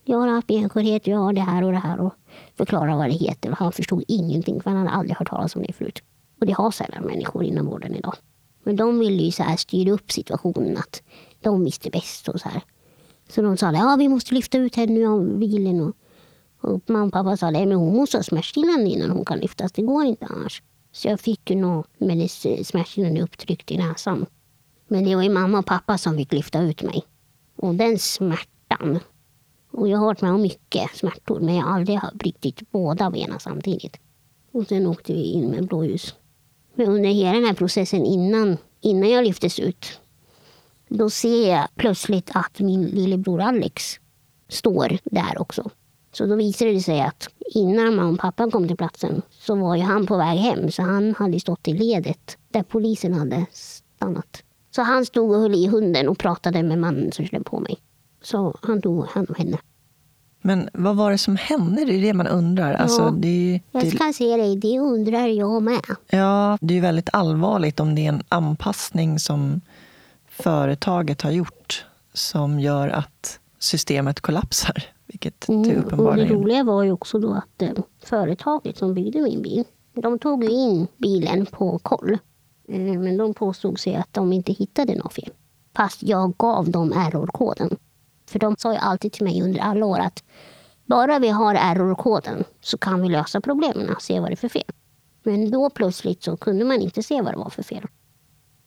Jag 0.04 0.18
har 0.18 0.28
haft 0.28 0.46
benskörhet, 0.46 1.06
jag 1.06 1.18
har 1.18 1.32
det 1.32 1.40
här 1.40 1.64
och 1.64 1.72
det 1.72 1.78
här. 1.78 2.00
Och 2.00 2.12
förklara 2.56 2.96
vad 2.96 3.08
det 3.08 3.14
heter. 3.14 3.50
Han 3.50 3.72
förstod 3.72 4.04
ingenting, 4.08 4.60
för 4.60 4.70
han 4.70 4.78
hade 4.78 4.90
aldrig 4.90 5.16
hört 5.16 5.28
talas 5.28 5.56
om 5.56 5.62
det 5.62 5.72
förut. 5.72 6.02
Och 6.40 6.46
det 6.46 6.52
har 6.52 6.70
sällan 6.70 7.04
människor 7.04 7.44
inom 7.44 7.66
vården 7.66 7.94
idag. 7.94 8.14
Men 8.64 8.76
de 8.76 8.98
ville 8.98 9.22
ju 9.22 9.30
så 9.30 9.42
här 9.42 9.56
styra 9.56 9.92
upp 9.92 10.12
situationen, 10.12 10.76
att 10.76 11.02
de 11.40 11.64
visste 11.64 11.90
bäst. 11.90 12.28
och 12.28 12.40
Så 12.40 12.48
här. 12.48 12.62
Så 13.28 13.42
de 13.42 13.56
sa, 13.56 13.72
ja 13.72 13.96
vi 13.98 14.08
måste 14.08 14.34
lyfta 14.34 14.58
ut 14.58 14.76
henne 14.76 15.00
ur 15.00 15.38
bilen. 15.38 15.80
Och, 15.80 15.94
och 16.60 16.80
mamma 16.86 17.04
och 17.04 17.12
pappa 17.12 17.36
sa, 17.36 17.50
nej 17.50 17.66
men 17.66 17.76
hon 17.76 17.96
måste 17.96 18.18
ha 18.18 18.22
smärtstillande 18.22 18.90
innan 18.90 19.10
hon 19.10 19.24
kan 19.24 19.38
lyftas. 19.38 19.72
Det 19.72 19.82
går 19.82 20.04
inte 20.04 20.26
annars. 20.26 20.62
Så 20.92 21.08
jag 21.08 21.20
fick 21.20 21.50
ju 21.50 21.56
något 21.56 21.86
smärtstillande 22.62 23.22
upptryckt 23.22 23.70
i 23.70 23.78
näsan. 23.78 24.26
Men 24.88 25.04
det 25.04 25.16
var 25.16 25.22
ju 25.22 25.30
mamma 25.30 25.58
och 25.58 25.66
pappa 25.66 25.98
som 25.98 26.16
fick 26.16 26.32
lyfta 26.32 26.60
ut 26.60 26.82
mig. 26.82 27.04
Och 27.56 27.74
den 27.74 27.98
smärtan. 27.98 29.00
Och 29.76 29.88
jag 29.88 29.98
har 29.98 30.06
varit 30.06 30.22
med 30.22 30.32
om 30.32 30.42
mycket 30.42 30.90
smärtor 30.96 31.40
men 31.40 31.54
jag 31.54 31.64
har 31.64 31.74
aldrig 31.74 32.00
brutit 32.14 32.70
båda 32.70 33.10
benen 33.10 33.40
samtidigt. 33.40 33.96
Och 34.52 34.66
sen 34.66 34.86
åkte 34.86 35.12
vi 35.12 35.22
in 35.22 35.46
med 35.50 35.66
blåljus. 35.66 36.14
Men 36.74 36.88
under 36.88 37.10
hela 37.10 37.32
den 37.32 37.44
här 37.44 37.54
processen 37.54 38.04
innan, 38.04 38.56
innan 38.80 39.10
jag 39.10 39.24
lyftes 39.24 39.58
ut. 39.58 40.00
Då 40.88 41.10
ser 41.10 41.50
jag 41.50 41.68
plötsligt 41.74 42.30
att 42.34 42.60
min 42.60 42.86
lillebror 42.86 43.40
Alex 43.40 44.00
står 44.48 44.98
där 45.04 45.40
också. 45.40 45.70
Så 46.12 46.26
då 46.26 46.36
visade 46.36 46.72
det 46.72 46.80
sig 46.80 47.00
att 47.00 47.28
innan 47.54 47.94
mamma 47.94 48.12
och 48.12 48.18
pappa 48.18 48.50
kom 48.50 48.68
till 48.68 48.76
platsen 48.76 49.22
så 49.30 49.54
var 49.54 49.76
ju 49.76 49.82
han 49.82 50.06
på 50.06 50.16
väg 50.16 50.38
hem. 50.38 50.70
Så 50.70 50.82
han 50.82 51.14
hade 51.14 51.40
stått 51.40 51.68
i 51.68 51.72
ledet 51.72 52.38
där 52.48 52.62
polisen 52.62 53.14
hade 53.14 53.46
stannat. 53.52 54.42
Så 54.70 54.82
han 54.82 55.06
stod 55.06 55.30
och 55.30 55.40
höll 55.40 55.54
i 55.54 55.66
hunden 55.66 56.08
och 56.08 56.18
pratade 56.18 56.62
med 56.62 56.78
mannen 56.78 57.12
som 57.12 57.24
körde 57.24 57.44
på 57.44 57.60
mig. 57.60 57.78
Så 58.24 58.56
han 58.62 58.82
tog 58.82 59.06
hand 59.06 59.28
om 59.28 59.34
henne. 59.38 59.58
Men 60.42 60.68
vad 60.72 60.96
var 60.96 61.10
det 61.10 61.18
som 61.18 61.36
hände? 61.36 61.84
Det 61.84 61.94
är 61.94 62.02
det 62.02 62.14
man 62.14 62.26
undrar. 62.26 62.72
Ja, 62.72 62.78
alltså, 62.78 63.10
det, 63.10 63.60
jag 63.72 63.92
ska 63.92 64.12
se 64.12 64.36
dig, 64.36 64.56
det 64.56 64.78
undrar 64.78 65.26
jag 65.26 65.62
med. 65.62 65.84
Ja, 66.06 66.58
det 66.60 66.78
är 66.78 66.80
väldigt 66.80 67.08
allvarligt 67.12 67.80
om 67.80 67.94
det 67.94 68.04
är 68.04 68.08
en 68.08 68.22
anpassning 68.28 69.18
som 69.18 69.60
företaget 70.28 71.22
har 71.22 71.30
gjort 71.30 71.84
som 72.12 72.60
gör 72.60 72.88
att 72.88 73.38
systemet 73.58 74.20
kollapsar. 74.20 74.84
Vilket 75.06 75.48
mm, 75.48 75.62
det 75.62 75.76
uppenbarligen... 75.76 76.30
Och 76.30 76.36
det 76.36 76.44
roliga 76.44 76.64
var 76.64 76.82
ju 76.82 76.92
också 76.92 77.18
då 77.18 77.32
att 77.32 77.62
eh, 77.62 77.70
företaget 78.04 78.78
som 78.78 78.94
byggde 78.94 79.22
min 79.22 79.42
bil, 79.42 79.64
de 79.92 80.18
tog 80.18 80.44
in 80.44 80.86
bilen 80.96 81.46
på 81.46 81.78
koll. 81.78 82.18
Eh, 82.68 82.78
men 82.78 83.16
de 83.16 83.34
påstod 83.34 83.78
sig 83.78 83.94
att 83.94 84.12
de 84.12 84.32
inte 84.32 84.52
hittade 84.52 84.94
något 84.94 85.12
fel. 85.12 85.30
Fast 85.76 86.02
jag 86.02 86.36
gav 86.36 86.70
dem 86.70 86.92
errorkoden. 86.92 87.76
För 88.34 88.38
de 88.38 88.56
sa 88.58 88.72
ju 88.72 88.78
alltid 88.78 89.12
till 89.12 89.24
mig 89.24 89.42
under 89.42 89.60
alla 89.60 89.86
år 89.86 89.98
att 89.98 90.24
bara 90.86 91.18
vi 91.18 91.28
har 91.28 91.54
errorkoden 91.54 92.44
så 92.60 92.78
kan 92.78 93.02
vi 93.02 93.08
lösa 93.08 93.40
problemen 93.40 93.90
och 93.90 94.02
se 94.02 94.20
vad 94.20 94.30
det 94.30 94.34
är 94.34 94.36
för 94.36 94.48
fel. 94.48 94.70
Men 95.22 95.50
då 95.50 95.70
plötsligt 95.70 96.22
så 96.22 96.36
kunde 96.36 96.64
man 96.64 96.80
inte 96.80 97.02
se 97.02 97.22
vad 97.22 97.32
det 97.32 97.38
var 97.38 97.50
för 97.50 97.62
fel. 97.62 97.86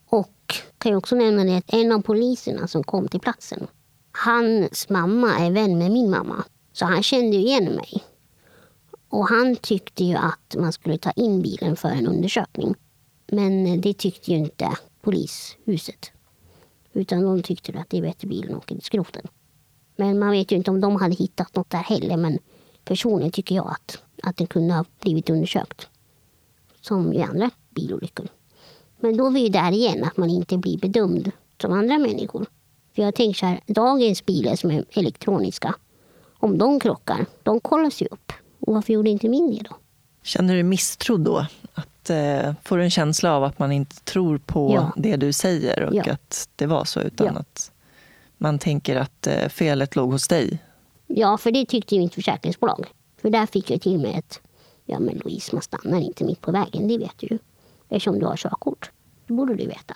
Och 0.06 0.54
kan 0.78 0.92
jag 0.92 0.98
också 0.98 1.16
nämna 1.16 1.44
det 1.44 1.56
att 1.56 1.74
en 1.74 1.92
av 1.92 2.00
poliserna 2.00 2.68
som 2.68 2.84
kom 2.84 3.08
till 3.08 3.20
platsen, 3.20 3.66
hans 4.12 4.88
mamma 4.88 5.38
är 5.38 5.50
vän 5.50 5.78
med 5.78 5.90
min 5.90 6.10
mamma. 6.10 6.44
Så 6.72 6.84
han 6.84 7.02
kände 7.02 7.36
ju 7.36 7.42
igen 7.42 7.64
mig. 7.64 8.04
Och 9.08 9.28
han 9.28 9.56
tyckte 9.56 10.04
ju 10.04 10.14
att 10.14 10.56
man 10.58 10.72
skulle 10.72 10.98
ta 10.98 11.10
in 11.10 11.42
bilen 11.42 11.76
för 11.76 11.88
en 11.88 12.06
undersökning. 12.06 12.74
Men 13.26 13.80
det 13.80 13.94
tyckte 13.94 14.30
ju 14.30 14.36
inte 14.36 14.68
polishuset. 15.00 16.10
Utan 16.92 17.22
de 17.22 17.42
tyckte 17.42 17.78
att 17.78 17.90
det 17.90 17.98
är 17.98 18.02
bättre 18.02 18.28
bilen 18.28 18.56
åker 18.56 18.74
till 18.74 18.84
skroten. 18.84 19.28
Men 20.00 20.18
man 20.18 20.30
vet 20.30 20.52
ju 20.52 20.56
inte 20.56 20.70
om 20.70 20.80
de 20.80 20.96
hade 20.96 21.14
hittat 21.14 21.56
något 21.56 21.70
där 21.70 21.78
heller. 21.78 22.16
Men 22.16 22.38
personligen 22.84 23.32
tycker 23.32 23.54
jag 23.54 23.70
att, 23.70 24.02
att 24.22 24.36
det 24.36 24.46
kunde 24.46 24.74
ha 24.74 24.84
blivit 25.00 25.30
undersökt. 25.30 25.88
Som 26.80 27.12
i 27.12 27.22
andra 27.22 27.50
bilolyckor. 27.70 28.28
Men 29.00 29.16
då 29.16 29.26
är 29.26 29.30
vi 29.30 29.40
ju 29.40 29.48
där 29.48 29.72
igen, 29.72 30.04
att 30.04 30.16
man 30.16 30.30
inte 30.30 30.58
blir 30.58 30.78
bedömd 30.78 31.30
som 31.60 31.72
andra 31.72 31.98
människor. 31.98 32.46
För 32.94 33.02
jag 33.02 33.14
tänker 33.14 33.38
så 33.38 33.46
här, 33.46 33.60
dagens 33.66 34.26
bilar 34.26 34.56
som 34.56 34.70
är 34.70 34.84
elektroniska, 34.90 35.74
om 36.38 36.58
de 36.58 36.80
krockar, 36.80 37.26
de 37.42 37.60
kollas 37.60 38.02
ju 38.02 38.06
upp. 38.10 38.32
Och 38.60 38.74
varför 38.74 38.92
gjorde 38.92 39.10
inte 39.10 39.28
min 39.28 39.50
det 39.50 39.62
då? 39.62 39.76
Känner 40.22 40.54
du 40.54 40.62
misstro 40.62 41.16
då? 41.16 41.46
Att, 41.74 42.10
eh, 42.10 42.54
får 42.64 42.76
du 42.76 42.82
en 42.82 42.90
känsla 42.90 43.36
av 43.36 43.44
att 43.44 43.58
man 43.58 43.72
inte 43.72 43.96
tror 43.96 44.38
på 44.38 44.74
ja. 44.74 44.92
det 44.96 45.16
du 45.16 45.32
säger 45.32 45.82
och 45.82 45.94
ja. 45.94 46.12
att 46.12 46.48
det 46.56 46.66
var 46.66 46.84
så, 46.84 47.00
utan 47.00 47.26
ja. 47.26 47.40
att 47.40 47.72
man 48.38 48.58
tänker 48.58 48.96
att 48.96 49.26
eh, 49.26 49.48
felet 49.48 49.96
låg 49.96 50.12
hos 50.12 50.28
dig? 50.28 50.58
Ja, 51.06 51.38
för 51.38 51.50
det 51.50 51.66
tyckte 51.66 51.94
ju 51.94 52.00
mitt 52.00 52.14
försäkringsbolag. 52.14 52.86
För 53.22 53.30
där 53.30 53.46
fick 53.46 53.70
jag 53.70 53.80
till 53.80 53.98
mig 53.98 54.14
ett, 54.14 54.40
ja 54.84 54.98
men 54.98 55.14
Louise, 55.24 55.54
man 55.54 55.62
stannar 55.62 56.00
inte 56.00 56.24
mitt 56.24 56.40
på 56.40 56.52
vägen, 56.52 56.88
det 56.88 56.98
vet 56.98 57.18
du 57.18 57.26
ju. 57.26 57.38
Eftersom 57.88 58.18
du 58.18 58.26
har 58.26 58.36
körkort. 58.36 58.90
Det 59.26 59.32
borde 59.32 59.54
du 59.54 59.66
veta. 59.66 59.94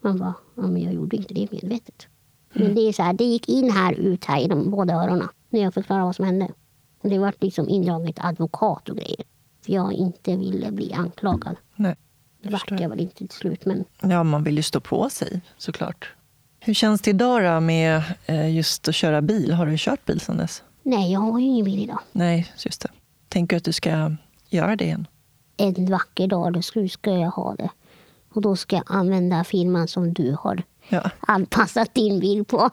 Man 0.00 0.18
bara, 0.18 0.34
ja 0.54 0.62
men 0.62 0.82
jag 0.82 0.94
gjorde 0.94 1.16
inte 1.16 1.34
det 1.34 1.52
medvetet. 1.52 2.06
Mm. 2.54 2.66
Men 2.66 2.74
det 2.74 2.88
är 2.88 2.92
så 2.92 3.02
här, 3.02 3.12
det 3.12 3.24
gick 3.24 3.48
in 3.48 3.70
här 3.70 3.92
ut 3.92 4.24
här 4.24 4.38
genom 4.40 4.70
båda 4.70 4.94
öronen 4.94 5.28
när 5.50 5.60
jag 5.62 5.74
förklarade 5.74 6.04
vad 6.04 6.16
som 6.16 6.24
hände. 6.24 6.48
Och 7.00 7.10
det 7.10 7.18
var 7.18 7.32
liksom 7.40 7.68
indraget 7.68 8.16
advokat 8.18 8.88
och 8.88 8.96
grejer. 8.96 9.24
För 9.64 9.72
jag 9.72 9.92
inte 9.92 10.36
ville 10.36 10.70
bli 10.70 10.92
anklagad. 10.92 11.56
Nej, 11.76 11.96
det 12.42 12.50
vart 12.50 12.70
jag 12.70 12.88
väl 12.88 13.00
inte 13.00 13.14
till 13.14 13.30
slut. 13.30 13.64
Men... 13.64 13.84
Ja, 14.00 14.24
man 14.24 14.44
vill 14.44 14.56
ju 14.56 14.62
stå 14.62 14.80
på 14.80 15.10
sig 15.10 15.40
såklart. 15.56 16.14
Hur 16.66 16.74
känns 16.74 17.00
det 17.00 17.10
idag 17.10 17.42
då 17.42 17.60
med 17.60 18.02
eh, 18.26 18.56
just 18.56 18.88
att 18.88 18.94
köra 18.94 19.22
bil? 19.22 19.52
Har 19.52 19.66
du 19.66 19.74
kört 19.78 20.04
bil 20.04 20.20
sedan 20.20 20.36
dess? 20.36 20.62
Nej, 20.82 21.12
jag 21.12 21.20
har 21.20 21.38
ju 21.38 21.46
ingen 21.46 21.64
bil 21.64 21.82
idag. 21.82 21.98
Nej, 22.12 22.52
just 22.64 22.80
det. 22.80 22.88
Tänker 23.28 23.56
du 23.56 23.58
att 23.58 23.64
du 23.64 23.72
ska 23.72 24.16
göra 24.48 24.76
det 24.76 24.84
igen? 24.84 25.06
En 25.56 25.86
vacker 25.86 26.26
dag 26.26 26.52
då 26.52 26.62
ska 26.88 27.10
jag 27.10 27.30
ha 27.30 27.54
det. 27.54 27.68
Och 28.34 28.42
då 28.42 28.56
ska 28.56 28.76
jag 28.76 28.84
använda 28.86 29.44
firman 29.44 29.88
som 29.88 30.14
du 30.14 30.36
har 30.40 30.62
ja. 30.88 31.10
anpassat 31.20 31.94
din 31.94 32.20
bil 32.20 32.44
på. 32.44 32.70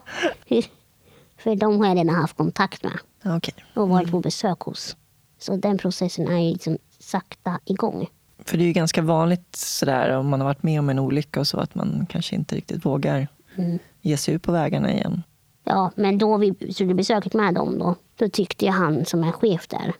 För 1.37 1.55
de 1.55 1.79
har 1.79 1.87
jag 1.87 1.97
redan 1.97 2.15
haft 2.15 2.37
kontakt 2.37 2.83
med. 2.83 2.99
Okay. 3.37 3.53
Och 3.75 3.89
varit 3.89 4.11
på 4.11 4.19
besök 4.19 4.59
hos. 4.59 4.95
Så 5.39 5.55
den 5.55 5.77
processen 5.77 6.27
är 6.27 6.39
ju 6.39 6.51
liksom 6.51 6.77
sakta 6.99 7.59
igång. 7.65 8.07
För 8.45 8.57
det 8.57 8.63
är 8.63 8.67
ju 8.67 8.73
ganska 8.73 9.01
vanligt 9.01 9.55
sådär 9.55 10.17
om 10.17 10.27
man 10.27 10.39
har 10.39 10.47
varit 10.47 10.63
med 10.63 10.79
om 10.79 10.89
en 10.89 10.99
olycka 10.99 11.39
och 11.39 11.47
så 11.47 11.59
att 11.59 11.75
man 11.75 12.05
kanske 12.09 12.35
inte 12.35 12.55
riktigt 12.55 12.85
vågar 12.85 13.27
mm. 13.56 13.80
ge 14.02 14.18
sig 14.18 14.34
ut 14.34 14.43
på 14.43 14.52
vägarna 14.52 14.91
igen. 14.91 15.24
Ja, 15.64 15.91
men 15.95 16.18
då 16.18 16.38
vi 16.38 16.74
skulle 16.74 16.93
besöket 16.93 17.34
med 17.34 17.54
dem 17.54 17.80
då, 17.80 17.95
då 18.16 18.30
tyckte 18.30 18.66
jag 18.66 18.74
han 18.74 19.06
som 19.06 19.24
är 19.24 19.32
chef 19.32 19.68
där, 19.68 19.93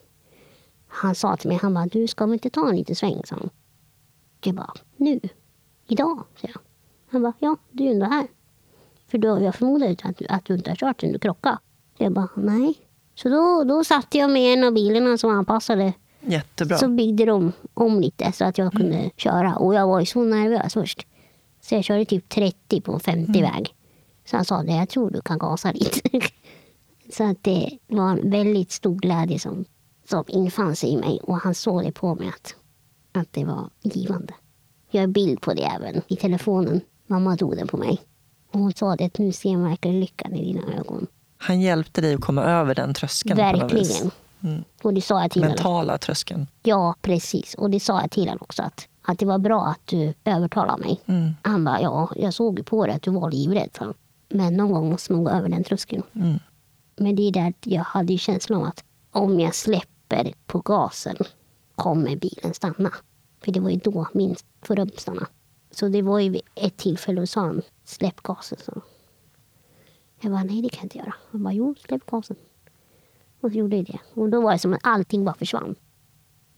han 0.88 1.16
sa 1.16 1.38
till 1.38 1.48
mig, 1.50 1.60
han 1.62 1.74
bara, 1.74 1.86
du 1.86 2.08
ska 2.08 2.26
väl 2.26 2.34
inte 2.34 2.50
ta 2.50 2.70
en 2.70 2.76
liten 2.76 2.96
sväng, 2.96 3.22
sa 3.26 3.36
han. 3.36 3.50
Jag 4.44 4.56
bara, 4.56 4.74
nu? 4.98 5.20
Idag? 5.88 6.24
sa 6.42 6.48
jag. 6.48 6.62
Han 7.10 7.22
bara, 7.22 7.34
ja, 7.40 7.58
du 7.72 7.86
är 7.86 7.92
ändå 7.92 8.06
här. 8.06 8.28
För 9.08 9.18
då, 9.18 9.42
jag 9.42 9.56
förmodar 9.56 9.96
att, 10.04 10.18
du, 10.18 10.26
att 10.30 10.46
du 10.46 10.54
inte 10.54 10.72
har 10.72 10.76
kört 10.76 11.02
sen 11.02 11.12
du 11.12 11.20
krockade. 11.20 11.58
Jag 11.98 12.12
bara, 12.12 12.30
nej. 12.36 12.76
Så 13.16 13.30
då, 13.30 13.64
då 13.64 13.84
satte 13.84 14.18
jag 14.18 14.30
med 14.32 14.54
en 14.54 14.64
av 14.64 14.74
bilarna 14.74 15.18
som 15.18 15.32
anpassade. 15.32 15.94
Jättebra. 16.20 16.78
Så 16.78 16.88
byggde 16.88 17.26
de 17.26 17.52
om 17.74 18.00
lite 18.00 18.32
så 18.32 18.46
att 18.46 18.58
jag 18.58 18.72
kunde 18.72 18.98
mm. 18.98 19.10
köra. 19.18 19.56
Och 19.56 19.76
jag 19.76 19.88
var 19.88 20.00
ju 20.00 20.06
så 20.06 20.24
nervös 20.24 20.74
först. 20.74 21.08
Så 21.62 21.76
jag 21.76 21.84
körde 21.84 22.06
typ 22.06 22.30
30 22.30 22.82
på 22.82 22.94
en 22.94 23.00
50-väg. 23.00 23.46
Mm. 23.46 23.66
Så 24.26 24.36
han 24.36 24.46
sa 24.46 24.64
det, 24.64 24.72
jag 24.72 24.90
tror 24.90 25.10
du 25.10 25.22
kan 25.22 25.38
gasa 25.38 25.72
lite. 25.72 26.02
så 27.14 27.24
att 27.32 27.44
det 27.44 27.78
var 27.88 28.12
en 28.12 28.30
väldigt 28.30 28.72
stor 28.72 28.96
glädje 28.96 29.40
som, 29.40 29.66
som 30.10 30.24
infann 30.28 30.76
sig 30.76 30.90
i 30.90 30.98
mig. 30.98 31.20
Och 31.24 31.38
han 31.38 31.56
såg 31.56 31.84
det 31.84 31.92
på 31.92 32.16
mig 32.16 32.28
att, 32.28 32.56
att 33.12 33.34
det 33.34 33.46
var 33.46 33.70
givande. 33.82 34.34
Jag 34.92 35.02
har 35.02 35.08
bild 35.08 35.42
på 35.42 35.54
det 35.54 35.64
även 35.64 36.02
i 36.08 36.16
telefonen. 36.16 36.82
Mamma 37.08 37.38
tog 37.38 37.56
den 37.56 37.68
på 37.68 37.78
mig. 37.78 38.02
Och 38.52 38.60
hon 38.60 38.74
sa 38.74 38.96
det 38.96 39.06
att 39.06 39.18
nu 39.18 39.32
ser 39.32 39.58
man 39.58 39.70
verkligen 39.70 40.00
lyckan 40.00 40.36
i 40.36 40.54
dina 40.54 40.78
ögon. 40.78 41.08
Han 41.38 41.62
hjälpte 41.62 42.02
dig 42.02 42.14
att 42.14 42.22
komma 42.22 42.44
över 42.44 42.76
den 42.76 42.94
tröskeln. 42.94 43.38
Verkligen. 43.38 44.12
Mm. 44.44 44.64
Och 44.82 44.94
det 44.94 45.02
sa 45.02 45.22
jag 45.22 45.32
till 45.32 45.42
honom. 45.42 45.56
Mentala 45.56 45.98
tröskeln. 45.98 46.48
Ja, 46.64 46.96
precis. 47.02 47.54
Och 47.54 47.70
det 47.70 47.80
sa 47.80 48.02
jag 48.02 48.12
till 48.12 48.28
honom 48.28 48.38
också. 48.42 48.64
Att, 48.64 48.88
att 49.02 49.20
det 49.20 49.26
var 49.26 49.38
bra 49.38 49.66
att 49.66 49.88
du 49.88 50.14
övertalade 50.26 50.84
mig. 50.84 51.02
Mm. 51.06 51.32
Han 51.42 51.64
bara, 51.64 51.82
ja, 51.82 52.10
jag 52.16 52.34
såg 52.34 52.58
ju 52.58 52.64
på 52.64 52.86
dig 52.86 52.96
att 52.96 53.02
du 53.02 53.12
var 53.12 53.32
livrädd. 53.32 53.70
han. 53.80 53.94
Men 54.30 54.58
någon 54.58 54.72
gång 54.72 54.90
måste 54.90 55.14
man 55.14 55.24
gå 55.24 55.30
över 55.30 55.50
den 55.50 55.64
tröskeln. 55.64 56.04
Mm. 56.14 56.40
Men 56.96 57.16
det 57.16 57.28
är 57.28 57.32
där 57.32 57.54
jag 57.64 57.84
hade 57.84 58.14
ju 58.14 58.20
känslan 58.20 58.62
av 58.62 58.68
att 58.68 58.84
om 59.12 59.40
jag 59.40 59.56
släpper 59.56 60.34
på 60.46 60.60
gasen 60.60 61.16
kommer 61.76 62.16
bilen 62.16 62.54
stanna. 62.54 62.92
För 63.44 63.52
det 63.52 63.60
var 63.60 63.70
ju 63.70 63.78
då 63.78 64.08
min 64.14 64.36
förra 64.62 64.86
bil 64.86 64.98
stannade. 64.98 65.28
Så 65.72 65.88
det 65.88 66.02
var 66.02 66.20
ju 66.20 66.40
ett 66.56 66.78
tillfälle 66.78 67.22
och 67.22 67.30
sa 67.30 67.42
han, 67.42 67.62
släpp 67.84 68.22
gasen. 68.22 68.58
Så. 68.66 68.82
Jag 70.22 70.32
bara, 70.32 70.44
nej 70.44 70.62
det 70.62 70.70
kan 70.70 70.80
jag 70.80 70.86
inte 70.86 70.98
göra. 70.98 71.14
Han 71.32 71.44
bara, 71.44 71.54
jo 71.54 71.76
släpp 71.86 72.06
gasen. 72.06 72.36
Och 73.42 73.52
så 73.52 73.58
gjorde 73.58 73.76
jag 73.76 73.86
det. 73.86 74.00
Och 74.14 74.30
då 74.30 74.42
var 74.42 74.52
det 74.52 74.60
som 74.60 74.74
att 74.74 74.80
allting 74.84 75.26
bara 75.26 75.36
försvann. 75.36 75.76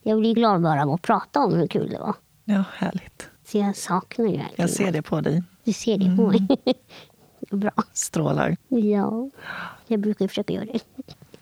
Jag 0.01 0.19
blir 0.19 0.33
glad 0.33 0.61
bara 0.61 0.83
av 0.83 0.89
att 0.89 1.01
prata 1.01 1.39
om 1.39 1.53
hur 1.53 1.67
kul 1.67 1.89
det 1.89 1.99
var. 1.99 2.15
Ja, 2.45 2.63
härligt. 2.73 3.29
Så 3.45 3.57
jag 3.57 3.75
saknar 3.75 4.25
ju 4.25 4.31
verkligen 4.31 4.53
Jag 4.57 4.69
ser 4.69 4.91
det 4.91 5.01
på 5.01 5.21
dig. 5.21 5.43
Du 5.63 5.73
ser 5.73 5.97
det 5.97 6.15
på 6.17 6.27
mig. 6.27 6.47
Bra. 7.51 7.71
Strålar. 7.93 8.57
Ja, 8.67 9.29
jag 9.87 9.99
brukar 9.99 10.27
försöka 10.27 10.53
göra 10.53 10.65
det. 10.65 10.79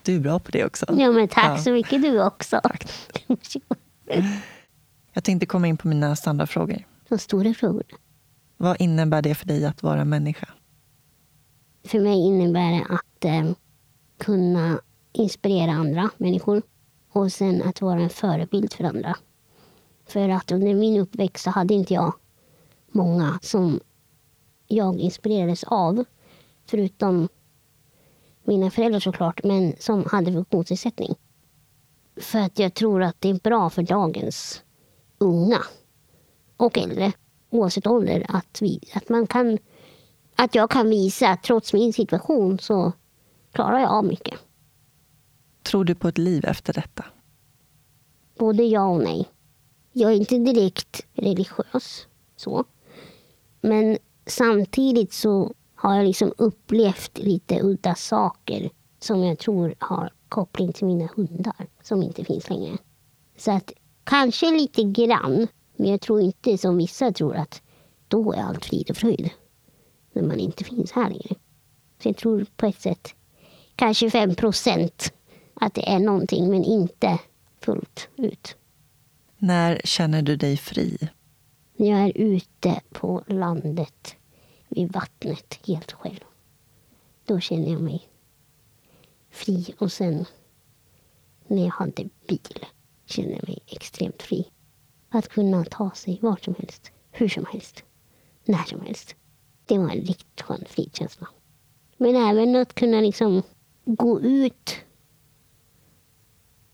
Du 0.04 0.16
är 0.16 0.20
bra 0.20 0.40
på 0.40 0.52
det 0.52 0.66
också. 0.66 0.86
Ja, 0.98 1.12
men 1.12 1.28
tack 1.28 1.46
Ja. 1.60 1.64
så 1.64 1.72
mycket 1.72 2.02
du 2.02 2.24
också. 2.24 2.60
Tack. 2.64 2.92
Jag 5.14 5.24
tänkte 5.24 5.46
komma 5.46 5.68
in 5.68 5.78
på 5.78 5.88
mina 5.88 6.16
standardfrågor. 6.16 6.86
Så 7.10 7.18
stora 7.18 7.54
frågor. 7.54 7.84
Vad 8.58 8.82
innebär 8.82 9.22
det 9.22 9.36
för 9.36 9.48
dig 9.48 9.66
att 9.66 9.84
vara 9.84 10.06
människa? 10.06 10.48
För 11.84 12.00
mig 12.00 12.20
innebär 12.26 12.72
det 12.72 12.86
att 12.90 13.26
eh, 13.26 13.52
kunna 14.18 14.80
inspirera 15.14 15.72
andra 15.72 16.10
människor 16.18 16.62
och 17.12 17.32
sen 17.34 17.62
att 17.62 17.82
vara 17.82 18.00
en 18.02 18.10
förebild 18.10 18.74
för 18.74 18.84
andra. 18.84 19.16
För 20.12 20.30
att 20.30 20.52
under 20.52 20.74
min 20.74 20.98
uppväxt 21.02 21.44
så 21.44 21.50
hade 21.50 21.74
inte 21.74 21.94
jag 21.94 22.14
många 22.88 23.40
som 23.42 23.80
jag 24.68 25.00
inspirerades 25.00 25.64
av. 25.64 26.04
Förutom 26.66 27.28
mina 28.44 28.72
föräldrar 28.72 29.00
såklart, 29.00 29.44
men 29.44 29.74
som 29.80 30.06
hade 30.12 30.34
funktionsnedsättning. 30.34 31.16
För 32.16 32.40
att 32.40 32.60
jag 32.60 32.74
tror 32.74 33.04
att 33.04 33.22
det 33.22 33.30
är 33.30 33.34
bra 33.34 33.70
för 33.70 33.84
dagens 33.84 34.64
unga 35.18 35.60
och 36.58 36.78
äldre, 36.78 37.12
oavsett 37.50 37.88
ålder, 37.88 38.26
att, 38.30 38.62
vi, 38.62 38.80
att, 38.94 39.10
man 39.10 39.28
kan, 39.28 39.58
att 40.36 40.56
jag 40.56 40.70
kan 40.70 40.90
visa 40.90 41.30
att 41.30 41.44
trots 41.44 41.74
min 41.74 41.94
situation 41.94 42.60
så 42.60 42.92
klarar 43.52 43.80
jag 43.80 43.90
av 43.90 44.06
mycket. 44.06 44.40
Tror 45.64 45.86
du 45.86 45.96
på 45.96 46.08
ett 46.08 46.18
liv 46.18 46.46
efter 46.46 46.74
detta? 46.74 47.06
Både 48.38 48.64
ja 48.64 48.86
och 48.88 49.04
nej. 49.04 49.28
Jag 49.94 50.12
är 50.12 50.16
inte 50.16 50.38
direkt 50.38 51.06
religiös, 51.14 52.08
så. 52.36 52.66
Men 53.62 53.98
samtidigt 54.26 55.14
så 55.14 55.54
har 55.76 55.96
jag 55.96 56.06
liksom 56.06 56.34
upplevt 56.38 57.18
lite 57.18 57.60
udda 57.62 57.96
saker 57.96 58.70
som 59.00 59.24
jag 59.24 59.40
tror 59.40 59.76
har 59.80 60.14
koppling 60.30 60.74
till 60.74 60.88
mina 60.88 61.10
hundar 61.16 61.68
som 61.84 62.04
inte 62.04 62.24
finns 62.24 62.50
längre. 62.50 62.78
Så 63.38 63.52
att 63.52 63.74
kanske 64.04 64.52
lite 64.52 64.84
grann, 64.84 65.48
men 65.76 65.92
jag 65.92 66.02
tror 66.02 66.22
inte 66.22 66.58
som 66.58 66.78
vissa 66.78 67.12
tror 67.12 67.36
att 67.36 67.62
då 68.08 68.34
är 68.34 68.42
allt 68.42 68.66
frid 68.66 68.90
och 68.90 68.98
fröjd. 68.98 69.30
När 70.14 70.24
man 70.24 70.40
inte 70.40 70.64
finns 70.64 70.92
här 70.92 71.10
längre. 71.10 71.36
Så 72.04 72.10
jag 72.10 72.18
tror 72.18 72.46
på 72.56 72.66
ett 72.66 72.82
sätt 72.82 73.16
kanske 73.76 74.10
5 74.10 74.36
procent 74.36 75.14
att 75.54 75.74
det 75.74 75.90
är 75.90 76.00
någonting, 76.00 76.52
men 76.52 76.64
inte 76.64 77.20
fullt 77.60 78.10
ut. 78.16 78.56
När 79.44 79.82
känner 79.84 80.22
du 80.22 80.36
dig 80.36 80.58
fri? 80.58 80.98
När 81.76 81.88
jag 81.88 82.00
är 82.00 82.18
ute 82.18 82.82
på 82.92 83.24
landet 83.28 84.16
vid 84.70 84.92
vattnet 84.92 85.60
helt 85.68 85.92
själv. 85.92 86.20
Då 87.26 87.40
känner 87.40 87.72
jag 87.72 87.82
mig 87.82 88.08
fri. 89.30 89.76
Och 89.78 89.92
sen 89.92 90.26
när 91.48 91.64
jag 91.64 91.72
hade 91.72 92.10
bil 92.28 92.66
känner 93.06 93.30
jag 93.30 93.48
mig 93.48 93.60
extremt 93.68 94.22
fri. 94.22 94.48
Att 95.10 95.28
kunna 95.28 95.66
ta 95.66 95.92
sig 95.92 96.20
vart 96.22 96.44
som 96.44 96.56
helst, 96.56 96.92
hur 97.12 97.30
som 97.30 97.46
helst, 97.52 97.84
när 98.46 98.64
som 98.64 98.82
helst. 98.82 99.16
Det 99.66 99.78
var 99.78 99.90
en 99.90 100.02
riktigt 100.02 100.42
skön 100.42 100.64
frikänsla. 100.68 101.28
Men 101.98 102.16
även 102.16 102.56
att 102.56 102.74
kunna 102.74 103.02
liksom 103.02 103.44
gå 103.86 104.22
ut 104.22 104.76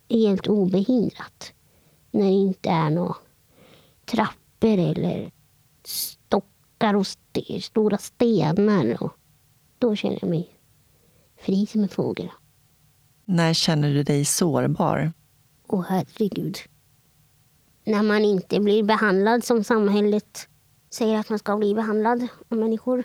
helt 0.10 0.48
obehindrat. 0.48 1.54
När 2.12 2.24
det 2.26 2.32
inte 2.32 2.70
är 2.70 2.90
några 2.90 3.16
trappor 4.06 4.78
eller 4.78 5.32
stockar 5.84 6.94
och 6.94 7.02
st- 7.02 7.62
stora 7.62 7.98
stenar. 7.98 9.04
Och 9.04 9.12
då 9.80 9.96
känner 9.96 10.18
jag 10.22 10.30
mig 10.30 10.50
fri 11.38 11.66
som 11.66 11.82
en 11.84 11.90
fågel. 11.90 12.30
När 13.26 13.54
känner 13.54 13.94
du 13.94 14.04
dig 14.04 14.26
sårbar? 14.26 15.14
Åh 15.68 15.86
herregud. 15.90 16.58
När 17.84 18.04
man 18.04 18.26
inte 18.26 18.60
blir 18.60 18.84
behandlad 18.84 19.44
som 19.44 19.64
samhället 19.64 20.50
säger 20.90 21.20
att 21.20 21.30
man 21.30 21.40
ska 21.40 21.58
bli 21.58 21.74
behandlad 21.74 22.28
av 22.50 22.58
människor. 22.58 23.04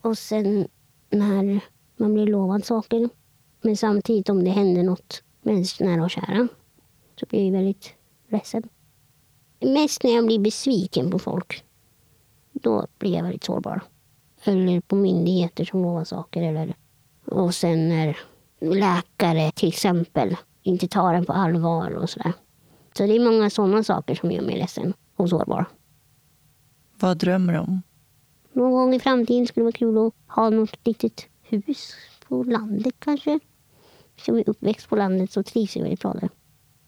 Och 0.00 0.18
sen 0.18 0.68
när 1.10 1.60
man 1.96 2.14
blir 2.14 2.26
lovad 2.26 2.64
saker. 2.64 3.08
Men 3.60 3.76
samtidigt 3.76 4.28
om 4.28 4.44
det 4.44 4.50
händer 4.50 4.82
något 4.82 5.22
med 5.42 5.54
ens 5.54 5.80
nära 5.80 6.04
och 6.04 6.10
kära 6.10 6.48
så 7.20 7.26
blir 7.26 7.44
jag 7.44 7.52
väldigt 7.52 7.94
ledsen. 8.34 8.68
Mest 9.60 10.02
när 10.02 10.14
jag 10.14 10.26
blir 10.26 10.38
besviken 10.38 11.10
på 11.10 11.18
folk. 11.18 11.64
Då 12.52 12.86
blir 12.98 13.14
jag 13.14 13.22
väldigt 13.22 13.44
sårbar. 13.44 13.80
Eller 14.44 14.80
på 14.80 14.96
myndigheter 14.96 15.64
som 15.64 15.82
lovar 15.82 16.04
saker. 16.04 16.42
Eller... 16.42 16.74
Och 17.26 17.54
sen 17.54 17.88
när 17.88 18.18
läkare 18.60 19.52
till 19.52 19.68
exempel 19.68 20.36
inte 20.62 20.88
tar 20.88 21.14
en 21.14 21.24
på 21.24 21.32
allvar 21.32 21.90
och 21.90 22.10
sådär. 22.10 22.32
Så 22.96 23.06
det 23.06 23.16
är 23.16 23.24
många 23.24 23.50
sådana 23.50 23.82
saker 23.82 24.14
som 24.14 24.30
gör 24.30 24.42
mig 24.42 24.58
ledsen 24.58 24.94
och 25.16 25.30
sårbar. 25.30 25.66
Vad 27.00 27.18
drömmer 27.18 27.52
du 27.52 27.58
om? 27.58 27.82
Någon 28.52 28.72
gång 28.72 28.94
i 28.94 29.00
framtiden 29.00 29.46
skulle 29.46 29.62
det 29.62 29.64
vara 29.64 29.72
kul 29.72 30.06
att 30.06 30.34
ha 30.36 30.50
något 30.50 30.86
litet 30.86 31.26
hus 31.42 31.94
på 32.28 32.42
landet 32.42 32.94
kanske. 32.98 33.40
Som 34.16 34.36
är 34.36 34.48
uppväxt 34.48 34.88
på 34.88 34.96
landet 34.96 35.32
så 35.32 35.42
trivs 35.42 35.76
jag 35.76 35.82
väldigt 35.82 36.00
bra 36.00 36.12
där. 36.12 36.28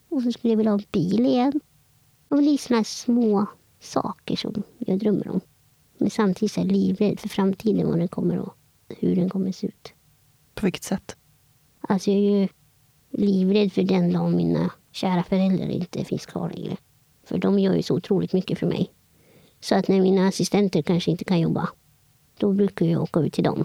Och 0.08 0.22
så 0.22 0.32
skulle 0.32 0.52
jag 0.52 0.56
vilja 0.56 0.72
ha 0.72 0.78
en 0.78 0.84
bil 0.92 1.20
igen. 1.20 1.60
Och 2.28 2.42
det 2.42 2.50
är 2.50 2.56
sådana 2.58 2.78
här 2.78 2.84
små 2.84 3.46
saker 3.80 4.36
som 4.36 4.62
jag 4.78 4.98
drömmer 4.98 5.28
om. 5.28 5.40
Men 5.98 6.10
samtidigt 6.10 6.56
är 6.56 6.60
jag 6.62 6.72
livrädd 6.72 7.20
för 7.20 7.28
framtiden, 7.28 7.88
vad 7.88 7.98
den 7.98 8.08
kommer 8.08 8.38
och 8.38 8.54
hur 8.88 9.16
den 9.16 9.30
kommer 9.30 9.52
se 9.52 9.66
ut. 9.66 9.92
På 10.54 10.66
vilket 10.66 10.84
sätt? 10.84 11.16
Alltså 11.80 12.10
jag 12.10 12.18
är 12.18 12.40
ju 12.40 12.48
livrädd 13.10 13.72
för 13.72 13.82
den 13.82 14.12
dagen 14.12 14.36
mina 14.36 14.70
kära 14.92 15.22
föräldrar 15.22 15.68
inte 15.68 16.04
finns 16.04 16.26
kvar 16.26 16.50
längre. 16.50 16.76
För 17.24 17.38
de 17.38 17.58
gör 17.58 17.74
ju 17.74 17.82
så 17.82 17.94
otroligt 17.94 18.32
mycket 18.32 18.58
för 18.58 18.66
mig. 18.66 18.90
Så 19.60 19.74
att 19.74 19.88
när 19.88 20.00
mina 20.00 20.28
assistenter 20.28 20.82
kanske 20.82 21.10
inte 21.10 21.24
kan 21.24 21.40
jobba, 21.40 21.68
då 22.38 22.52
brukar 22.52 22.86
jag 22.86 23.02
åka 23.02 23.20
ut 23.20 23.32
till 23.32 23.44
dem. 23.44 23.64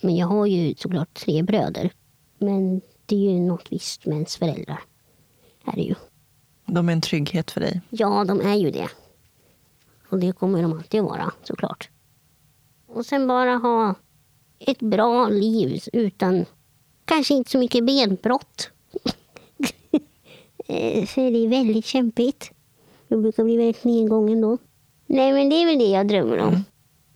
Men 0.00 0.16
jag 0.16 0.26
har 0.26 0.46
ju 0.46 0.74
såklart 0.74 1.14
tre 1.14 1.42
bröder. 1.42 1.92
Men 2.38 2.80
det 3.06 3.16
är 3.16 3.32
ju 3.32 3.40
något 3.40 3.72
visst 3.72 4.06
med 4.06 4.14
ens 4.14 4.36
föräldrar. 4.36 4.80
Är 5.64 5.72
det 5.72 5.82
ju. 5.82 5.94
De 6.66 6.88
är 6.88 6.92
en 6.92 7.00
trygghet 7.00 7.50
för 7.50 7.60
dig. 7.60 7.80
Ja, 7.90 8.24
de 8.24 8.40
är 8.40 8.54
ju 8.54 8.70
det. 8.70 8.88
Och 10.08 10.18
det 10.18 10.32
kommer 10.32 10.62
de 10.62 10.72
alltid 10.72 11.02
vara, 11.02 11.32
såklart. 11.42 11.90
Och 12.86 13.06
sen 13.06 13.26
bara 13.26 13.56
ha 13.56 13.94
ett 14.58 14.80
bra 14.80 15.28
liv 15.28 15.80
utan 15.92 16.44
kanske 17.04 17.34
inte 17.34 17.50
så 17.50 17.58
mycket 17.58 17.86
benbrott. 17.86 18.70
Eh, 20.66 21.08
det 21.14 21.44
är 21.44 21.48
väldigt 21.48 21.84
kämpigt. 21.84 22.50
Jag 23.08 23.22
brukar 23.22 23.44
bli 23.44 23.56
väldigt 23.56 23.84
nedgången 23.84 24.40
då. 24.40 24.58
Nej, 25.06 25.32
men 25.32 25.48
det 25.48 25.56
är 25.56 25.66
väl 25.66 25.78
det 25.78 25.90
jag 25.90 26.08
drömmer 26.08 26.38
om. 26.38 26.64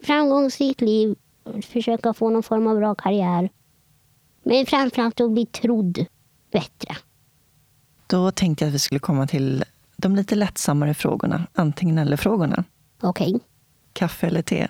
Framgångsrikt 0.02 0.80
liv, 0.80 1.14
försöka 1.62 2.14
få 2.14 2.30
någon 2.30 2.42
form 2.42 2.66
av 2.66 2.76
bra 2.76 2.94
karriär. 2.94 3.50
Men 4.42 4.66
framförallt 4.66 5.20
att 5.20 5.30
bli 5.30 5.46
trodd 5.46 6.06
bättre. 6.52 6.96
Då 8.08 8.30
tänkte 8.30 8.64
jag 8.64 8.68
att 8.68 8.74
vi 8.74 8.78
skulle 8.78 8.98
komma 8.98 9.26
till 9.26 9.64
de 9.96 10.16
lite 10.16 10.34
lättsammare 10.34 10.94
frågorna. 10.94 11.46
Antingen 11.54 11.98
eller-frågorna. 11.98 12.64
Okej. 13.00 13.40
Kaffe 13.92 14.26
eller 14.26 14.42
te? 14.42 14.68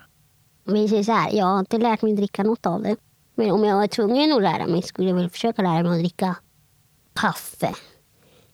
Vi 0.64 0.88
säger 0.88 1.02
så 1.02 1.12
här, 1.12 1.32
jag 1.32 1.46
har 1.46 1.58
inte 1.58 1.78
lärt 1.78 2.02
mig 2.02 2.16
dricka 2.16 2.42
något 2.42 2.66
av 2.66 2.82
det. 2.82 2.96
Men 3.34 3.50
om 3.50 3.64
jag 3.64 3.76
var 3.76 3.86
tvungen 3.86 4.32
att 4.32 4.42
lära 4.42 4.66
mig 4.66 4.82
skulle 4.82 5.08
jag 5.08 5.16
väl 5.16 5.30
försöka 5.30 5.62
lära 5.62 5.82
mig 5.82 5.92
att 5.92 5.98
dricka 5.98 6.36
kaffe. 7.14 7.74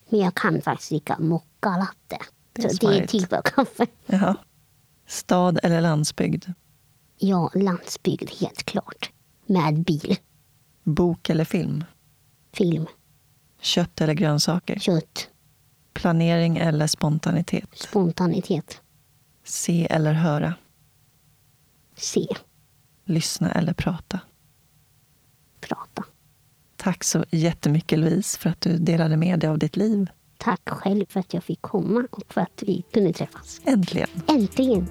Men 0.08 0.20
jag 0.20 0.34
kan 0.34 0.62
faktiskt 0.62 0.90
dricka 0.90 1.18
mocca 1.18 1.76
latte. 1.76 2.24
Det 2.52 2.64
är 2.64 2.68
Så 2.68 2.88
det 2.88 2.98
är 2.98 3.06
typ 3.06 3.32
av 3.32 3.42
kaffe. 3.42 3.86
Jaha. 4.06 4.36
Stad 5.06 5.58
eller 5.62 5.80
landsbygd? 5.80 6.44
Ja, 7.18 7.50
landsbygd 7.54 8.30
helt 8.40 8.62
klart. 8.62 9.10
Med 9.46 9.84
bil. 9.84 10.16
Bok 10.82 11.30
eller 11.30 11.44
film? 11.44 11.84
Film. 12.52 12.86
Kött 13.64 14.00
eller 14.00 14.14
grönsaker? 14.14 14.78
Kött. 14.78 15.28
Planering 15.92 16.56
eller 16.56 16.86
spontanitet? 16.86 17.68
Spontanitet. 17.74 18.80
Se 19.44 19.86
eller 19.90 20.12
höra? 20.12 20.54
Se. 21.96 22.26
Lyssna 23.04 23.52
eller 23.52 23.72
prata? 23.72 24.20
Prata. 25.60 26.04
Tack 26.76 27.04
så 27.04 27.24
jättemycket 27.30 27.98
Louise 27.98 28.38
för 28.38 28.50
att 28.50 28.60
du 28.60 28.78
delade 28.78 29.16
med 29.16 29.40
dig 29.40 29.50
av 29.50 29.58
ditt 29.58 29.76
liv. 29.76 30.10
Tack 30.38 30.68
själv 30.68 31.06
för 31.08 31.20
att 31.20 31.34
jag 31.34 31.44
fick 31.44 31.62
komma 31.62 32.06
och 32.10 32.32
för 32.32 32.40
att 32.40 32.62
vi 32.66 32.84
kunde 32.92 33.12
träffas. 33.12 33.60
Äntligen! 33.64 34.08
Äntligen! 34.28 34.88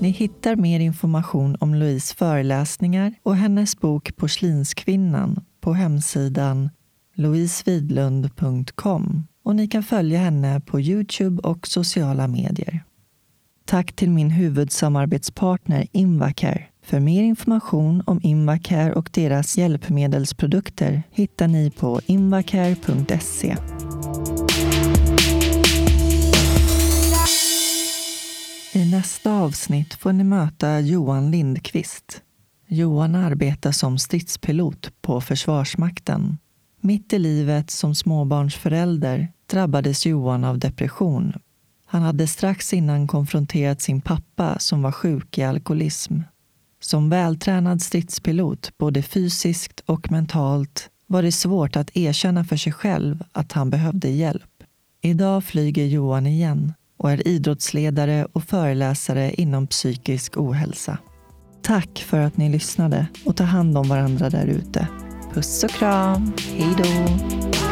Ni 0.00 0.10
hittar 0.10 0.56
mer 0.56 0.80
information 0.80 1.56
om 1.60 1.74
Louise 1.74 2.14
föreläsningar 2.14 3.14
och 3.22 3.36
hennes 3.36 3.80
bok 3.80 4.16
Porslinskvinnan 4.16 5.44
på 5.60 5.72
hemsidan 5.72 6.70
louisevidlund.com 7.14 9.26
och 9.44 9.56
ni 9.56 9.68
kan 9.68 9.82
följa 9.82 10.18
henne 10.18 10.60
på 10.60 10.80
Youtube 10.80 11.42
och 11.42 11.66
sociala 11.66 12.28
medier. 12.28 12.84
Tack 13.64 13.92
till 13.92 14.10
min 14.10 14.30
huvudsamarbetspartner 14.30 15.86
Invacare. 15.92 16.64
För 16.82 17.00
mer 17.00 17.22
information 17.22 18.02
om 18.06 18.20
Invacare 18.22 18.92
och 18.92 19.10
deras 19.12 19.58
hjälpmedelsprodukter 19.58 21.02
hittar 21.10 21.48
ni 21.48 21.70
på 21.70 22.00
invacare.se. 22.06 23.56
I 28.72 28.90
nästa 28.90 29.32
avsnitt 29.32 29.94
får 29.94 30.12
ni 30.12 30.24
möta 30.24 30.80
Johan 30.80 31.30
Lindqvist. 31.30 32.22
Johan 32.68 33.14
arbetar 33.14 33.72
som 33.72 33.98
stridspilot 33.98 34.92
på 35.02 35.20
Försvarsmakten. 35.20 36.38
Mitt 36.80 37.12
i 37.12 37.18
livet 37.18 37.70
som 37.70 37.94
småbarnsförälder 37.94 39.32
drabbades 39.46 40.06
Johan 40.06 40.44
av 40.44 40.58
depression. 40.58 41.32
Han 41.86 42.02
hade 42.02 42.26
strax 42.26 42.72
innan 42.72 43.08
konfronterat 43.08 43.80
sin 43.80 44.00
pappa 44.00 44.58
som 44.58 44.82
var 44.82 44.92
sjuk 44.92 45.38
i 45.38 45.42
alkoholism. 45.42 46.20
Som 46.80 47.10
vältränad 47.10 47.82
stridspilot, 47.82 48.78
både 48.78 49.02
fysiskt 49.02 49.80
och 49.86 50.10
mentalt, 50.10 50.90
var 51.06 51.22
det 51.22 51.32
svårt 51.32 51.76
att 51.76 51.96
erkänna 51.96 52.44
för 52.44 52.56
sig 52.56 52.72
själv 52.72 53.24
att 53.32 53.52
han 53.52 53.70
behövde 53.70 54.08
hjälp. 54.08 54.64
Idag 55.02 55.44
flyger 55.44 55.86
Johan 55.86 56.26
igen 56.26 56.72
och 57.00 57.10
är 57.10 57.28
idrottsledare 57.28 58.26
och 58.32 58.44
föreläsare 58.44 59.32
inom 59.32 59.66
psykisk 59.66 60.36
ohälsa. 60.36 60.98
Tack 61.62 62.04
för 62.06 62.20
att 62.20 62.36
ni 62.36 62.48
lyssnade 62.48 63.06
och 63.24 63.36
ta 63.36 63.44
hand 63.44 63.78
om 63.78 63.88
varandra 63.88 64.30
där 64.30 64.46
ute. 64.46 64.88
Puss 65.34 65.64
och 65.64 65.70
kram. 65.70 66.32
Hej 66.56 66.74
då! 66.78 67.69